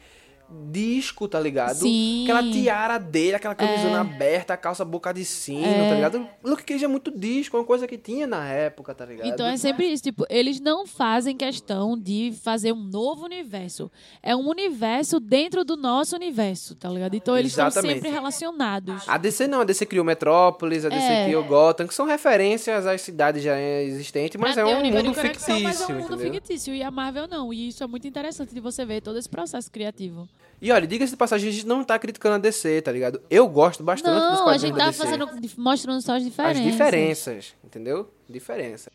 disco, 0.70 1.28
tá 1.28 1.38
ligado? 1.38 1.76
Sim. 1.76 2.24
Aquela 2.24 2.42
tiara 2.50 2.98
dele, 2.98 3.36
aquela 3.36 3.54
camisona 3.54 3.96
É. 3.96 4.00
aberta, 4.00 4.54
a 4.54 4.56
calça 4.56 4.84
boca 4.84 5.12
de 5.12 5.24
sino, 5.24 5.64
É. 5.64 5.88
tá 5.88 5.94
ligado? 5.94 6.26
Luke 6.44 6.62
Cage 6.64 6.84
é 6.84 6.88
muito 6.88 7.10
disco, 7.10 7.56
é 7.56 7.60
uma 7.60 7.66
coisa 7.66 7.86
que 7.86 7.96
tinha 7.98 8.26
na 8.26 8.44
época, 8.46 8.94
tá 8.94 9.04
ligado? 9.04 9.26
Então 9.28 9.46
é 9.46 9.56
sempre 9.56 9.86
isso, 9.86 10.02
tipo, 10.02 10.24
eles 10.28 10.60
não 10.60 10.86
fazem 10.86 11.36
questão 11.36 11.96
de 11.98 12.32
fazer 12.42 12.72
um 12.72 12.82
novo 12.82 13.24
universo. 13.24 13.90
É 14.22 14.34
um 14.34 14.48
universo 14.48 15.20
dentro 15.20 15.64
do 15.64 15.76
nosso 15.76 16.14
universo, 16.16 16.74
tá 16.74 16.88
ligado? 16.88 17.14
Então 17.14 17.36
eles 17.36 17.52
estão 17.52 17.66
Exatamente. 17.66 17.94
sempre 17.94 18.10
relacionados. 18.10 19.08
A 19.08 19.16
DC 19.16 19.46
não, 19.46 19.60
a 19.60 19.64
DC 19.64 19.86
criou 19.86 20.04
Metrópolis, 20.04 20.84
a 20.84 20.88
DC 20.88 21.00
É. 21.04 21.24
criou 21.24 21.44
Gotham, 21.44 21.86
que 21.86 21.94
são 21.94 22.06
referências 22.06 22.86
às 22.86 23.00
cidades 23.00 23.42
já 23.42 23.58
existentes, 23.60 24.40
mas 24.40 24.56
é 24.56 24.64
um 24.64 24.82
mundo 24.84 25.14
fictício, 25.14 25.60
Mas 25.62 25.80
é 25.80 25.86
um 25.86 25.98
mundo 26.00 26.14
entendeu? 26.14 26.32
fictício. 26.34 26.74
E 26.74 26.82
a 26.82 26.90
Marvel 26.90 27.26
não. 27.28 27.52
E 27.52 27.68
isso 27.68 27.82
é 27.82 27.86
muito 27.86 28.06
interessante 28.06 28.54
de 28.54 28.60
você 28.60 28.84
ver 28.84 29.00
todo 29.00 29.18
esse 29.18 29.28
processo 29.28 29.70
criativo. 29.70 30.28
E 30.62 30.70
olha, 30.70 30.86
diga-se 30.86 31.12
de 31.12 31.16
passagem, 31.16 31.48
a 31.48 31.52
gente 31.52 31.66
não 31.66 31.82
tá 31.82 31.98
criticando 31.98 32.34
a 32.34 32.38
DC, 32.38 32.82
tá 32.82 32.92
ligado? 32.92 33.22
Eu 33.30 33.48
gosto 33.48 33.82
bastante 33.82 34.12
dos 34.14 34.22
Não, 34.22 34.32
a 34.32 34.44
quadrinhos 34.44 34.60
gente 34.62 34.72
da 34.76 34.84
tá 34.84 34.90
DC. 34.90 35.02
fazendo, 35.04 35.28
mostrando 35.56 36.02
só 36.02 36.12
as 36.12 36.18
As 36.18 36.24
diferenças. 36.24 36.62
diferenças, 36.64 37.54
entendeu? 37.64 38.12
Diferença. 38.28 38.90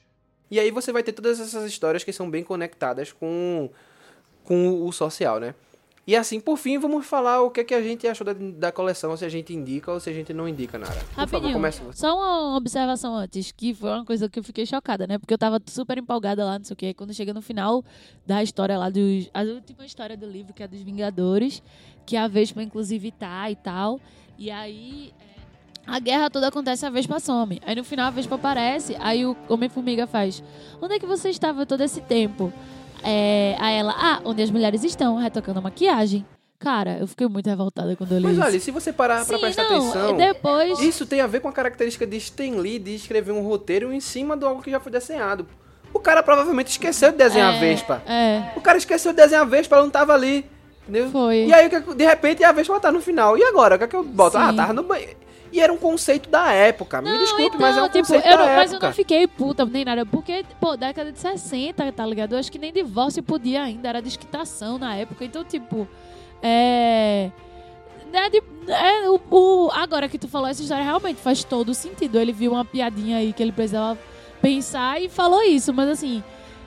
E 0.51 0.59
aí 0.59 0.69
você 0.69 0.91
vai 0.91 1.01
ter 1.01 1.11
todas 1.11 1.39
essas 1.39 1.65
histórias 1.67 2.03
que 2.03 2.13
são 2.13 2.29
bem 2.29 2.43
conectadas 2.43 3.11
com, 3.11 3.69
com 4.43 4.83
o 4.85 4.91
social, 4.91 5.39
né? 5.39 5.55
E 6.07 6.15
assim, 6.15 6.39
por 6.39 6.55
fim, 6.57 6.77
vamos 6.77 7.05
falar 7.07 7.41
o 7.41 7.49
que, 7.49 7.61
é 7.61 7.63
que 7.63 7.73
a 7.73 7.81
gente 7.81 8.07
achou 8.07 8.23
da, 8.23 8.33
da 8.33 8.71
coleção, 8.71 9.17
se 9.17 9.25
a 9.25 9.29
gente 9.29 9.51
indica 9.53 9.91
ou 9.91 9.99
se 9.99 10.07
a 10.07 10.13
gente 10.13 10.31
não 10.33 10.47
indica 10.47 10.77
nada. 10.77 10.93
Por 10.93 11.01
favor, 11.01 11.19
Rapidinho, 11.21 11.53
comece 11.53 11.81
você. 11.81 11.99
só 11.99 12.15
uma 12.15 12.55
observação 12.55 13.15
antes, 13.15 13.51
que 13.51 13.73
foi 13.73 13.89
uma 13.89 14.05
coisa 14.05 14.29
que 14.29 14.37
eu 14.37 14.43
fiquei 14.43 14.67
chocada, 14.67 15.07
né? 15.07 15.17
Porque 15.17 15.33
eu 15.33 15.37
tava 15.37 15.59
super 15.67 15.97
empolgada 15.97 16.45
lá, 16.45 16.59
não 16.59 16.65
sei 16.65 16.73
o 16.75 16.77
quê. 16.77 16.93
Quando 16.93 17.11
chega 17.11 17.33
no 17.33 17.41
final 17.41 17.83
da 18.25 18.43
história 18.43 18.77
lá 18.77 18.89
dos. 18.89 19.29
A 19.33 19.41
última 19.41 19.83
história 19.83 20.15
do 20.15 20.27
livro, 20.27 20.53
que 20.53 20.61
é 20.61 20.67
dos 20.67 20.81
Vingadores, 20.81 21.63
que 22.05 22.15
a 22.15 22.27
Vespa, 22.27 22.61
inclusive, 22.61 23.11
tá 23.11 23.49
e 23.49 23.55
tal. 23.55 23.99
E 24.37 24.51
aí. 24.51 25.11
é, 25.19 25.91
A 25.91 25.97
guerra 25.99 26.29
toda 26.29 26.49
acontece, 26.49 26.85
a 26.85 26.89
Vespa 26.91 27.19
some. 27.19 27.59
Aí 27.65 27.75
no 27.75 27.83
final 27.83 28.05
a 28.07 28.11
Vespa 28.11 28.35
aparece, 28.35 28.95
aí 28.99 29.25
o 29.25 29.35
Homem-Formiga 29.49 30.05
faz: 30.05 30.43
Onde 30.79 30.93
é 30.93 30.99
que 30.99 31.05
você 31.07 31.29
estava 31.31 31.65
todo 31.65 31.81
esse 31.81 31.99
tempo? 32.01 32.53
É, 33.05 33.55
aí 33.59 33.75
ela, 33.77 33.93
ah, 33.97 34.21
onde 34.25 34.41
as 34.41 34.49
mulheres 34.51 34.83
estão, 34.83 35.15
retocando 35.17 35.59
a 35.59 35.61
maquiagem. 35.61 36.25
Cara, 36.57 36.97
eu 36.99 37.05
fiquei 37.07 37.27
muito 37.27 37.47
revoltada 37.47 37.95
quando 37.95 38.13
eu 38.13 38.17
li 38.17 38.23
Mas 38.23 38.37
isso. 38.37 38.45
olha, 38.45 38.59
se 38.59 38.71
você 38.71 38.91
parar 38.93 39.25
pra 39.25 39.35
Sim, 39.35 39.41
prestar 39.41 39.63
não, 39.63 39.75
atenção, 39.91 40.17
depois. 40.17 40.79
isso 40.79 41.05
tem 41.05 41.21
a 41.21 41.27
ver 41.27 41.41
com 41.41 41.47
a 41.47 41.51
característica 41.51 42.07
de 42.07 42.17
Stan 42.17 42.55
Lee 42.59 42.79
de 42.79 42.95
escrever 42.95 43.31
um 43.33 43.41
roteiro 43.41 43.93
em 43.93 43.99
cima 43.99 44.35
de 44.35 44.45
algo 44.45 44.61
que 44.63 44.71
já 44.71 44.79
foi 44.79 44.91
desenhado. 44.91 45.45
O 45.93 45.99
cara 45.99 46.23
provavelmente 46.23 46.69
esqueceu 46.69 47.11
de 47.11 47.17
desenhar 47.17 47.53
a 47.53 47.57
É, 47.57 47.59
Vespa. 47.59 48.01
É, 48.07 48.43
O 48.55 48.61
cara 48.61 48.77
esqueceu 48.77 49.11
de 49.11 49.17
desenhar 49.17 49.43
a 49.43 49.45
Vespa, 49.47 49.75
ela 49.75 49.83
não 49.85 49.91
tava 49.91 50.13
ali. 50.13 50.45
Entendeu? 50.83 51.09
Foi. 51.11 51.45
E 51.45 51.53
aí, 51.53 51.69
que- 51.69 51.93
de 51.95 52.05
repente, 52.05 52.43
a 52.43 52.51
Vespa 52.51 52.79
tá 52.79 52.91
no 52.91 53.01
final. 53.01 53.37
E 53.37 53.43
agora? 53.43 53.75
O 53.75 53.77
que 53.77 53.83
é 53.83 53.87
que 53.87 53.95
eu 53.95 54.03
boto? 54.03 54.37
Sim. 54.37 54.43
Ah, 54.43 54.53
tava 54.53 54.73
no 54.73 54.83
banheiro. 54.83 55.17
E 55.55 55.61
era 55.61 55.71
um 55.71 55.77
conceito 55.77 56.29
da 56.29 56.51
época. 56.51 57.01
Me 57.01 57.09
Não, 57.09 57.17
desculpe, 57.17 57.43
então, 57.45 57.59
mas 57.61 57.77
é 57.77 57.81
um 57.81 57.85
tipo, 57.87 57.99
conceito 57.99 58.25
eu 58.25 58.37
da 58.37 58.37
não, 58.37 58.45
mas 58.55 58.71
eu 58.71 58.75
época. 58.77 58.87
não 58.87 58.93
fiquei 58.93 59.25
puta 59.27 59.65
nem 59.65 59.85
nada, 59.85 60.05
porque, 60.05 60.43
pô, 60.59 60.75
década 60.75 61.11
de 61.11 61.19
60, 61.19 61.91
tá 61.93 62.05
ligado? 62.05 62.33
Eu 62.33 62.39
acho 62.39 62.51
que 62.51 62.59
nem 62.59 62.73
divórcio 62.73 63.23
podia 63.23 63.63
ainda, 63.63 63.87
era 63.87 64.01
desquitação 64.01 64.77
na 64.77 64.95
época. 64.95 65.23
Então, 65.23 65.43
tipo, 65.45 65.87
é. 66.43 67.31
É, 68.13 68.29
de- 68.29 68.43
é, 68.67 69.09
o, 69.09 69.19
o- 69.29 69.71
agora 69.73 70.07
que 70.07 70.17
tu 70.17 70.27
falou 70.27 70.47
essa 70.47 70.61
história, 70.61 70.83
realmente 70.83 71.19
faz 71.21 71.43
todo 71.43 71.73
sentido. 71.73 72.19
Ele 72.19 72.31
viu 72.31 72.51
uma 72.53 72.63
piadinha 72.63 73.17
aí 73.17 73.33
que 73.33 73.41
ele 73.43 73.51
precisava 73.51 73.97
pensar 74.41 75.01
e 75.01 75.09
falou 75.09 75.41
isso, 75.43 75.73
mas 75.73 75.89
assim. 75.89 76.23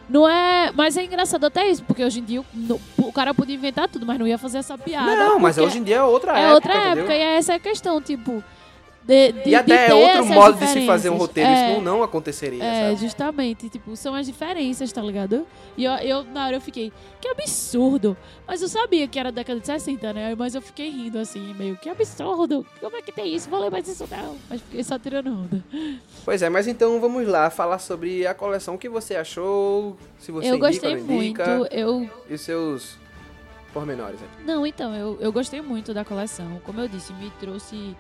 Não 0.09 0.27
é. 0.29 0.73
Mas 0.75 0.97
é 0.97 1.05
engraçado 1.05 1.45
até 1.45 1.69
isso, 1.69 1.85
porque 1.85 2.03
hoje 2.03 2.21
em 2.21 2.25
dia 2.25 2.41
o, 2.41 2.45
no- 2.55 2.81
o 2.99 3.13
cara 3.13 3.35
podia 3.35 3.55
inventar 3.55 3.89
tudo, 3.89 4.07
mas 4.07 4.19
não 4.19 4.27
ia 4.27 4.39
fazer 4.39 4.59
essa 4.59 4.77
piada. 4.79 5.15
Não, 5.15 5.39
mas 5.39 5.59
hoje 5.59 5.79
em 5.79 5.83
dia 5.83 5.97
é 5.97 6.03
outra 6.03 6.33
é 6.39 6.43
época. 6.45 6.55
outra 6.55 6.73
entendeu? 6.77 6.99
época, 7.05 7.15
e 7.15 7.21
é 7.21 7.37
essa 7.37 7.55
a 7.55 7.59
questão, 7.59 8.01
tipo. 8.01 8.43
De, 9.09 9.33
de, 9.33 9.49
E 9.49 9.55
até 9.55 9.89
é 9.89 9.95
outro 9.95 10.27
modo 10.27 10.59
de 10.59 10.67
se 10.67 10.85
fazer 10.85 11.09
um 11.09 11.17
roteiro. 11.17 11.49
É, 11.49 11.73
Isso 11.73 11.81
não, 11.81 11.97
não 11.97 12.03
aconteceria, 12.03 12.63
é, 12.63 12.89
sabe? 12.91 13.01
justamente. 13.01 13.71
Tipo, 13.71 13.97
são 13.97 14.15
as 14.15 14.27
diferenças, 14.27 14.93
tá 14.93 15.01
ligado? 15.01 15.47
E 15.79 15.85
eu, 15.85 15.93
eu, 15.93 16.25
na 16.25 16.45
hora, 16.45 16.57
eu 16.57 16.61
fiquei, 16.61 16.93
que 17.19 17.27
absurdo. 17.27 18.15
Mas 18.47 18.61
eu 18.61 18.69
sabia 18.69 19.09
que 19.09 19.19
era 19.19 19.33
década 19.33 19.59
de 19.61 19.67
60, 19.67 20.13
né? 20.13 20.35
Mas 20.37 20.55
eu 20.55 20.61
fiquei 20.61 20.91
rindo, 20.91 21.19
assim, 21.19 21.55
meio, 21.55 21.75
que 21.79 21.89
absurdo. 21.89 22.67
Como 22.81 22.97
é 22.99 23.01
que 23.01 23.11
tem 23.11 23.35
isso? 23.35 23.49
Falei, 23.49 23.71
mas 23.71 23.89
isso 23.89 24.07
não. 24.11 24.37
Mas 24.51 24.61
fiquei 24.61 24.85
só 24.85 24.99
tirando 24.99 25.29
onda. 25.29 25.65
Pois 26.23 26.43
é, 26.43 26.51
mas 26.51 26.67
então 26.69 27.01
vamos 27.01 27.27
lá 27.27 27.49
falar 27.49 27.79
sobre 27.79 28.27
a 28.27 28.35
coleção. 28.35 28.75
O 28.75 28.79
que 28.79 28.91
você 28.91 29.17
achou? 29.17 29.97
Se 30.19 30.31
você 30.31 30.51
eu 30.51 30.57
indica 30.57 30.69
gostei 30.69 30.93
indica. 30.93 31.47
muito. 31.57 31.75
Eu. 31.75 32.11
E 32.29 32.35
os 32.35 32.43
seus 32.43 32.99
pormenores. 33.73 34.21
né? 34.21 34.29
Não, 34.45 34.67
então, 34.67 34.95
eu, 34.95 35.17
eu 35.19 35.33
gostei 35.33 35.63
muito 35.63 35.95
da 35.95 36.05
coleção. 36.05 36.61
Como 36.63 36.79
eu 36.79 36.89
disse, 36.89 37.13
me 37.15 37.31
trouxe. 37.41 37.97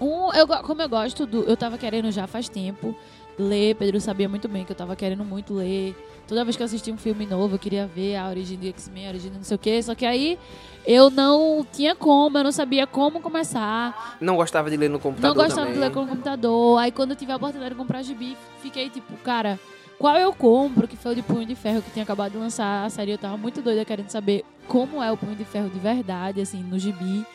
Um, 0.00 0.32
eu, 0.32 0.46
como 0.62 0.80
eu 0.80 0.88
gosto 0.88 1.26
do. 1.26 1.42
Eu 1.42 1.56
tava 1.56 1.76
querendo 1.76 2.10
já 2.10 2.26
faz 2.26 2.48
tempo 2.48 2.94
ler. 3.38 3.74
Pedro 3.74 4.00
sabia 4.00 4.28
muito 4.28 4.48
bem 4.48 4.64
que 4.64 4.72
eu 4.72 4.76
tava 4.76 4.96
querendo 4.96 5.24
muito 5.24 5.54
ler. 5.54 5.94
Toda 6.26 6.44
vez 6.44 6.56
que 6.56 6.62
eu 6.62 6.66
assistia 6.66 6.94
um 6.94 6.96
filme 6.96 7.26
novo, 7.26 7.56
eu 7.56 7.58
queria 7.58 7.86
ver 7.86 8.16
a 8.16 8.28
origem 8.28 8.56
do 8.56 8.66
X-Men, 8.66 9.06
a 9.06 9.10
origem 9.10 9.30
do 9.30 9.38
não 9.38 9.44
sei 9.44 9.56
o 9.56 9.58
quê. 9.58 9.82
Só 9.82 9.94
que 9.94 10.06
aí 10.06 10.38
eu 10.86 11.10
não 11.10 11.66
tinha 11.72 11.94
como, 11.94 12.38
eu 12.38 12.44
não 12.44 12.52
sabia 12.52 12.86
como 12.86 13.20
começar. 13.20 14.16
Não 14.20 14.36
gostava 14.36 14.70
de 14.70 14.76
ler 14.76 14.88
no 14.88 14.98
computador 14.98 15.36
não 15.36 15.42
gostava 15.42 15.66
também. 15.66 15.74
de 15.74 15.80
ler 15.80 15.90
com 15.92 16.02
o 16.02 16.06
computador. 16.06 16.78
Aí 16.78 16.92
quando 16.92 17.10
eu 17.10 17.16
tive 17.16 17.32
a 17.32 17.36
oportunidade 17.36 17.74
de 17.74 17.78
comprar 17.80 18.02
gibi, 18.02 18.36
fiquei 18.62 18.88
tipo, 18.88 19.16
cara, 19.18 19.58
qual 19.98 20.16
eu 20.16 20.32
compro? 20.32 20.86
Que 20.86 20.96
foi 20.96 21.12
o 21.12 21.14
de 21.14 21.22
Punho 21.22 21.44
de 21.44 21.54
Ferro 21.54 21.82
que 21.82 21.90
tinha 21.90 22.04
acabado 22.04 22.32
de 22.32 22.38
lançar 22.38 22.84
a 22.84 22.90
série. 22.90 23.10
Eu 23.12 23.18
tava 23.18 23.36
muito 23.36 23.60
doida 23.60 23.84
querendo 23.84 24.08
saber 24.08 24.44
como 24.68 25.02
é 25.02 25.10
o 25.10 25.16
Punho 25.16 25.34
de 25.34 25.44
Ferro 25.44 25.68
de 25.68 25.78
verdade, 25.78 26.40
assim, 26.40 26.62
no 26.62 26.78
gibi. 26.78 27.26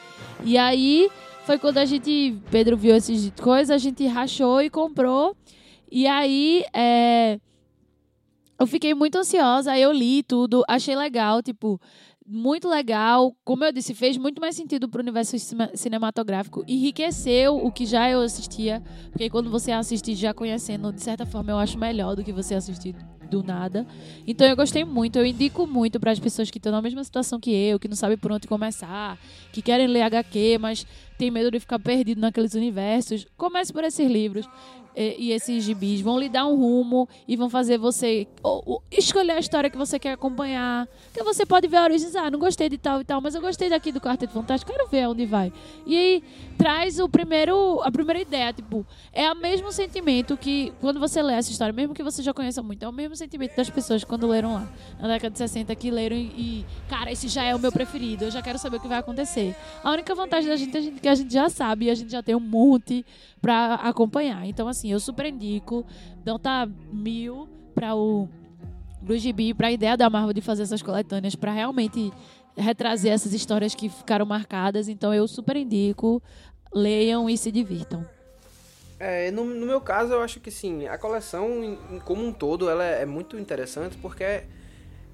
E 0.43 0.57
aí 0.57 1.11
foi 1.45 1.59
quando 1.59 1.77
a 1.77 1.85
gente, 1.85 2.35
Pedro 2.49 2.75
viu 2.75 2.95
essas 2.95 3.31
coisas, 3.39 3.69
a 3.69 3.77
gente 3.77 4.05
rachou 4.07 4.61
e 4.61 4.69
comprou. 4.69 5.37
E 5.91 6.07
aí, 6.07 6.65
é, 6.73 7.39
eu 8.59 8.65
fiquei 8.65 8.95
muito 8.95 9.17
ansiosa, 9.17 9.71
aí 9.71 9.81
eu 9.81 9.91
li 9.91 10.23
tudo, 10.23 10.63
achei 10.67 10.95
legal, 10.95 11.43
tipo, 11.43 11.79
muito 12.25 12.67
legal. 12.67 13.35
Como 13.43 13.63
eu 13.63 13.71
disse, 13.71 13.93
fez 13.93 14.17
muito 14.17 14.41
mais 14.41 14.55
sentido 14.55 14.89
pro 14.89 15.01
universo 15.01 15.37
cinematográfico. 15.75 16.63
Enriqueceu 16.67 17.55
o 17.57 17.71
que 17.71 17.85
já 17.85 18.09
eu 18.09 18.21
assistia. 18.21 18.81
Porque 19.11 19.29
quando 19.29 19.49
você 19.49 19.71
assiste 19.71 20.15
já 20.15 20.33
conhecendo, 20.33 20.91
de 20.91 21.01
certa 21.01 21.25
forma, 21.25 21.51
eu 21.51 21.57
acho 21.57 21.77
melhor 21.77 22.15
do 22.15 22.23
que 22.23 22.33
você 22.33 22.55
assistir 22.55 22.95
do 23.29 23.43
nada. 23.43 23.85
Então 24.25 24.47
eu 24.47 24.55
gostei 24.55 24.83
muito, 24.83 25.17
eu 25.17 25.25
indico 25.25 25.65
muito 25.65 25.99
para 25.99 26.11
as 26.11 26.19
pessoas 26.19 26.49
que 26.51 26.57
estão 26.57 26.71
na 26.71 26.81
mesma 26.81 27.03
situação 27.03 27.39
que 27.39 27.51
eu, 27.51 27.79
que 27.79 27.87
não 27.87 27.95
sabem 27.95 28.17
por 28.17 28.31
onde 28.31 28.47
começar, 28.47 29.17
que 29.51 29.61
querem 29.61 29.87
ler 29.87 30.03
HQ, 30.03 30.57
mas 30.59 30.85
tem 31.17 31.31
medo 31.31 31.49
de 31.49 31.59
ficar 31.59 31.79
perdido 31.79 32.21
naqueles 32.21 32.53
universos. 32.53 33.25
Comece 33.35 33.73
por 33.73 33.83
esses 33.83 34.09
livros 34.09 34.47
eh, 34.95 35.15
e 35.17 35.31
esses 35.31 35.63
gibis 35.63 36.01
vão 36.01 36.17
lhe 36.19 36.29
dar 36.29 36.45
um 36.47 36.55
rumo 36.55 37.07
e 37.27 37.35
vão 37.35 37.49
fazer 37.49 37.77
você 37.77 38.27
ou- 38.41 38.63
ou 38.65 38.83
escolher 38.91 39.33
a 39.33 39.39
história 39.39 39.69
que 39.69 39.77
você 39.77 39.99
quer 39.99 40.13
acompanhar. 40.13 40.87
Porque 41.11 41.23
você 41.23 41.45
pode 41.45 41.67
ver 41.67 41.77
a 41.77 41.83
origem, 41.83 42.09
ah, 42.17 42.29
não 42.31 42.39
gostei 42.39 42.69
de 42.69 42.77
tal 42.77 43.01
e 43.01 43.03
tal, 43.03 43.19
mas 43.21 43.35
eu 43.35 43.41
gostei 43.41 43.69
daqui 43.69 43.91
do 43.91 43.99
Quarteto 44.01 44.33
Fantástico, 44.33 44.71
quero 44.71 44.87
ver 44.87 45.03
aonde 45.03 45.25
vai. 45.25 45.51
E 45.85 45.97
aí 45.97 46.23
traz 46.57 46.99
o 46.99 47.07
primeiro, 47.09 47.81
a 47.83 47.91
primeira 47.91 48.19
ideia, 48.21 48.51
tipo, 48.53 48.85
é 49.13 49.31
o 49.31 49.35
mesmo 49.35 49.71
sentimento 49.71 50.37
que 50.37 50.71
quando 50.81 50.99
você 50.99 51.21
lê 51.21 51.33
essa 51.33 51.51
história, 51.51 51.73
mesmo 51.73 51.93
que 51.93 52.03
você 52.03 52.21
já 52.23 52.33
conheça 52.33 52.61
muito, 52.63 52.83
é 52.83 52.87
o 52.87 52.93
mesmo 52.93 53.15
sentimento 53.15 53.55
das 53.55 53.69
pessoas 53.69 54.03
quando 54.03 54.27
leram 54.27 54.53
lá, 54.53 54.67
na 54.99 55.07
década 55.07 55.31
de 55.31 55.37
60, 55.37 55.75
que 55.75 55.91
leram 55.91 56.15
e, 56.15 56.21
e, 56.21 56.65
cara, 56.89 57.11
esse 57.11 57.27
já 57.27 57.43
é 57.43 57.53
o 57.55 57.59
meu 57.59 57.71
preferido, 57.71 58.25
eu 58.25 58.31
já 58.31 58.41
quero 58.41 58.57
saber 58.57 58.77
o 58.77 58.79
que 58.79 58.87
vai 58.87 58.99
acontecer. 58.99 59.55
A 59.83 59.91
única 59.91 60.13
vantagem 60.15 60.49
da 60.49 60.55
gente 60.55 60.77
é 60.77 60.91
que 61.01 61.07
a 61.07 61.15
gente 61.15 61.33
já 61.33 61.49
sabe 61.49 61.85
e 61.85 61.89
a 61.89 61.95
gente 61.95 62.11
já 62.11 62.23
tem 62.23 62.35
um 62.35 62.39
monte 62.39 63.05
pra 63.41 63.75
acompanhar. 63.75 64.45
Então, 64.47 64.67
assim, 64.67 64.84
eu 64.91 64.99
super 64.99 65.25
indico, 65.25 65.85
nota 66.25 66.69
mil 66.91 67.47
pra 67.73 67.95
o 67.95 68.27
pro 69.05 69.17
gibi, 69.17 69.53
pra 69.53 69.71
ideia 69.71 69.95
da 69.95 70.09
Marvel 70.09 70.33
de 70.33 70.41
fazer 70.41 70.63
essas 70.63 70.81
coletâneas, 70.81 71.35
pra 71.35 71.51
realmente 71.51 72.11
retrazer 72.57 73.11
essas 73.11 73.33
histórias 73.33 73.75
que 73.75 73.87
ficaram 73.87 74.25
marcadas. 74.25 74.87
Então, 74.87 75.13
eu 75.13 75.27
super 75.27 75.55
indico. 75.55 76.21
leiam 76.73 77.29
e 77.29 77.37
se 77.37 77.51
divirtam. 77.51 78.05
É, 78.99 79.29
no, 79.31 79.45
no 79.45 79.65
meu 79.65 79.81
caso, 79.81 80.13
eu 80.13 80.21
acho 80.21 80.39
que 80.39 80.49
sim, 80.49 80.87
a 80.87 80.97
coleção 80.97 81.63
em, 81.63 81.99
como 81.99 82.25
um 82.25 82.31
todo, 82.31 82.69
ela 82.69 82.83
é, 82.83 83.01
é 83.01 83.05
muito 83.05 83.37
interessante 83.37 83.97
porque 83.97 84.23
é, 84.23 84.47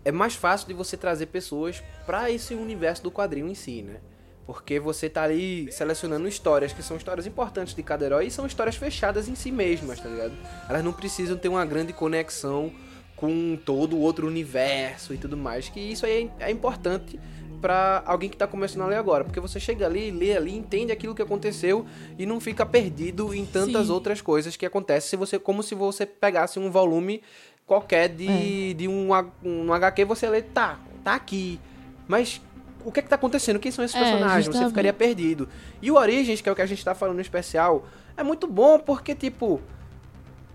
é 0.05 0.11
mais 0.11 0.35
fácil 0.35 0.67
de 0.67 0.73
você 0.73 0.95
trazer 0.95 1.27
pessoas 1.27 1.81
para 2.05 2.29
esse 2.31 2.53
universo 2.53 3.03
do 3.03 3.11
quadrinho 3.11 3.47
em 3.47 3.55
si, 3.55 3.81
né? 3.81 3.99
Porque 4.45 4.79
você 4.79 5.09
tá 5.09 5.23
ali 5.23 5.71
selecionando 5.71 6.27
histórias 6.27 6.73
que 6.73 6.81
são 6.81 6.97
histórias 6.97 7.25
importantes 7.25 7.73
de 7.73 7.83
cada 7.83 8.05
herói 8.05 8.27
e 8.27 8.31
são 8.31 8.45
histórias 8.45 8.75
fechadas 8.75 9.29
em 9.29 9.35
si 9.35 9.51
mesmas, 9.51 9.99
tá 9.99 10.09
ligado? 10.09 10.33
Elas 10.67 10.83
não 10.83 10.91
precisam 10.91 11.37
ter 11.37 11.47
uma 11.47 11.65
grande 11.65 11.93
conexão 11.93 12.71
com 13.15 13.55
todo 13.55 13.95
o 13.95 13.99
outro 13.99 14.25
universo 14.25 15.13
e 15.13 15.17
tudo 15.17 15.37
mais, 15.37 15.69
que 15.69 15.79
isso 15.79 16.05
aí 16.05 16.29
é, 16.39 16.47
é 16.47 16.51
importante 16.51 17.19
para 17.61 18.01
alguém 18.07 18.27
que 18.27 18.35
tá 18.35 18.47
começando 18.47 18.81
a 18.81 18.87
ler 18.87 18.95
agora, 18.95 19.23
porque 19.23 19.39
você 19.39 19.59
chega 19.59 19.85
ali, 19.85 20.09
lê 20.09 20.35
ali, 20.35 20.57
entende 20.57 20.91
aquilo 20.91 21.13
que 21.13 21.21
aconteceu 21.21 21.85
e 22.17 22.25
não 22.25 22.39
fica 22.39 22.65
perdido 22.65 23.35
em 23.35 23.45
tantas 23.45 23.85
Sim. 23.85 23.93
outras 23.93 24.19
coisas 24.19 24.57
que 24.57 24.65
acontecem 24.65 25.11
se 25.11 25.15
você 25.15 25.37
como 25.37 25.61
se 25.61 25.75
você 25.75 26.03
pegasse 26.03 26.57
um 26.57 26.71
volume 26.71 27.21
qualquer 27.67 28.09
de, 28.09 28.73
de 28.73 28.87
um, 28.87 29.09
um 29.43 29.71
HQ 29.71 30.03
você 30.05 30.27
lê, 30.27 30.41
tá, 30.41 30.79
tá 31.03 31.13
aqui. 31.13 31.59
Mas 32.07 32.41
o 32.85 32.91
que 32.91 32.99
é 32.99 33.03
que 33.03 33.09
tá 33.09 33.15
acontecendo? 33.15 33.59
Quem 33.59 33.71
são 33.71 33.83
esses 33.83 33.95
É, 33.95 33.99
personagens? 33.99 34.47
Você 34.47 34.65
ficaria 34.67 34.93
perdido. 34.93 35.47
E 35.81 35.89
o 35.91 35.95
Origins, 35.95 36.41
que 36.41 36.49
é 36.49 36.51
o 36.51 36.55
que 36.55 36.61
a 36.61 36.65
gente 36.65 36.83
tá 36.83 36.93
falando 36.95 37.15
no 37.15 37.21
especial, 37.21 37.85
é 38.15 38.23
muito 38.23 38.47
bom 38.47 38.79
porque, 38.79 39.15
tipo, 39.15 39.61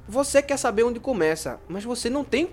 você 0.09 0.41
quer 0.43 0.57
saber 0.57 0.85
onde 0.85 1.01
começa, 1.01 1.59
mas 1.69 1.85
você 1.85 2.09
não 2.09 2.25
tem 2.25 2.49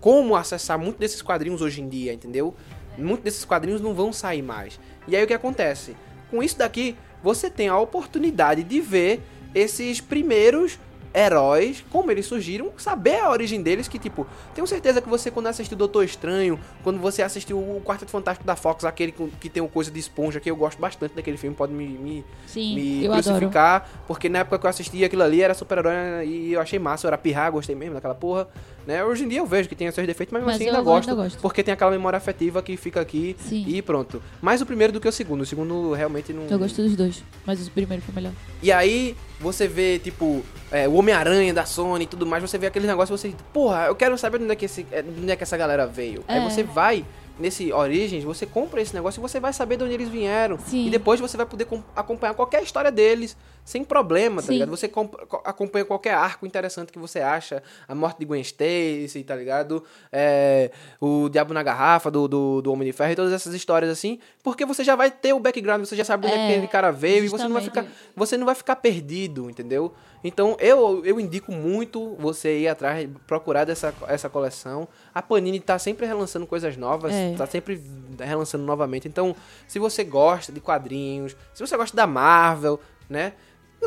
como 0.00 0.34
acessar 0.36 0.78
muito 0.78 0.98
desses 0.98 1.22
quadrinhos 1.22 1.60
hoje 1.62 1.80
em 1.80 1.88
dia, 1.88 2.12
entendeu? 2.12 2.54
Muitos 2.98 3.24
desses 3.24 3.44
quadrinhos 3.44 3.80
não 3.80 3.94
vão 3.94 4.12
sair 4.12 4.42
mais. 4.42 4.78
E 5.06 5.14
aí 5.16 5.22
o 5.22 5.26
que 5.26 5.34
acontece? 5.34 5.96
Com 6.30 6.42
isso 6.42 6.58
daqui, 6.58 6.96
você 7.22 7.48
tem 7.50 7.68
a 7.68 7.78
oportunidade 7.78 8.62
de 8.62 8.80
ver 8.80 9.22
esses 9.54 10.00
primeiros 10.00 10.78
heróis, 11.16 11.82
como 11.90 12.10
eles 12.10 12.26
surgiram, 12.26 12.70
saber 12.76 13.20
a 13.20 13.30
origem 13.30 13.62
deles, 13.62 13.88
que 13.88 13.98
tipo, 13.98 14.26
tenho 14.54 14.66
certeza 14.66 15.00
que 15.00 15.08
você 15.08 15.30
quando 15.30 15.46
assistiu 15.46 15.74
Doutor 15.76 16.04
Estranho, 16.04 16.60
quando 16.82 16.98
você 17.00 17.22
assistiu 17.22 17.56
o 17.56 17.80
Quarteto 17.82 18.10
Fantástico 18.10 18.46
da 18.46 18.54
Fox, 18.54 18.84
aquele 18.84 19.14
que 19.40 19.48
tem 19.48 19.62
o 19.62 19.68
coisa 19.68 19.90
de 19.90 19.98
esponja, 19.98 20.38
que 20.38 20.50
eu 20.50 20.54
gosto 20.56 20.78
bastante 20.78 21.14
daquele 21.14 21.38
filme, 21.38 21.56
pode 21.56 21.72
me, 21.72 21.86
me, 21.86 22.24
Sim, 22.46 22.74
me 22.74 23.04
eu 23.04 23.12
adoro. 23.12 23.24
crucificar, 23.24 23.88
porque 24.06 24.28
na 24.28 24.40
época 24.40 24.58
que 24.58 24.66
eu 24.66 24.70
assisti 24.70 25.04
aquilo 25.04 25.22
ali 25.22 25.40
era 25.40 25.54
super-herói 25.54 26.26
e 26.26 26.52
eu 26.52 26.60
achei 26.60 26.78
massa, 26.78 27.06
eu 27.06 27.08
era 27.08 27.16
pirra, 27.16 27.48
gostei 27.48 27.74
mesmo 27.74 27.94
daquela 27.94 28.14
porra, 28.14 28.46
né? 28.86 29.02
Hoje 29.02 29.24
em 29.24 29.28
dia 29.28 29.38
eu 29.38 29.46
vejo 29.46 29.70
que 29.70 29.74
tem 29.74 29.90
seus 29.90 30.06
defeitos, 30.06 30.34
mas, 30.34 30.44
Mas 30.44 30.56
assim 30.56 30.66
ainda 30.66 30.82
gosto, 30.82 31.16
gosto. 31.16 31.38
porque 31.40 31.62
tem 31.62 31.72
aquela 31.72 31.90
memória 31.90 32.18
afetiva 32.18 32.62
que 32.62 32.76
fica 32.76 33.00
aqui 33.00 33.34
Sim. 33.38 33.64
e 33.66 33.80
pronto. 33.80 34.22
Mais 34.42 34.60
o 34.60 34.66
primeiro 34.66 34.92
do 34.92 35.00
que 35.00 35.08
o 35.08 35.12
segundo, 35.12 35.40
o 35.40 35.46
segundo 35.46 35.94
realmente 35.94 36.34
não... 36.34 36.44
Eu 36.46 36.58
gosto 36.58 36.82
dos 36.82 36.94
dois, 36.94 37.24
mas 37.46 37.66
o 37.66 37.70
primeiro 37.70 38.02
foi 38.02 38.14
melhor. 38.14 38.32
E 38.62 38.70
aí 38.70 39.16
você 39.40 39.68
vê, 39.68 39.98
tipo, 39.98 40.42
é, 40.70 40.88
o 40.88 40.94
Homem-Aranha 40.94 41.52
da 41.52 41.64
Sony 41.64 42.04
e 42.04 42.06
tudo 42.06 42.24
mais, 42.26 42.42
você 42.42 42.56
vê 42.58 42.66
aquele 42.66 42.86
negócio, 42.86 43.16
você, 43.16 43.34
porra, 43.52 43.86
eu 43.86 43.94
quero 43.94 44.16
saber 44.16 44.38
de 44.38 44.44
onde 44.44 44.52
é 44.52 44.56
que, 44.56 44.64
esse, 44.64 44.86
é, 44.90 45.02
de 45.02 45.20
onde 45.20 45.30
é 45.30 45.36
que 45.36 45.42
essa 45.42 45.56
galera 45.56 45.86
veio. 45.86 46.24
Aí 46.26 46.38
É. 46.38 46.44
você 46.44 46.62
vai 46.62 47.04
nesse 47.38 47.72
Origins, 47.72 48.24
você 48.24 48.46
compra 48.46 48.80
esse 48.80 48.94
negócio 48.94 49.20
e 49.20 49.22
você 49.22 49.38
vai 49.38 49.52
saber 49.52 49.76
de 49.76 49.84
onde 49.84 49.94
eles 49.94 50.08
vieram. 50.08 50.58
Sim. 50.58 50.86
E 50.86 50.90
depois 50.90 51.20
você 51.20 51.36
vai 51.36 51.46
poder 51.46 51.64
com- 51.66 51.82
acompanhar 51.94 52.34
qualquer 52.34 52.62
história 52.62 52.90
deles, 52.90 53.36
sem 53.64 53.82
problema, 53.84 54.40
tá 54.40 54.46
Sim. 54.48 54.52
ligado? 54.54 54.70
Você 54.70 54.86
comp- 54.88 55.14
co- 55.28 55.42
acompanha 55.44 55.84
qualquer 55.84 56.14
arco 56.14 56.46
interessante 56.46 56.92
que 56.92 56.98
você 56.98 57.18
acha, 57.20 57.62
a 57.88 57.94
morte 57.94 58.18
de 58.18 58.24
Gwen 58.24 58.40
Stacy, 58.40 59.22
tá 59.26 59.34
ligado? 59.34 59.82
É, 60.10 60.70
o 61.00 61.28
Diabo 61.28 61.52
na 61.52 61.62
Garrafa, 61.62 62.10
do, 62.10 62.26
do, 62.28 62.62
do 62.62 62.72
Homem 62.72 62.86
de 62.86 62.92
Ferro 62.92 63.12
e 63.12 63.16
todas 63.16 63.32
essas 63.32 63.52
histórias 63.54 63.90
assim, 63.90 64.18
porque 64.42 64.64
você 64.64 64.82
já 64.84 64.94
vai 64.96 65.10
ter 65.10 65.32
o 65.32 65.40
background, 65.40 65.84
você 65.84 65.96
já 65.96 66.04
sabe 66.04 66.26
de 66.26 66.32
onde 66.32 66.40
é, 66.40 66.46
É, 66.46 66.50
aquele 66.52 66.68
cara 66.68 66.90
veio 66.90 67.24
e 67.24 67.28
você 67.28 67.42
não 67.44 67.52
vai 67.54 67.62
ficar 67.62 67.82
justamente. 67.82 68.12
você 68.16 68.36
não 68.36 68.46
vai 68.46 68.54
ficar 68.54 68.76
perdido, 68.76 69.50
entendeu? 69.50 69.92
Então 70.26 70.56
eu, 70.60 71.04
eu 71.04 71.20
indico 71.20 71.52
muito 71.52 72.14
você 72.18 72.60
ir 72.60 72.68
atrás, 72.68 73.08
procurar 73.26 73.64
dessa 73.64 73.94
essa 74.08 74.28
coleção. 74.28 74.88
A 75.14 75.22
Panini 75.22 75.60
tá 75.60 75.78
sempre 75.78 76.06
relançando 76.06 76.46
coisas 76.46 76.76
novas, 76.76 77.12
É. 77.12 77.34
tá 77.36 77.46
sempre 77.46 77.82
relançando 78.18 78.64
novamente. 78.64 79.08
Então, 79.08 79.34
se 79.68 79.78
você 79.78 80.02
gosta 80.04 80.52
de 80.52 80.60
quadrinhos, 80.60 81.36
se 81.54 81.64
você 81.66 81.76
gosta 81.76 81.96
da 81.96 82.06
Marvel, 82.06 82.80
né? 83.08 83.32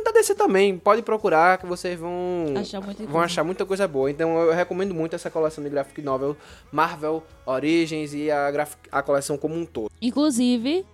Da 0.06 0.12
DC 0.12 0.36
também, 0.36 0.78
pode 0.78 1.02
procurar 1.02 1.58
que 1.58 1.66
vocês 1.66 2.00
vão 2.00 2.46
Achar 2.56 2.80
muita 2.80 3.04
vão 3.04 3.12
coisa. 3.12 3.26
achar 3.26 3.44
muita 3.44 3.66
coisa 3.66 3.88
boa. 3.88 4.10
Então 4.10 4.38
eu 4.38 4.54
recomendo 4.54 4.94
muito 4.94 5.16
essa 5.16 5.30
coleção 5.30 5.64
de 5.64 5.70
graphic 5.70 6.02
novel 6.02 6.38
Marvel 6.72 7.24
Origins 7.46 8.14
e 8.14 8.30
a, 8.32 8.50
graphic, 8.52 8.80
a 8.92 9.02
coleção 9.02 9.38
como 9.38 9.56
um 9.56 9.66
todo. 9.66 9.92
Inclusive, 10.02 10.86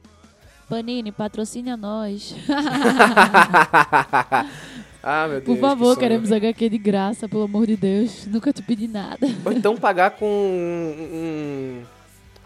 Panini, 0.70 1.12
patrocine 1.12 1.70
a 1.70 1.78
nós. 1.78 2.34
ah, 5.08 5.28
meu 5.28 5.40
Deus. 5.40 5.44
Por 5.44 5.54
que 5.54 5.62
favor, 5.62 5.86
sonho. 5.86 6.00
queremos 6.00 6.32
HQ 6.32 6.68
de 6.68 6.78
graça, 6.80 7.30
pelo 7.30 7.44
amor 7.44 7.68
de 7.68 7.78
Deus. 7.78 8.26
Nunca 8.26 8.52
te 8.52 8.64
pedi 8.64 8.88
nada. 8.88 9.20
Ou 9.46 9.52
então 9.52 9.78
pagar 9.78 10.10
com 10.12 10.26
um, 10.26 11.84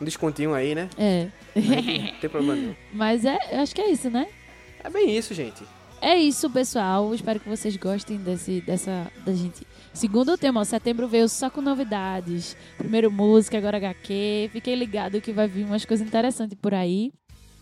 um 0.02 0.04
descontinho 0.04 0.54
aí, 0.54 0.76
né? 0.76 0.90
É. 0.98 1.30
Não 1.56 2.20
tem 2.20 2.30
problema 2.30 2.56
não. 2.58 2.76
Mas 2.92 3.24
é, 3.24 3.38
eu 3.54 3.60
acho 3.62 3.74
que 3.74 3.80
é 3.80 3.90
isso, 3.90 4.10
né? 4.10 4.28
É 4.84 4.90
bem 4.90 5.16
isso, 5.16 5.34
gente. 5.34 5.64
É 6.02 6.18
isso, 6.18 6.50
pessoal. 6.50 7.16
Espero 7.16 7.40
que 7.40 7.48
vocês 7.48 7.78
gostem 7.78 8.18
desse, 8.18 8.60
dessa, 8.60 9.10
da 9.26 9.34
gente. 9.34 9.66
Segundo 9.94 10.38
tema, 10.38 10.60
ó, 10.60 10.64
setembro 10.66 11.08
veio 11.08 11.30
só 11.30 11.50
com 11.50 11.62
novidades. 11.62 12.58
Primeiro 12.78 13.10
música, 13.10 13.58
agora 13.58 13.78
HQ. 13.78 14.50
Fiquei 14.52 14.76
ligado 14.76 15.22
que 15.22 15.32
vai 15.32 15.48
vir 15.48 15.64
umas 15.64 15.86
coisas 15.86 16.06
interessantes 16.06 16.58
por 16.62 16.74
aí. 16.74 17.14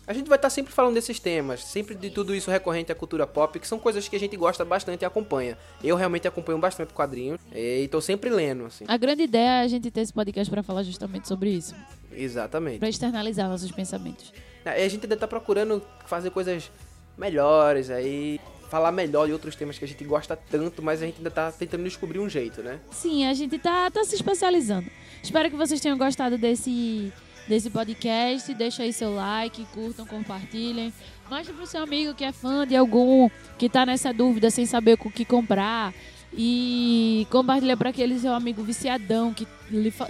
A 0.08 0.14
gente 0.14 0.26
vai 0.26 0.38
estar 0.38 0.48
sempre 0.48 0.72
falando 0.72 0.94
desses 0.94 1.20
temas, 1.20 1.62
sempre 1.62 1.94
de 1.94 2.08
tudo 2.08 2.34
isso 2.34 2.50
recorrente 2.50 2.90
à 2.90 2.94
cultura 2.94 3.26
pop, 3.26 3.60
que 3.60 3.68
são 3.68 3.78
coisas 3.78 4.08
que 4.08 4.16
a 4.16 4.18
gente 4.18 4.34
gosta 4.38 4.64
bastante 4.64 5.02
e 5.02 5.04
acompanha. 5.04 5.58
Eu 5.84 5.96
realmente 5.96 6.26
acompanho 6.26 6.58
bastante 6.58 6.94
quadrinhos 6.94 7.38
e 7.54 7.86
tô 7.88 8.00
sempre 8.00 8.30
lendo, 8.30 8.64
assim. 8.64 8.86
A 8.88 8.96
grande 8.96 9.24
ideia 9.24 9.60
é 9.60 9.64
a 9.64 9.68
gente 9.68 9.90
ter 9.90 10.00
esse 10.00 10.12
podcast 10.14 10.50
para 10.50 10.62
falar 10.62 10.82
justamente 10.82 11.28
sobre 11.28 11.50
isso. 11.50 11.74
Exatamente. 12.10 12.78
Para 12.78 12.88
externalizar 12.88 13.50
nossos 13.50 13.70
pensamentos. 13.70 14.32
E 14.64 14.68
a 14.70 14.88
gente 14.88 15.04
ainda 15.04 15.16
tá 15.16 15.28
procurando 15.28 15.82
fazer 16.06 16.30
coisas 16.30 16.70
melhores 17.16 17.90
aí, 17.90 18.40
falar 18.70 18.92
melhor 18.92 19.26
de 19.26 19.34
outros 19.34 19.54
temas 19.56 19.78
que 19.78 19.84
a 19.84 19.88
gente 19.88 20.02
gosta 20.04 20.34
tanto, 20.34 20.82
mas 20.82 21.02
a 21.02 21.06
gente 21.06 21.18
ainda 21.18 21.30
tá 21.30 21.52
tentando 21.52 21.84
descobrir 21.84 22.18
um 22.18 22.30
jeito, 22.30 22.62
né? 22.62 22.80
Sim, 22.90 23.26
a 23.26 23.34
gente 23.34 23.58
tá, 23.58 23.90
tá 23.90 24.02
se 24.04 24.14
especializando. 24.14 24.90
Espero 25.22 25.50
que 25.50 25.56
vocês 25.56 25.80
tenham 25.82 25.98
gostado 25.98 26.38
desse, 26.38 27.12
desse 27.48 27.70
podcast. 27.70 28.52
Deixa 28.54 28.82
aí 28.82 28.92
seu 28.92 29.14
like, 29.14 29.64
curtam, 29.72 30.06
compartilhem. 30.06 30.92
Mostre 31.30 31.54
pro 31.54 31.66
seu 31.66 31.82
amigo 31.82 32.14
que 32.14 32.24
é 32.24 32.32
fã 32.32 32.66
de 32.66 32.76
algum, 32.76 33.28
que 33.58 33.68
tá 33.68 33.84
nessa 33.84 34.12
dúvida 34.12 34.50
sem 34.50 34.66
saber 34.66 34.98
o 35.00 35.10
que 35.10 35.24
comprar. 35.24 35.92
E 36.32 37.26
compartilha 37.30 37.76
para 37.76 37.88
aquele 37.88 38.18
seu 38.18 38.34
amigo 38.34 38.62
viciadão 38.62 39.32
que 39.32 39.48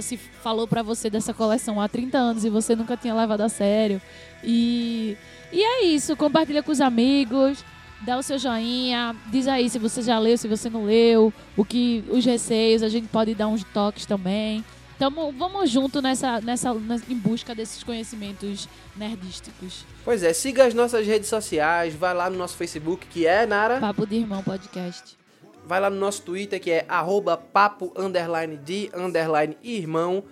se 0.00 0.16
falou 0.16 0.66
pra 0.66 0.82
você 0.82 1.08
dessa 1.08 1.32
coleção 1.32 1.80
há 1.80 1.88
30 1.88 2.18
anos 2.18 2.44
e 2.44 2.50
você 2.50 2.74
nunca 2.74 2.96
tinha 2.96 3.14
levado 3.14 3.40
a 3.40 3.48
sério. 3.48 4.02
E, 4.42 5.16
e 5.52 5.62
é 5.62 5.84
isso, 5.84 6.16
compartilha 6.16 6.62
com 6.62 6.72
os 6.72 6.80
amigos, 6.80 7.64
dá 8.00 8.18
o 8.18 8.22
seu 8.22 8.36
joinha, 8.36 9.14
diz 9.30 9.46
aí 9.46 9.70
se 9.70 9.78
você 9.78 10.02
já 10.02 10.18
leu, 10.18 10.36
se 10.36 10.48
você 10.48 10.68
não 10.68 10.84
leu, 10.84 11.32
o 11.56 11.64
que 11.64 12.04
os 12.10 12.24
receios, 12.24 12.82
a 12.82 12.88
gente 12.88 13.06
pode 13.08 13.34
dar 13.34 13.46
uns 13.46 13.62
toques 13.64 14.04
também. 14.04 14.64
Tamo, 14.98 15.32
vamos 15.32 15.70
junto 15.70 16.02
nessa, 16.02 16.40
nessa, 16.40 16.70
em 17.08 17.14
busca 17.14 17.54
desses 17.54 17.84
conhecimentos 17.84 18.68
nerdísticos. 18.96 19.84
Pois 20.04 20.24
é, 20.24 20.32
siga 20.32 20.64
as 20.66 20.74
nossas 20.74 21.06
redes 21.06 21.28
sociais, 21.28 21.94
vai 21.94 22.12
lá 22.12 22.28
no 22.28 22.36
nosso 22.36 22.56
Facebook, 22.56 23.06
que 23.06 23.24
é, 23.24 23.46
Nara? 23.46 23.78
Papo 23.78 24.04
de 24.04 24.16
Irmão 24.16 24.42
Podcast. 24.42 25.16
Vai 25.64 25.80
lá 25.80 25.88
no 25.88 25.96
nosso 25.96 26.22
Twitter, 26.22 26.60
que 26.60 26.70
é 26.70 26.84
arroba 26.88 27.36
papo 27.36 27.92
underline 27.96 28.56
de 28.56 28.90
underline 28.92 29.56
irmão. 29.62 30.24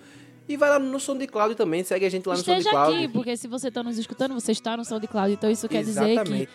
E 0.49 0.57
vai 0.57 0.69
lá 0.69 0.79
no 0.79 0.99
SoundCloud 0.99 1.55
também, 1.55 1.83
segue 1.83 2.05
a 2.05 2.09
gente 2.09 2.25
lá 2.27 2.33
no 2.33 2.39
Esteja 2.39 2.69
SoundCloud. 2.69 2.95
aqui, 3.03 3.07
porque 3.13 3.37
se 3.37 3.47
você 3.47 3.67
está 3.67 3.83
nos 3.83 3.97
escutando, 3.97 4.33
você 4.33 4.51
está 4.51 4.75
no 4.75 4.83
SoundCloud. 4.83 5.33
Então 5.33 5.49
isso 5.49 5.67
quer 5.69 5.83
dizer 5.83 6.03
que 6.03 6.11
Exatamente. 6.11 6.49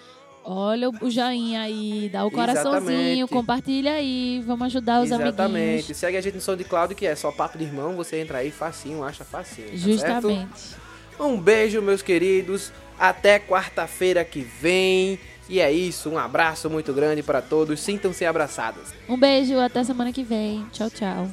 Olha 0.44 0.90
o 0.90 1.10
joinha 1.10 1.62
aí, 1.62 2.08
dá 2.12 2.24
o 2.24 2.30
coraçãozinho, 2.30 2.90
Exatamente. 2.92 3.26
compartilha 3.30 3.92
aí, 3.94 4.42
vamos 4.46 4.66
ajudar 4.66 5.00
os 5.00 5.06
Exatamente. 5.10 5.40
amiguinhos. 5.40 5.96
Segue 5.96 6.16
a 6.16 6.20
gente 6.20 6.34
no 6.34 6.40
SoundCloud, 6.40 6.94
que 6.94 7.06
é 7.06 7.14
só 7.14 7.30
papo 7.30 7.58
de 7.58 7.64
irmão. 7.64 7.94
Você 7.96 8.20
entra 8.20 8.38
aí 8.38 8.50
facinho, 8.50 9.02
acha 9.04 9.24
facinho. 9.24 9.68
tá 9.68 9.76
certo? 9.76 9.90
Justamente. 9.90 10.76
Um 11.18 11.38
beijo, 11.40 11.80
meus 11.82 12.02
queridos. 12.02 12.72
Até 12.98 13.38
quarta-feira 13.38 14.24
que 14.24 14.40
vem. 14.40 15.18
E 15.48 15.60
é 15.60 15.70
isso, 15.70 16.08
um 16.08 16.18
abraço 16.18 16.70
muito 16.70 16.92
grande 16.92 17.22
para 17.22 17.42
todos. 17.42 17.80
Sintam-se 17.80 18.24
abraçados. 18.24 18.92
Um 19.08 19.18
beijo, 19.18 19.58
até 19.58 19.82
semana 19.84 20.12
que 20.12 20.22
vem. 20.22 20.66
Tchau, 20.72 20.88
tchau. 20.88 21.28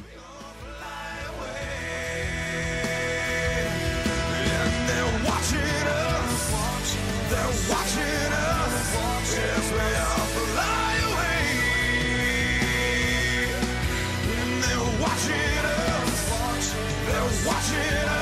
Watching 7.69 7.98
watching 14.99 15.65
us. 15.65 16.73
They're 17.05 17.47
watching 17.47 18.09
us. 18.09 18.18